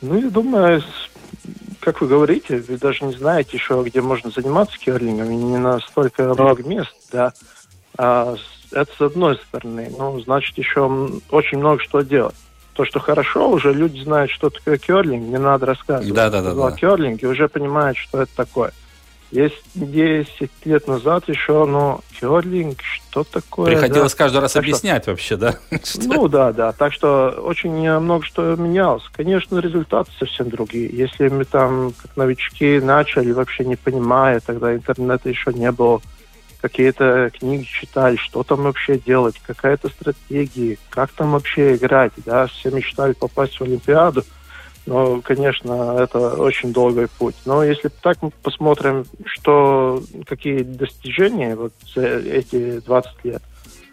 Ну, 0.00 0.18
я 0.18 0.30
думаю, 0.30 0.82
как 1.78 2.00
вы 2.00 2.08
говорите, 2.08 2.56
вы 2.56 2.76
даже 2.76 3.04
не 3.04 3.12
знаете 3.12 3.56
еще, 3.56 3.80
где 3.86 4.00
можно 4.00 4.30
заниматься 4.30 4.76
керлингом, 4.78 5.30
и 5.30 5.36
не 5.36 5.58
настолько 5.58 6.24
много 6.24 6.64
мест, 6.64 6.92
да. 7.12 7.32
А 7.96 8.34
это 8.74 8.92
с 8.96 9.00
одной 9.00 9.36
стороны. 9.36 9.90
Ну, 9.96 10.20
значит, 10.20 10.56
еще 10.58 11.10
очень 11.30 11.58
много 11.58 11.82
что 11.82 12.02
делать. 12.02 12.34
То, 12.74 12.84
что 12.84 12.98
хорошо, 12.98 13.50
уже 13.50 13.72
люди 13.72 14.00
знают, 14.02 14.30
что 14.30 14.50
такое 14.50 14.78
керлинг, 14.78 15.28
не 15.28 15.38
надо 15.38 15.66
рассказывать. 15.66 16.12
Да, 16.12 16.28
да, 16.28 16.42
да. 16.42 16.54
Да. 16.54 16.72
керлинге 16.72 17.28
уже 17.28 17.48
понимают, 17.48 17.96
что 17.96 18.22
это 18.22 18.34
такое. 18.34 18.72
Есть 19.30 19.62
10 19.74 20.50
лет 20.64 20.86
назад 20.86 21.28
еще, 21.28 21.64
но 21.64 22.02
керлинг, 22.20 22.78
что 22.82 23.24
такое? 23.24 23.72
Приходилось 23.72 24.12
да? 24.12 24.18
каждый 24.18 24.40
раз 24.40 24.52
так 24.52 24.62
объяснять 24.62 25.02
что, 25.02 25.10
вообще, 25.10 25.36
да? 25.36 25.56
Ну 26.04 26.28
да, 26.28 26.52
да. 26.52 26.72
Так 26.72 26.92
что 26.92 27.30
очень 27.42 27.72
много 27.98 28.24
что 28.24 28.54
менялось. 28.54 29.02
Конечно, 29.12 29.58
результаты 29.58 30.10
совсем 30.18 30.50
другие. 30.50 30.88
Если 30.88 31.28
мы 31.28 31.44
там, 31.46 31.92
как 32.00 32.16
новички, 32.16 32.78
начали, 32.80 33.32
вообще 33.32 33.64
не 33.64 33.74
понимая, 33.74 34.38
тогда 34.38 34.74
интернета 34.74 35.28
еще 35.28 35.52
не 35.52 35.72
было 35.72 36.00
какие-то 36.64 37.30
книги 37.38 37.64
читали, 37.64 38.16
что 38.16 38.42
там 38.42 38.62
вообще 38.62 38.98
делать, 38.98 39.38
какая-то 39.46 39.90
стратегия, 39.90 40.78
как 40.88 41.10
там 41.12 41.32
вообще 41.32 41.76
играть, 41.76 42.12
да, 42.24 42.46
все 42.46 42.70
мечтали 42.70 43.12
попасть 43.12 43.60
в 43.60 43.64
Олимпиаду, 43.64 44.24
но, 44.86 45.20
конечно, 45.20 45.98
это 46.00 46.36
очень 46.36 46.72
долгий 46.72 47.06
путь. 47.18 47.34
Но 47.44 47.62
если 47.62 47.88
так 47.88 48.22
мы 48.22 48.30
посмотрим, 48.30 49.04
что 49.26 50.02
какие 50.24 50.62
достижения 50.62 51.54
вот 51.54 51.74
за 51.94 52.06
эти 52.06 52.80
20 52.80 53.24
лет, 53.26 53.42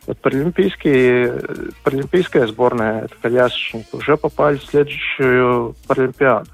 вот 0.07 0.17
паралимпийские, 0.19 1.41
паралимпийская 1.84 2.47
сборная, 2.47 3.03
это 3.03 3.15
колясочник, 3.22 3.93
уже 3.93 4.15
попали 4.15 4.55
в 4.57 4.63
следующую 4.63 5.76
Паралимпиаду. 5.88 6.49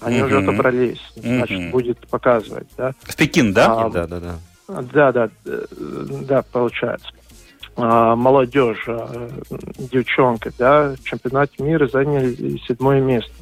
Они 0.00 0.20
mm-hmm. 0.20 0.24
уже 0.24 0.38
отобрались, 0.38 1.12
значит, 1.16 1.58
mm-hmm. 1.58 1.70
будет 1.70 1.98
показывать, 2.08 2.68
да. 2.78 2.94
В 3.02 3.14
Пекин, 3.14 3.52
да? 3.52 3.84
А, 3.84 3.90
да, 3.90 4.06
да, 4.06 4.20
да. 4.20 4.38
Да, 4.92 5.12
да, 5.12 5.30
да, 5.44 6.42
получается. 6.52 7.08
А, 7.76 8.14
молодежь, 8.16 8.84
а, 8.88 9.28
девчонка, 9.78 10.52
да, 10.58 10.94
в 10.94 11.04
чемпионате 11.04 11.62
мира 11.62 11.86
заняли 11.88 12.58
седьмое 12.66 13.00
место 13.00 13.32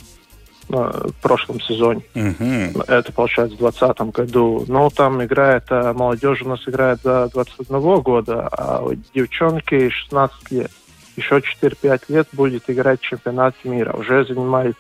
в 0.68 1.14
прошлом 1.22 1.61
сезоне. 1.61 2.03
Uh-huh. 2.14 2.85
Это 2.89 3.11
получается 3.11 3.57
в 3.57 3.61
2020 3.61 4.01
году. 4.14 4.64
Но 4.68 4.91
там 4.91 5.24
играет, 5.24 5.64
а, 5.70 5.95
молодежь 5.95 6.43
у 6.43 6.49
нас 6.49 6.61
играет 6.68 7.01
до 7.03 7.29
21 7.29 8.01
года, 8.01 8.49
а 8.53 8.87
девчонки 9.14 9.89
16 9.89 10.51
лет. 10.51 10.70
Еще 11.16 11.41
4-5 11.41 12.03
лет 12.09 12.29
будет 12.33 12.64
играть 12.68 13.01
в 13.01 13.05
чемпионате 13.05 13.57
мира. 13.64 13.95
Уже 13.95 14.24
занимает 14.26 14.76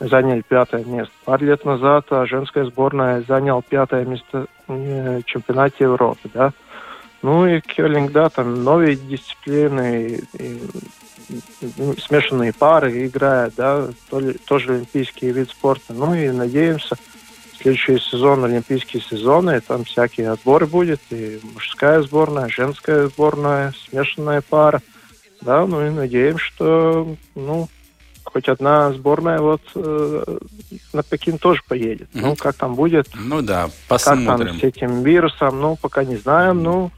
заняли 0.00 0.42
пятое 0.42 0.84
место. 0.84 1.12
Пару 1.24 1.44
лет 1.44 1.64
назад 1.64 2.06
а, 2.10 2.26
женская 2.26 2.64
сборная 2.64 3.24
заняла 3.26 3.62
пятое 3.62 4.04
место 4.04 4.46
в 4.66 5.22
чемпионате 5.24 5.84
Европы, 5.84 6.28
да. 6.32 6.52
Ну 7.22 7.46
и 7.46 7.60
Келлинг, 7.60 8.12
да, 8.12 8.28
там 8.28 8.62
новые 8.62 8.96
дисциплины, 8.96 10.20
и, 10.38 10.42
и, 10.42 10.60
смешанные 11.98 12.52
пары 12.52 13.06
играют, 13.06 13.54
да, 13.56 13.88
тоже 14.46 14.74
олимпийский 14.74 15.32
вид 15.32 15.50
спорта. 15.50 15.92
Ну 15.92 16.14
и 16.14 16.28
надеемся, 16.30 16.96
следующий 17.60 17.98
сезон, 17.98 18.44
олимпийские 18.44 19.02
сезоны, 19.02 19.60
там 19.60 19.84
всякие 19.84 20.30
отборы 20.30 20.66
будет, 20.66 21.00
и 21.10 21.40
мужская 21.54 22.02
сборная, 22.02 22.48
женская 22.48 23.08
сборная, 23.08 23.72
смешанная 23.88 24.42
пара. 24.42 24.82
Да, 25.40 25.66
ну 25.66 25.84
и 25.84 25.90
надеемся, 25.90 26.44
что, 26.44 27.16
ну, 27.34 27.68
хоть 28.36 28.48
одна 28.50 28.92
сборная 28.92 29.38
вот 29.38 29.62
э, 29.74 30.38
на 30.92 31.02
Пекин 31.02 31.38
тоже 31.38 31.62
поедет. 31.66 32.10
Mm-hmm. 32.12 32.20
Ну, 32.20 32.36
как 32.36 32.54
там 32.56 32.74
будет. 32.74 33.08
Ну 33.14 33.40
да, 33.40 33.70
посмотрим. 33.88 34.26
Как 34.26 34.48
там 34.48 34.60
с 34.60 34.62
этим 34.62 35.02
вирусом, 35.02 35.58
ну, 35.58 35.76
пока 35.80 36.04
не 36.04 36.16
знаем. 36.16 36.62
Ну, 36.62 36.90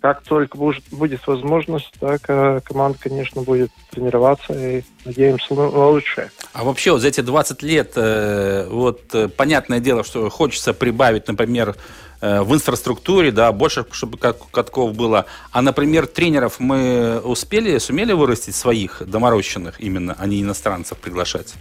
как 0.00 0.22
только 0.22 0.58
будет, 0.58 0.82
будет 0.90 1.24
возможность, 1.28 1.92
так 2.00 2.22
э, 2.26 2.60
команда, 2.64 2.98
конечно, 3.00 3.42
будет 3.42 3.70
тренироваться 3.92 4.54
и 4.54 4.82
надеемся 5.04 5.54
на 5.54 5.68
лучшее. 5.68 6.32
А 6.52 6.64
вообще 6.64 6.90
вот 6.90 7.00
за 7.00 7.08
эти 7.08 7.20
20 7.20 7.62
лет, 7.62 7.92
э, 7.94 8.66
вот 8.68 9.02
э, 9.14 9.28
понятное 9.28 9.78
дело, 9.78 10.02
что 10.02 10.28
хочется 10.30 10.74
прибавить, 10.74 11.28
например, 11.28 11.76
в 12.20 12.54
инфраструктуре, 12.54 13.30
да, 13.30 13.52
больше, 13.52 13.84
чтобы 13.90 14.18
как 14.18 14.36
катков 14.50 14.94
было. 14.94 15.26
А, 15.52 15.62
например, 15.62 16.06
тренеров 16.06 16.60
мы 16.60 17.20
успели, 17.20 17.78
сумели 17.78 18.12
вырастить 18.12 18.54
своих 18.54 19.02
доморощенных 19.06 19.80
именно, 19.80 20.16
а 20.18 20.26
не 20.26 20.40
иностранцев 20.40 20.98
приглашать? 20.98 21.54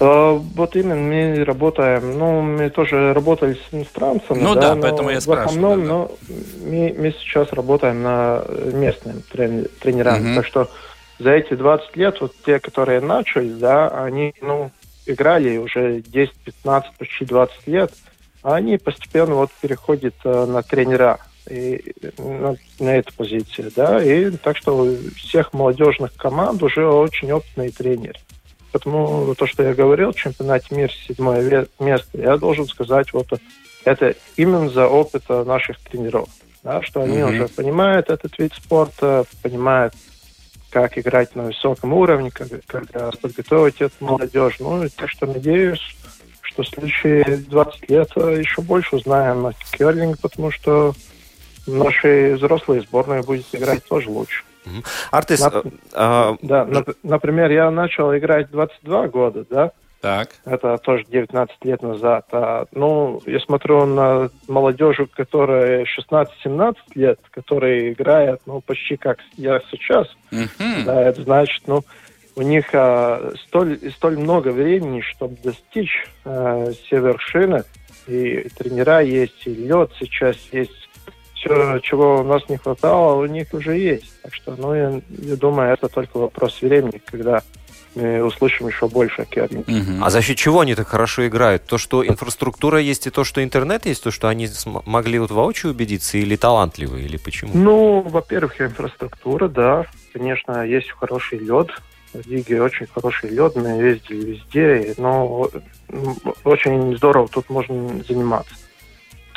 Э, 0.00 0.32
вот 0.32 0.76
именно 0.76 0.96
мы 0.96 1.44
работаем, 1.44 2.18
ну, 2.18 2.40
мы 2.40 2.70
тоже 2.70 3.12
работали 3.12 3.54
с 3.54 3.74
иностранцами. 3.74 4.40
Ну 4.40 4.54
да, 4.54 4.74
да 4.74 4.80
поэтому 4.80 5.10
я 5.10 5.20
спрашиваю. 5.20 5.46
В 5.46 5.50
основном, 5.50 5.80
да, 5.80 5.86
да. 5.86 5.92
но 5.92 6.70
мы, 6.70 6.94
мы 6.98 7.12
сейчас 7.12 7.52
работаем 7.52 8.02
на 8.02 8.42
местным 8.72 9.22
тренерам. 9.30 10.30
Угу. 10.30 10.34
Так 10.36 10.46
что 10.46 10.70
за 11.18 11.32
эти 11.32 11.52
20 11.54 11.96
лет, 11.96 12.20
вот 12.22 12.32
те, 12.46 12.58
которые 12.58 13.00
начали, 13.00 13.52
да, 13.52 13.88
они, 13.88 14.32
ну, 14.40 14.70
играли 15.04 15.58
уже 15.58 16.00
10, 16.00 16.32
15, 16.34 16.92
почти 16.96 17.26
20 17.26 17.66
лет, 17.66 17.92
они 18.42 18.78
постепенно 18.78 19.34
вот 19.34 19.50
переходят 19.60 20.14
э, 20.24 20.46
на 20.46 20.62
тренера 20.62 21.18
и 21.48 21.92
на, 22.18 22.56
на 22.78 22.96
эту 22.96 23.12
позицию, 23.14 23.72
да, 23.74 24.02
и 24.02 24.30
так 24.30 24.56
что 24.56 24.76
у 24.76 24.96
всех 25.16 25.52
молодежных 25.52 26.14
команд 26.16 26.62
уже 26.62 26.86
очень 26.86 27.32
опытный 27.32 27.70
тренер. 27.70 28.16
Потому 28.72 29.34
то, 29.34 29.46
что 29.46 29.64
я 29.64 29.74
говорил, 29.74 30.12
чемпионат 30.12 30.70
мира 30.70 30.92
седьмое 31.08 31.66
место, 31.80 32.08
я 32.18 32.36
должен 32.36 32.66
сказать, 32.68 33.12
вот 33.12 33.26
это 33.84 34.14
именно 34.36 34.68
за 34.68 34.86
опыт 34.86 35.28
наших 35.28 35.80
тренеров, 35.80 36.28
да, 36.62 36.80
что 36.82 37.02
они 37.02 37.16
mm-hmm. 37.16 37.34
уже 37.34 37.48
понимают 37.48 38.10
этот 38.10 38.38
вид 38.38 38.52
спорта, 38.54 39.24
понимают, 39.42 39.94
как 40.70 40.96
играть 40.98 41.34
на 41.34 41.44
высоком 41.44 41.92
уровне, 41.94 42.30
как, 42.30 42.48
как 42.66 43.18
подготовить 43.20 43.80
эту 43.80 43.94
молодежь. 44.00 44.56
Ну, 44.60 44.88
так 44.88 45.10
что 45.10 45.26
надеюсь, 45.26 45.96
что 46.50 46.62
в 46.62 46.68
следующие 46.68 47.24
20 47.36 47.90
лет 47.90 48.10
еще 48.16 48.62
больше 48.62 48.96
узнаем 48.96 49.46
о 49.46 49.52
керлинге, 49.72 50.16
потому 50.20 50.50
что 50.50 50.92
наши 51.66 52.34
взрослые 52.36 52.82
сборные 52.82 53.22
будет 53.22 53.46
играть 53.52 53.84
тоже 53.84 54.10
лучше. 54.10 54.44
Артис, 55.10 55.40
Нап... 55.40 55.66
а... 55.94 56.36
Да, 56.42 56.64
нап... 56.64 56.90
например, 57.02 57.50
я 57.50 57.70
начал 57.70 58.14
играть 58.16 58.50
22 58.50 59.08
года, 59.08 59.44
да? 59.48 59.72
Так. 60.00 60.30
Это 60.46 60.78
тоже 60.78 61.04
19 61.10 61.64
лет 61.64 61.82
назад. 61.82 62.26
А, 62.32 62.64
ну, 62.72 63.20
я 63.26 63.38
смотрю 63.40 63.84
на 63.84 64.30
молодежь, 64.48 64.96
которая 65.14 65.84
16-17 65.84 66.74
лет, 66.94 67.20
которая 67.30 67.92
играет, 67.92 68.40
ну, 68.46 68.62
почти 68.62 68.96
как 68.96 69.18
я 69.36 69.60
сейчас. 69.70 70.08
Mm-hmm. 70.32 70.84
Да, 70.84 71.02
это 71.02 71.22
значит, 71.22 71.62
ну, 71.66 71.82
у 72.36 72.42
них 72.42 72.66
а, 72.72 73.32
столь, 73.46 73.78
столь 73.96 74.18
много 74.18 74.48
времени, 74.48 75.00
чтобы 75.00 75.36
достичь 75.42 76.06
а, 76.24 76.70
все 76.72 77.00
вершины. 77.00 77.64
И 78.06 78.48
тренера 78.56 79.00
есть, 79.00 79.46
и 79.46 79.54
лед 79.54 79.90
сейчас 79.98 80.36
есть 80.52 80.88
все, 81.34 81.78
чего 81.80 82.20
у 82.20 82.24
нас 82.24 82.42
не 82.48 82.56
хватало, 82.56 83.20
у 83.20 83.26
них 83.26 83.48
уже 83.52 83.76
есть. 83.76 84.12
Так 84.22 84.34
что, 84.34 84.54
ну, 84.56 84.74
я, 84.74 85.00
я 85.08 85.36
думаю, 85.36 85.72
это 85.72 85.88
только 85.88 86.18
вопрос 86.18 86.60
времени, 86.60 87.00
когда 87.04 87.42
мы 87.94 88.22
услышим 88.22 88.68
еще 88.68 88.88
больше 88.88 89.22
о 89.22 89.24
керлинге. 89.24 89.80
Угу. 89.80 90.04
А 90.04 90.10
за 90.10 90.22
счет 90.22 90.36
чего 90.36 90.60
они 90.60 90.74
так 90.74 90.88
хорошо 90.88 91.26
играют? 91.26 91.64
То, 91.64 91.78
что 91.78 92.06
инфраструктура 92.06 92.78
есть, 92.78 93.06
и 93.06 93.10
то, 93.10 93.24
что 93.24 93.42
интернет 93.42 93.86
есть, 93.86 94.02
то, 94.02 94.10
что 94.10 94.28
они 94.28 94.48
могли 94.86 95.18
вот 95.18 95.30
воочию 95.30 95.72
убедиться, 95.72 96.18
или 96.18 96.36
талантливые, 96.36 97.04
или 97.04 97.16
почему? 97.16 97.52
Ну, 97.54 98.02
во-первых, 98.02 98.60
инфраструктура, 98.60 99.48
да. 99.48 99.86
Конечно, 100.12 100.64
есть 100.64 100.90
хороший 100.90 101.38
лед. 101.38 101.70
В 102.12 102.26
Лиге 102.26 102.60
очень 102.60 102.86
хороший 102.86 103.30
лед, 103.30 103.54
мы 103.54 103.68
ездили 103.68 104.32
везде, 104.32 104.94
но 104.98 105.48
очень 106.44 106.96
здорово 106.96 107.28
тут 107.28 107.48
можно 107.48 108.02
заниматься. 108.02 108.54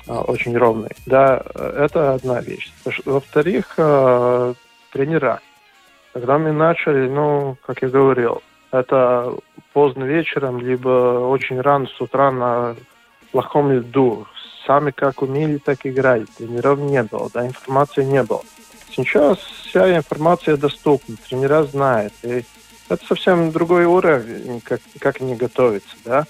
А, 0.08 0.22
очень 0.22 0.58
ровный. 0.58 0.92
Да, 1.06 1.44
это 1.56 2.14
одна 2.14 2.42
вещь. 2.42 2.72
Во-вторых, 3.06 3.76
а, 3.78 4.54
тренера. 4.92 5.40
Когда 6.14 6.38
мы 6.38 6.52
начали, 6.52 7.08
ну, 7.08 7.58
как 7.66 7.82
я 7.82 7.90
говорил, 7.90 8.42
это 8.72 9.34
поздно 9.72 10.04
вечером, 10.04 10.60
либо 10.60 11.28
очень 11.28 11.62
рано 11.62 11.88
с 11.88 12.02
утра 12.02 12.32
на 12.32 12.76
плохом 13.32 13.72
льду. 13.72 14.28
Сами 14.66 14.92
как 14.92 15.22
умели, 15.22 15.58
так 15.58 15.86
играли. 15.86 16.26
Тренеров 16.38 16.80
не 16.80 17.04
было, 17.04 17.30
да, 17.34 17.46
информации 17.46 18.04
не 18.04 18.24
было. 18.24 18.42
Сейчас 18.96 19.38
вся 19.38 19.98
информация 19.98 20.58
доступна, 20.58 21.16
тренера 21.28 21.64
знают. 21.64 22.14
И 22.24 22.44
это 22.90 23.06
совсем 23.06 23.52
другой 23.52 23.86
уровень, 23.86 24.62
как, 24.62 24.82
как 25.00 25.22
они 25.22 25.36
готовятся, 25.36 25.96
да. 26.06 26.26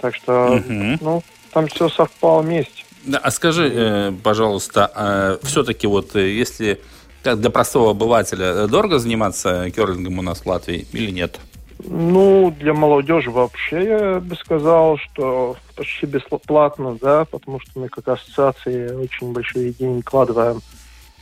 Так 0.00 0.14
что, 0.14 0.32
uh-huh. 0.56 0.98
ну, 1.00 1.22
там 1.52 1.66
все 1.68 1.88
совпало 1.88 2.42
вместе. 2.42 2.84
Да, 3.04 3.18
а 3.18 3.30
скажи, 3.30 3.70
э, 3.72 4.12
пожалуйста, 4.22 4.90
э, 4.94 5.46
все-таки 5.46 5.86
вот 5.86 6.16
э, 6.16 6.30
если 6.30 6.80
как 7.22 7.40
для 7.40 7.50
простого 7.50 7.90
обывателя 7.90 8.46
э, 8.46 8.66
дорого 8.66 8.98
заниматься 8.98 9.70
керлингом 9.70 10.18
у 10.18 10.22
нас 10.22 10.40
в 10.40 10.46
Латвии 10.46 10.86
или 10.92 11.10
нет? 11.10 11.40
Ну, 11.78 12.54
для 12.58 12.72
молодежи 12.72 13.30
вообще 13.30 13.84
я 13.84 14.20
бы 14.20 14.36
сказал, 14.36 14.96
что 14.98 15.56
почти 15.74 16.06
бесплатно, 16.06 16.96
да, 17.00 17.24
потому 17.24 17.60
что 17.60 17.80
мы 17.80 17.88
как 17.88 18.08
ассоциация 18.08 18.96
очень 18.96 19.32
большие 19.32 19.72
деньги 19.72 20.02
вкладываем 20.02 20.62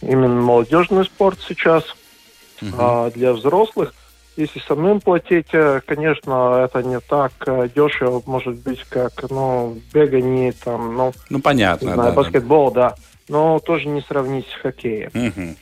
именно 0.02 0.40
молодежный 0.40 1.04
спорт 1.04 1.38
сейчас. 1.46 1.84
Uh-huh. 2.60 2.74
А 2.78 3.10
для 3.10 3.32
взрослых 3.32 3.94
если 4.36 4.60
самим 4.60 5.00
платить, 5.00 5.48
э, 5.52 5.80
конечно, 5.86 6.64
это 6.64 6.82
не 6.82 7.00
так 7.00 7.32
э, 7.46 7.68
дешево, 7.74 8.22
может 8.26 8.56
быть, 8.56 8.82
как, 8.84 9.30
ну, 9.30 9.78
бегание, 9.92 10.52
там, 10.52 10.96
ну... 10.96 11.12
Ну, 11.28 11.40
понятно, 11.40 11.86
не 11.86 11.94
знаю, 11.94 12.10
да. 12.10 12.16
баскетбол, 12.16 12.70
да. 12.70 12.90
да. 12.90 12.96
Но 13.28 13.58
тоже 13.58 13.88
не 13.88 14.00
сравнить 14.00 14.46
с 14.48 14.60
хоккеем. 14.60 15.10
Угу. 15.14 15.56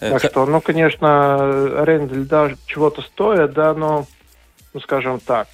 Так 0.00 0.24
это... 0.24 0.28
что, 0.28 0.46
ну, 0.46 0.60
конечно, 0.60 1.80
аренда 1.82 2.14
льда 2.14 2.50
чего-то 2.66 3.02
стоит, 3.02 3.52
да, 3.52 3.74
но, 3.74 4.06
ну, 4.72 4.80
скажем 4.80 5.20
так, 5.20 5.48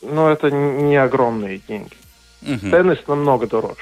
но 0.00 0.30
это 0.30 0.50
не 0.50 0.96
огромные 0.96 1.60
деньги. 1.66 1.96
Угу. 2.42 2.70
Теннис 2.70 2.98
намного 3.06 3.46
дороже 3.46 3.80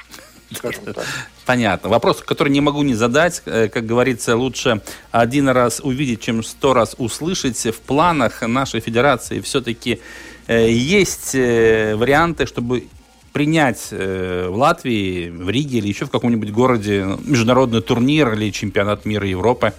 скажем 0.51 0.85
так. 0.85 1.05
Понятно. 1.45 1.89
Вопрос, 1.89 2.21
который 2.21 2.49
не 2.49 2.61
могу 2.61 2.83
не 2.83 2.95
задать. 2.95 3.41
Э, 3.45 3.67
как 3.67 3.85
говорится, 3.85 4.35
лучше 4.35 4.81
один 5.11 5.49
раз 5.49 5.81
увидеть, 5.83 6.21
чем 6.21 6.43
сто 6.43 6.73
раз 6.73 6.95
услышать. 6.97 7.57
В 7.57 7.79
планах 7.79 8.41
нашей 8.41 8.79
федерации 8.79 9.41
все-таки 9.41 9.99
э, 10.47 10.69
есть 10.69 11.35
э, 11.35 11.95
варианты, 11.95 12.45
чтобы 12.45 12.87
принять 13.33 13.89
в 13.89 14.51
Латвии, 14.51 15.29
в 15.29 15.49
Риге 15.49 15.79
или 15.79 15.87
еще 15.87 16.05
в 16.05 16.11
каком-нибудь 16.11 16.51
городе 16.51 17.17
международный 17.25 17.81
турнир 17.81 18.33
или 18.33 18.51
чемпионат 18.51 19.05
мира 19.05 19.27
Европы. 19.27 19.73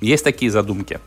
Есть 0.00 0.22
такие 0.22 0.48
задумки? 0.48 1.00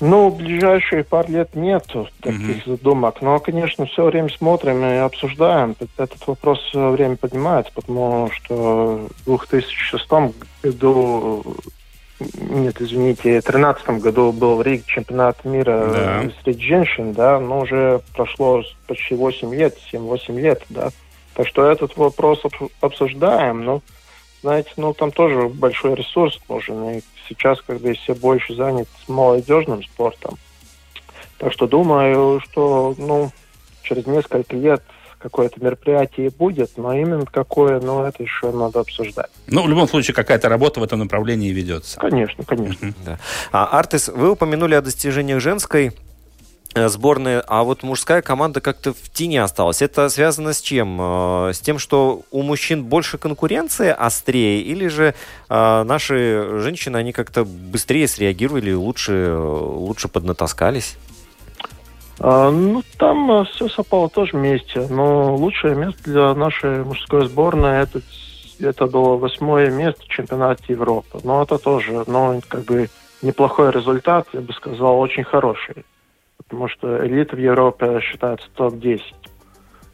Ну, 0.00 0.28
в 0.28 0.36
ближайшие 0.36 1.04
пару 1.04 1.30
лет 1.30 1.54
нет 1.54 1.86
таких 2.20 2.66
угу. 2.66 2.76
задумок. 2.76 3.22
Но, 3.22 3.38
конечно, 3.38 3.86
все 3.86 4.04
время 4.04 4.28
смотрим 4.28 4.84
и 4.84 4.96
обсуждаем. 4.96 5.76
Этот 5.96 6.26
вопрос 6.26 6.58
все 6.64 6.90
время 6.90 7.16
поднимается, 7.16 7.72
потому 7.74 8.30
что 8.32 9.08
в 9.24 9.24
2006 9.24 10.06
году, 10.62 11.44
нет, 12.18 12.80
извините, 12.80 13.40
в 13.40 13.44
2013 13.44 13.88
году 14.00 14.32
был 14.32 14.56
в 14.56 14.62
Риге 14.62 14.82
чемпионат 14.86 15.44
мира 15.44 15.88
да. 15.92 16.30
среди 16.42 16.66
женщин, 16.66 17.12
да, 17.12 17.38
но 17.38 17.60
уже 17.60 18.00
прошло 18.14 18.62
почти 18.86 19.14
8 19.14 19.54
лет, 19.54 19.76
7-8 19.92 20.40
лет, 20.40 20.62
да. 20.68 20.90
Так 21.34 21.48
что 21.48 21.68
этот 21.70 21.96
вопрос 21.96 22.42
обсуждаем, 22.80 23.64
но 23.64 23.82
знаете, 24.44 24.72
ну 24.76 24.92
там 24.92 25.10
тоже 25.10 25.48
большой 25.48 25.94
ресурс 25.94 26.38
нужен. 26.50 26.90
И 26.90 27.00
сейчас 27.26 27.62
как 27.62 27.80
бы 27.80 27.94
все 27.94 28.14
больше 28.14 28.54
занят 28.54 28.88
молодежным 29.08 29.82
спортом. 29.82 30.36
Так 31.38 31.50
что 31.50 31.66
думаю, 31.66 32.40
что 32.40 32.94
ну, 32.98 33.30
через 33.82 34.06
несколько 34.06 34.54
лет 34.54 34.82
какое-то 35.18 35.64
мероприятие 35.64 36.28
будет, 36.28 36.72
но 36.76 36.92
именно 36.92 37.24
какое, 37.24 37.80
ну, 37.80 38.04
это 38.04 38.22
еще 38.22 38.52
надо 38.52 38.80
обсуждать. 38.80 39.30
Ну, 39.46 39.64
в 39.64 39.68
любом 39.70 39.88
случае, 39.88 40.14
какая-то 40.14 40.50
работа 40.50 40.80
в 40.80 40.82
этом 40.82 40.98
направлении 40.98 41.50
ведется. 41.50 41.98
Конечно, 41.98 42.44
конечно. 42.44 42.92
Да. 43.06 43.18
А, 43.50 43.78
Артис, 43.78 44.08
вы 44.08 44.32
упомянули 44.32 44.74
о 44.74 44.82
достижениях 44.82 45.40
женской 45.40 45.92
сборная, 46.74 47.42
а 47.46 47.62
вот 47.62 47.82
мужская 47.82 48.22
команда 48.22 48.60
как-то 48.60 48.92
в 48.92 49.10
тени 49.12 49.36
осталась. 49.36 49.82
Это 49.82 50.08
связано 50.08 50.52
с 50.52 50.60
чем? 50.60 50.98
Э, 51.00 51.52
с 51.52 51.60
тем, 51.60 51.78
что 51.78 52.22
у 52.30 52.42
мужчин 52.42 52.84
больше 52.84 53.18
конкуренции 53.18 53.88
острее, 53.88 54.60
или 54.60 54.88
же 54.88 55.14
э, 55.48 55.82
наши 55.84 56.58
женщины, 56.60 56.96
они 56.96 57.12
как-то 57.12 57.44
быстрее 57.44 58.08
среагировали, 58.08 58.72
лучше, 58.72 59.36
лучше 59.36 60.08
поднатаскались? 60.08 60.96
А, 62.20 62.50
ну, 62.50 62.82
там 62.98 63.44
все 63.46 63.68
совпало 63.68 64.08
тоже 64.08 64.36
вместе. 64.36 64.86
Но 64.88 65.36
лучшее 65.36 65.74
место 65.74 66.02
для 66.04 66.34
нашей 66.34 66.84
мужской 66.84 67.26
сборной 67.26 67.82
это, 67.82 68.00
это 68.60 68.86
было 68.86 69.16
восьмое 69.16 69.70
место 69.70 70.02
в 70.02 70.08
чемпионате 70.08 70.64
Европы. 70.68 71.20
Но 71.22 71.42
это 71.42 71.58
тоже, 71.58 72.04
ну, 72.06 72.40
как 72.48 72.64
бы 72.64 72.88
неплохой 73.22 73.70
результат, 73.70 74.26
я 74.32 74.40
бы 74.40 74.52
сказал, 74.52 74.98
очень 75.00 75.24
хороший 75.24 75.84
потому 76.54 76.68
что 76.68 77.04
элита 77.04 77.34
в 77.34 77.40
Европе 77.40 78.00
считается 78.00 78.46
топ-10. 78.54 79.00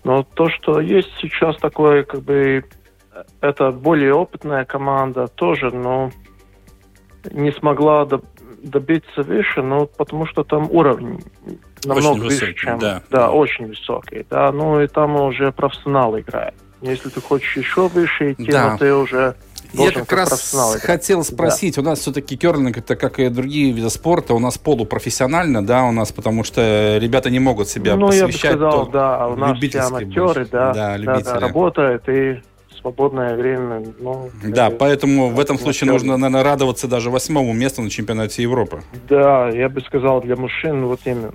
Но 0.04 0.22
то, 0.22 0.50
что 0.50 0.80
есть 0.80 1.10
сейчас 1.20 1.56
такое, 1.56 2.04
как 2.04 2.20
бы, 2.20 2.64
это 3.40 3.70
более 3.70 4.12
опытная 4.12 4.66
команда 4.66 5.26
тоже, 5.28 5.70
но 5.70 6.10
не 7.30 7.50
смогла 7.52 8.06
добиться 8.62 9.22
выше, 9.22 9.62
но 9.62 9.86
потому 9.86 10.26
что 10.26 10.44
там 10.44 10.70
уровень 10.70 11.22
намного 11.86 12.08
очень 12.08 12.20
выше, 12.24 12.54
чем... 12.54 12.78
Да. 12.78 13.02
да, 13.10 13.30
очень 13.30 13.66
высокий. 13.66 14.26
Да, 14.28 14.52
ну 14.52 14.82
и 14.82 14.86
там 14.86 15.16
уже 15.16 15.52
профессионал 15.52 16.18
играет. 16.18 16.54
Если 16.82 17.08
ты 17.08 17.22
хочешь 17.22 17.56
еще 17.56 17.88
выше 17.88 18.32
идти, 18.32 18.52
Да. 18.52 18.72
но 18.72 18.78
ты 18.78 18.94
уже 18.94 19.34
Я 19.72 19.92
как 19.92 20.12
раз 20.12 20.54
хотел 20.82 21.24
спросить, 21.24 21.78
у 21.78 21.82
нас 21.82 22.00
все-таки 22.00 22.36
керлинг, 22.36 22.78
это 22.78 22.96
как 22.96 23.18
и 23.18 23.28
другие 23.28 23.72
виды 23.72 23.90
спорта, 23.90 24.34
у 24.34 24.38
нас 24.38 24.58
полупрофессионально, 24.58 25.64
да, 25.64 25.84
у 25.84 25.92
нас, 25.92 26.12
потому 26.12 26.44
что 26.44 26.98
ребята 26.98 27.30
не 27.30 27.38
могут 27.38 27.68
себя 27.68 27.96
ну, 27.96 28.12
я 28.12 28.22
бы 28.22 28.26
посвящать. 28.28 28.52
сказал, 28.52 28.86
да, 28.88 29.28
у 29.28 29.36
нас 29.36 29.58
все 29.58 29.80
аматеры, 29.80 30.46
да, 30.46 30.72
Да, 30.72 30.74
да, 30.74 30.96
любители. 30.96 31.24
да, 31.24 31.38
работают 31.40 32.08
и 32.08 32.42
свободное 32.80 33.36
время, 33.36 33.84
ну... 33.98 34.30
Да, 34.42 34.68
это- 34.68 34.76
поэтому 34.76 35.28
в 35.28 35.38
этом 35.38 35.58
случае 35.58 35.90
аматеры. 35.90 36.08
нужно, 36.08 36.16
наверное, 36.16 36.42
радоваться 36.42 36.88
даже 36.88 37.10
восьмому 37.10 37.52
месту 37.52 37.82
на 37.82 37.90
чемпионате 37.90 38.42
Европы. 38.42 38.82
Да, 39.08 39.48
я 39.50 39.68
бы 39.68 39.80
сказал, 39.82 40.20
для 40.20 40.36
мужчин 40.36 40.86
вот 40.86 41.00
именно. 41.04 41.32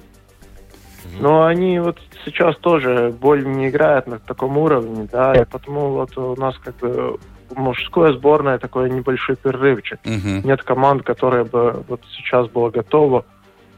Но 1.20 1.46
они 1.46 1.80
вот 1.80 1.98
сейчас 2.26 2.58
тоже 2.58 3.16
более 3.18 3.46
не 3.46 3.70
играют 3.70 4.08
на 4.08 4.20
таком 4.20 4.58
уровне, 4.58 5.08
да, 5.12 5.34
и 5.34 5.46
потому 5.46 5.92
вот 5.92 6.18
у 6.18 6.36
нас 6.36 6.56
как 6.58 6.76
бы 6.78 7.18
мужская 7.56 8.14
сборная 8.14 8.58
такой 8.58 8.90
небольшой 8.90 9.36
перерывчик. 9.36 10.00
Мгм. 10.06 10.42
Нет 10.44 10.64
команд, 10.64 11.04
которая 11.04 11.44
бы 11.44 11.84
вот 11.88 12.02
сейчас 12.16 12.48
была 12.48 12.70
готова 12.70 13.26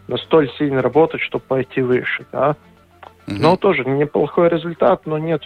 настолько 0.07 0.53
сильно 0.57 0.81
работать, 0.81 1.21
чтобы 1.21 1.43
пойти 1.47 1.81
выше, 1.81 2.25
да. 2.31 2.55
Мгм. 3.27 3.41
Но 3.41 3.57
тоже 3.57 3.83
неплохой 3.83 4.47
результат, 4.47 5.05
но 5.05 5.17
нет 5.17 5.43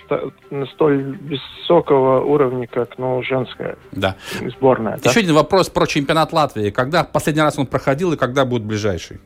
настолько 0.51 1.03
высокого 1.23 2.21
уровня, 2.23 2.67
как 2.67 2.97
ну, 2.99 3.23
женская 3.23 3.75
Да. 3.91 4.15
сборная. 4.55 4.99
да. 5.03 5.09
Еще 5.09 5.21
один 5.21 5.33
вопрос 5.33 5.69
про 5.69 5.87
чемпионат 5.87 6.31
Латвии. 6.31 6.69
Когда 6.69 7.03
последний 7.03 7.41
раз 7.41 7.57
он 7.57 7.65
проходил 7.65 8.13
и 8.13 8.17
когда 8.17 8.45
будет 8.45 8.63
ближайший? 8.63 9.19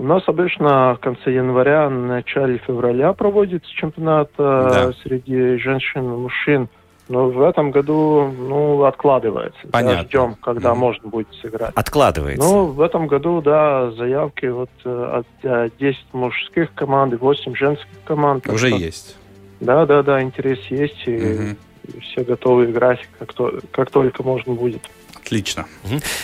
У 0.00 0.04
нас 0.04 0.22
обычно 0.28 0.94
в 0.94 1.00
конце 1.00 1.32
января, 1.32 1.90
начале 1.90 2.58
февраля 2.58 3.12
проводится 3.12 3.68
чемпионат 3.72 4.30
э, 4.38 4.70
Да. 4.72 4.92
среди 5.02 5.56
женщин 5.58 6.04
и 6.04 6.16
мужчин. 6.16 6.68
Но 7.08 7.30
в 7.30 7.40
этом 7.42 7.70
году 7.70 8.30
ну, 8.36 8.84
откладывается. 8.84 9.58
Да, 9.64 9.70
Понятно. 9.70 10.02
Ждем, 10.04 10.34
когда 10.42 10.70
Мгм. 10.72 10.80
можно 10.80 11.08
будет 11.08 11.28
сыграть. 11.40 11.72
Откладывается. 11.74 12.46
Ну, 12.46 12.66
в 12.66 12.80
этом 12.82 13.06
году, 13.06 13.40
да, 13.40 13.90
заявки 13.92 14.46
вот 14.46 14.70
э, 14.84 15.18
от 15.20 15.26
э, 15.42 15.70
10 15.80 15.98
мужских 16.12 16.74
команд 16.74 17.14
и 17.14 17.16
8 17.16 17.54
женских 17.54 17.86
команд. 18.04 18.46
Уже 18.48 18.68
что- 18.68 18.76
есть. 18.76 19.16
Да, 19.60 19.86
да, 19.86 20.02
да, 20.02 20.22
интерес 20.22 20.58
есть, 20.68 21.02
и, 21.06 21.16
Мгм. 21.16 21.56
и 21.94 22.00
все 22.00 22.22
готовы 22.24 22.66
играть, 22.66 23.00
как, 23.18 23.32
то, 23.32 23.58
как 23.72 23.90
только 23.90 24.22
можно 24.22 24.52
будет. 24.52 24.82
Отлично. 25.16 25.66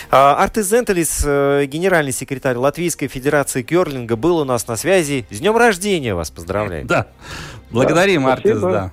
А, 0.09 0.35
Артис 0.41 0.67
Зентелис, 0.69 1.23
э, 1.25 1.65
генеральный 1.65 2.11
секретарь 2.11 2.55
Латвийской 2.57 3.07
Федерации 3.07 3.61
Керлинга, 3.61 4.15
был 4.15 4.37
у 4.37 4.45
нас 4.45 4.67
на 4.67 4.77
связи. 4.77 5.25
С 5.29 5.39
днем 5.39 5.57
рождения 5.57 6.15
вас 6.15 6.31
поздравляем. 6.31 6.87
Да. 6.87 7.07
Благодарим, 7.71 8.23
Да, 8.23 8.33
Артис, 8.33 8.59
да. 8.61 8.91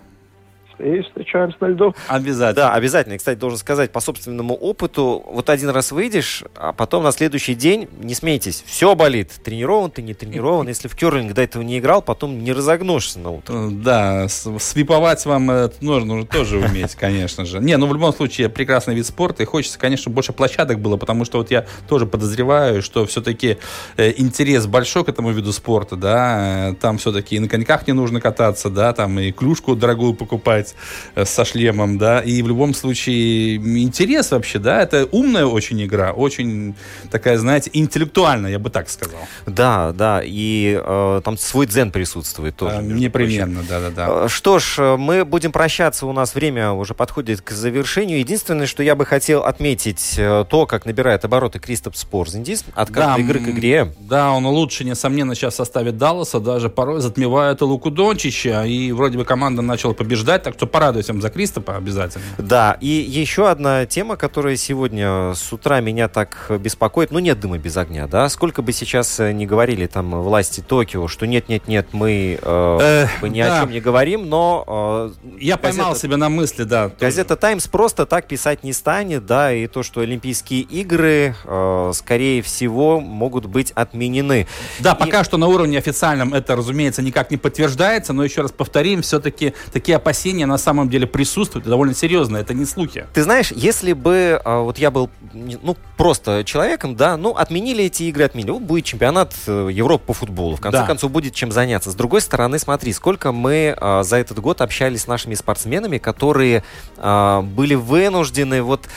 И 0.83 1.01
встречаемся 1.03 1.57
на 1.61 1.67
льду. 1.67 1.95
Обязательно. 2.09 2.67
Да, 2.69 2.75
обязательно. 2.75 3.15
И, 3.15 3.19
Кстати, 3.19 3.39
должен 3.39 3.59
сказать, 3.59 3.93
по 3.93 4.01
собственному 4.01 4.55
опыту, 4.55 5.23
вот 5.27 5.49
один 5.49 5.71
раз 5.71 5.93
выйдешь, 5.93 6.43
а 6.57 6.73
потом 6.73 7.05
на 7.05 7.13
следующий 7.13 7.55
день, 7.55 7.89
не 8.01 8.15
смейтесь, 8.15 8.65
все 8.67 8.95
болит. 8.95 9.31
Тренирован 9.45 9.91
ты, 9.91 10.03
не 10.03 10.15
тренирован. 10.15 10.67
Если 10.69 10.89
в 10.89 10.97
керлинг 10.97 11.33
до 11.35 11.43
этого 11.43 11.63
не 11.63 11.79
играл, 11.79 12.03
потом 12.03 12.43
не 12.43 12.53
разогнешься 12.53 13.19
на 13.21 13.31
утро. 13.31 13.55
Э, 13.55 13.69
Да, 13.71 14.27
свиповать 14.29 15.25
вам 15.25 15.51
э, 15.51 15.71
нужно, 15.81 16.15
нужно 16.15 16.27
тоже 16.27 16.59
уметь, 16.59 16.95
конечно 16.95 17.45
же. 17.45 17.61
Не, 17.61 17.77
ну 17.77 17.87
в 17.87 17.95
любом 17.95 18.13
случае 18.13 18.49
прекрасный 18.49 18.95
вид 18.95 19.07
спорта, 19.07 19.43
и 19.43 19.47
хочется, 19.47 19.79
конечно, 19.79 20.11
больше 20.11 20.33
площадок 20.33 20.81
было, 20.81 20.97
потому 20.97 21.25
что 21.25 21.39
вот 21.39 21.51
я 21.51 21.67
тоже 21.89 22.07
подозреваю, 22.07 22.83
что 22.83 23.07
все-таки 23.07 23.59
интерес 23.97 24.67
большой 24.67 25.05
к 25.05 25.09
этому 25.09 25.31
виду 25.31 25.53
спорта, 25.53 25.97
да, 25.97 26.71
э, 26.71 26.75
там 26.75 26.99
все-таки 26.99 27.37
и 27.37 27.39
на 27.39 27.49
коньках 27.49 27.87
не 27.87 27.93
нужно 27.93 28.21
кататься, 28.21 28.71
да, 28.71 28.93
там 28.93 29.19
и 29.19 29.31
клюшку 29.33 29.77
дорогую 29.77 30.15
покупать 30.15 30.72
э, 31.15 31.25
со 31.25 31.45
шлемом, 31.45 31.99
да, 31.99 32.21
и 32.21 32.43
в 32.43 32.49
любом 32.49 32.75
случае 32.75 33.57
интерес 33.57 34.31
вообще, 34.31 34.59
да, 34.59 34.83
это 34.83 35.09
умная 35.13 35.47
очень 35.47 35.83
игра, 35.85 36.13
очень 36.13 36.75
такая, 37.11 37.39
знаете, 37.39 37.71
интеллектуальная, 37.73 38.51
я 38.51 38.59
бы 38.59 38.71
так 38.71 38.89
сказал. 38.89 39.21
Да, 39.47 39.93
да, 39.93 40.21
и 40.25 40.81
э, 40.83 41.21
там 41.25 41.39
свой 41.39 41.67
дзен 41.67 41.91
присутствует 41.91 42.57
тоже. 42.57 42.77
Между 42.83 42.95
Непременно, 42.95 43.63
да-да-да. 43.69 44.25
Э, 44.25 44.29
Что 44.29 44.59
ж, 44.59 44.77
э, 44.79 44.97
мы 44.97 45.25
будем 45.25 45.53
прощаться, 45.53 46.07
у 46.07 46.13
нас 46.13 46.35
время 46.35 46.73
уже 46.73 46.95
подходит 46.95 47.41
к 47.41 47.51
завершению. 47.51 48.19
Единственное, 48.19 48.67
что 48.67 48.83
я 48.83 48.95
бы 48.95 49.05
хотел 49.05 49.45
отметить, 49.45 50.15
э, 50.17 50.45
то, 50.49 50.67
как 50.67 50.87
набирает 50.87 51.25
обороты 51.25 51.59
Кристоп 51.59 51.97
Спорзиндис 51.97 52.65
от 52.75 52.91
каждой 52.91 53.23
игры 53.23 53.41
к 53.41 53.49
игре. 53.49 53.93
Да, 54.01 54.33
он 54.33 54.47
лучше, 54.47 54.85
несомненно, 54.85 55.35
сейчас 55.35 55.55
в 55.55 55.57
составе 55.57 55.93
Далласа, 55.93 56.41
даже 56.41 56.69
порой 56.69 57.01
затмевает 57.01 57.61
Луку 57.63 57.91
Дончича, 57.91 58.65
и 58.65 58.93
вроде 58.93 59.19
бы 59.19 59.25
команда 59.25 59.63
начала 59.63 59.93
побеждать, 59.93 60.43
так 60.43 60.55
что 60.55 60.62
порадуйся 60.67 61.13
за 61.21 61.31
Кристопа 61.31 61.77
обязательно. 61.77 62.25
Да, 62.39 62.77
и 62.81 62.87
еще 62.89 63.49
одна 63.51 63.87
тема, 63.87 64.17
которая 64.17 64.57
сегодня 64.57 65.35
с 65.35 65.53
утра 65.53 65.81
меня 65.81 66.09
так 66.09 66.51
беспокоит. 66.61 67.11
Ну, 67.11 67.19
нет 67.19 67.39
дыма 67.41 67.59
без 67.59 67.77
огня, 67.77 68.07
да? 68.07 68.29
Сколько 68.29 68.63
бы 68.63 68.73
сейчас 68.73 69.21
э, 69.21 69.33
не 69.33 69.47
говорили 69.47 69.87
там 69.87 70.11
власти 70.23 70.61
Токио, 70.61 71.09
что 71.09 71.27
нет-нет-нет, 71.27 71.89
мы 71.93 72.39
э, 72.41 73.07
Э, 73.23 73.29
ни 73.29 73.43
да. 73.43 73.59
о 73.59 73.61
чем 73.63 73.71
не 73.71 73.81
говорим, 73.81 74.29
но... 74.29 75.13
э, 75.25 75.37
Я 75.41 75.57
поймал 75.57 75.91
газета- 75.91 76.01
себя 76.07 76.17
на 76.17 76.29
мысли, 76.29 76.65
да. 76.65 76.91
Газета 77.01 77.37
«Таймс» 77.37 77.67
просто 77.67 78.07
так 78.07 78.27
писать 78.27 78.65
не 78.65 78.73
станет, 78.73 79.27
да, 79.27 79.53
и 79.53 79.67
то, 79.67 79.83
что 79.83 80.01
Олимпийские 80.01 80.61
игры, 80.63 81.35
э, 81.45 81.91
скорее 81.95 82.43
всего, 82.43 83.01
могут 83.01 83.47
быть 83.47 83.73
отменены. 83.73 84.47
Да, 84.81 84.93
И- 84.93 84.99
пока 84.99 85.25
что 85.25 85.37
на 85.37 85.47
уровне 85.49 85.79
официальном 85.79 86.35
это, 86.35 86.57
разумеется, 86.57 87.03
никак 87.03 87.31
не 87.31 87.37
подтверждается, 87.37 88.13
но 88.13 88.25
еще 88.25 88.43
раз 88.43 88.53
повторим, 88.53 89.03
все-таки 89.03 89.55
такие 89.73 89.97
опасения 89.97 90.42
на 90.47 90.59
самом 90.59 90.89
деле 90.89 91.07
присутствуют, 91.07 91.67
и 91.67 91.71
довольно 91.71 91.95
серьезно, 91.95 92.37
это 92.37 92.55
не 92.55 92.65
слухи. 92.65 93.07
Ты 93.15 93.23
знаешь, 93.23 93.53
если 93.53 93.93
бы 93.93 94.41
э, 94.45 94.59
вот 94.61 94.79
я 94.79 94.91
был, 94.91 95.11
ну, 95.33 95.77
просто 95.97 96.45
человеком, 96.45 96.97
да, 96.97 97.17
ну, 97.17 97.31
отменили 97.31 97.85
эти 97.85 98.05
игры, 98.05 98.25
отменили. 98.25 98.51
Вот 98.53 98.63
будет 98.63 98.85
чемпионат 98.85 99.35
э, 99.47 99.69
Европы 99.73 100.05
по 100.07 100.13
футболу. 100.13 100.57
В 100.57 100.61
конце 100.61 100.79
Да. 100.79 100.87
концов, 100.87 101.11
будет 101.11 101.35
чем 101.35 101.53
заняться. 101.53 101.91
С 101.91 101.95
другой 101.95 102.21
стороны, 102.21 102.59
смотри, 102.59 102.93
сколько 102.93 103.33
мы 103.33 103.77
э, 103.79 104.03
за 104.03 104.17
этот 104.17 104.39
год 104.41 104.61
общались 104.61 105.03
с 105.03 105.07
нашими 105.07 105.35
спортсменами, 105.35 105.99
которые 105.99 106.65
э, 106.97 107.41
были 107.43 107.75
вынуждены 107.75 108.63
вот 108.63 108.89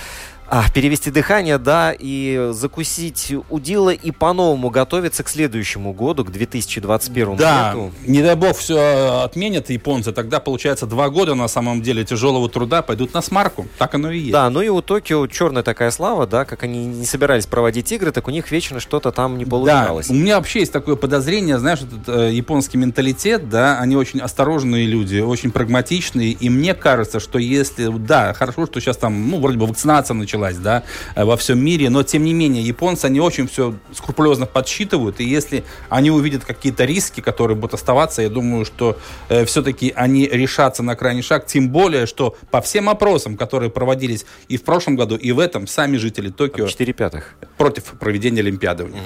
а, 0.47 0.63
перевести 0.73 1.11
дыхание, 1.11 1.57
да, 1.57 1.93
и 1.97 2.49
закусить 2.51 3.33
удила 3.49 3.89
и 3.89 4.11
по-новому 4.11 4.69
готовиться 4.69 5.23
к 5.23 5.29
следующему 5.29 5.93
году, 5.93 6.23
к 6.23 6.31
2021 6.31 7.35
Да, 7.35 7.71
году. 7.73 7.91
не 8.05 8.21
дай 8.21 8.35
бог 8.35 8.55
все 8.57 9.21
отменят 9.23 9.69
японцы, 9.69 10.11
тогда 10.11 10.39
получается 10.39 10.85
два 10.85 11.09
года 11.09 11.35
на 11.35 11.47
самом 11.47 11.81
деле 11.81 12.03
тяжелого 12.05 12.47
труда 12.49 12.81
пойдут 12.81 13.13
на 13.13 13.21
смарку. 13.21 13.67
Так 13.77 13.95
оно 13.95 14.11
и 14.11 14.19
есть. 14.19 14.31
Да, 14.31 14.49
ну 14.49 14.61
и 14.61 14.69
у 14.69 14.81
Токио 14.81 15.25
черная 15.27 15.63
такая 15.63 15.91
слава, 15.91 16.27
да, 16.27 16.45
как 16.45 16.63
они 16.63 16.85
не 16.85 17.05
собирались 17.05 17.45
проводить 17.47 17.91
игры, 17.91 18.11
так 18.11 18.27
у 18.27 18.31
них 18.31 18.51
вечно 18.51 18.79
что-то 18.79 19.11
там 19.11 19.37
не 19.37 19.45
получалось. 19.45 20.07
Да, 20.07 20.13
у 20.13 20.17
меня 20.17 20.37
вообще 20.37 20.59
есть 20.59 20.71
такое 20.71 20.95
подозрение, 20.95 21.57
знаешь, 21.57 21.79
этот 21.81 22.07
э, 22.07 22.31
японский 22.33 22.77
менталитет, 22.77 23.49
да, 23.49 23.79
они 23.79 23.95
очень 23.95 24.19
осторожные 24.19 24.85
люди, 24.85 25.19
очень 25.19 25.51
прагматичные, 25.51 26.31
и 26.31 26.49
мне 26.49 26.73
кажется, 26.75 27.19
что 27.19 27.39
если, 27.39 27.87
да, 27.87 28.33
хорошо, 28.33 28.65
что 28.67 28.79
сейчас 28.79 28.97
там, 28.97 29.29
ну, 29.31 29.39
вроде 29.39 29.57
бы 29.57 29.65
вакцинация 29.65 30.13
началась, 30.13 30.34
да, 30.57 30.83
э, 31.15 31.23
во 31.23 31.37
всем 31.37 31.63
мире, 31.63 31.89
но 31.89 32.03
тем 32.03 32.23
не 32.23 32.33
менее, 32.33 32.63
японцы, 32.63 33.05
они 33.05 33.19
очень 33.19 33.47
все 33.47 33.75
скрупулезно 33.93 34.45
подсчитывают, 34.45 35.19
и 35.19 35.23
если 35.23 35.63
они 35.89 36.11
увидят 36.11 36.45
какие-то 36.45 36.85
риски, 36.85 37.21
которые 37.21 37.55
будут 37.55 37.75
оставаться, 37.75 38.21
я 38.21 38.29
думаю, 38.29 38.65
что 38.65 38.97
все-таки 39.45 39.93
они 39.95 40.27
решатся 40.27 40.83
на 40.83 40.95
крайний 40.95 41.23
шаг, 41.23 41.45
тем 41.45 41.69
более, 41.69 42.05
что 42.05 42.35
по 42.51 42.61
всем 42.61 42.89
опросам, 42.89 43.37
которые 43.37 43.69
проводились 43.69 44.25
и 44.47 44.57
в 44.57 44.63
прошлом 44.63 44.95
году, 44.95 45.15
и 45.15 45.31
в 45.31 45.39
этом, 45.39 45.67
сами 45.67 45.97
жители 45.97 46.29
Токио 46.29 46.67
4 46.67 46.93
пятых. 46.93 47.35
против 47.57 47.83
проведения 47.99 48.41
Олимпиады. 48.41 48.85
у 48.85 48.87
них. 48.87 49.01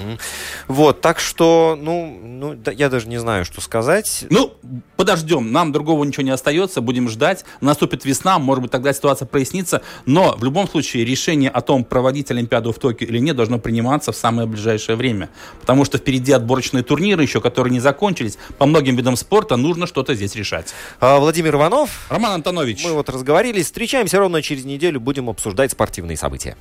Вот, 0.68 1.00
так 1.00 1.20
что, 1.20 1.78
ну, 1.80 2.18
ну 2.22 2.54
да, 2.54 2.72
я 2.72 2.88
даже 2.88 3.08
не 3.08 3.18
знаю, 3.18 3.44
что 3.44 3.60
сказать. 3.60 4.24
Ну, 4.30 4.54
подождем, 4.96 5.52
нам 5.52 5.72
другого 5.72 6.04
ничего 6.04 6.22
не 6.22 6.30
остается, 6.30 6.80
будем 6.80 7.08
ждать. 7.08 7.44
Наступит 7.60 8.04
весна, 8.04 8.38
может 8.38 8.62
быть, 8.62 8.70
тогда 8.70 8.92
ситуация 8.92 9.26
прояснится. 9.26 9.82
Но 10.06 10.36
в 10.36 10.44
любом 10.44 10.68
случае 10.68 11.04
решение 11.04 11.19
о 11.28 11.60
том, 11.60 11.84
проводить 11.84 12.30
Олимпиаду 12.30 12.72
в 12.72 12.78
Токио 12.78 13.06
или 13.06 13.18
нет, 13.18 13.36
должно 13.36 13.58
приниматься 13.58 14.12
в 14.12 14.16
самое 14.16 14.46
ближайшее 14.46 14.96
время. 14.96 15.28
Потому 15.60 15.84
что 15.84 15.98
впереди 15.98 16.32
отборочные 16.32 16.82
турниры 16.82 17.22
еще, 17.22 17.40
которые 17.40 17.72
не 17.72 17.80
закончились. 17.80 18.38
По 18.58 18.66
многим 18.66 18.96
видам 18.96 19.16
спорта 19.16 19.56
нужно 19.56 19.86
что-то 19.86 20.14
здесь 20.14 20.34
решать. 20.34 20.74
А, 21.00 21.18
Владимир 21.18 21.54
Иванов, 21.54 22.06
Роман 22.08 22.32
Антонович. 22.32 22.84
мы 22.84 22.92
вот 22.92 23.08
разговорились, 23.08 23.66
встречаемся 23.66 24.18
ровно 24.18 24.42
через 24.42 24.64
неделю, 24.64 25.00
будем 25.00 25.28
обсуждать 25.28 25.72
спортивные 25.72 26.16
события. 26.16 26.56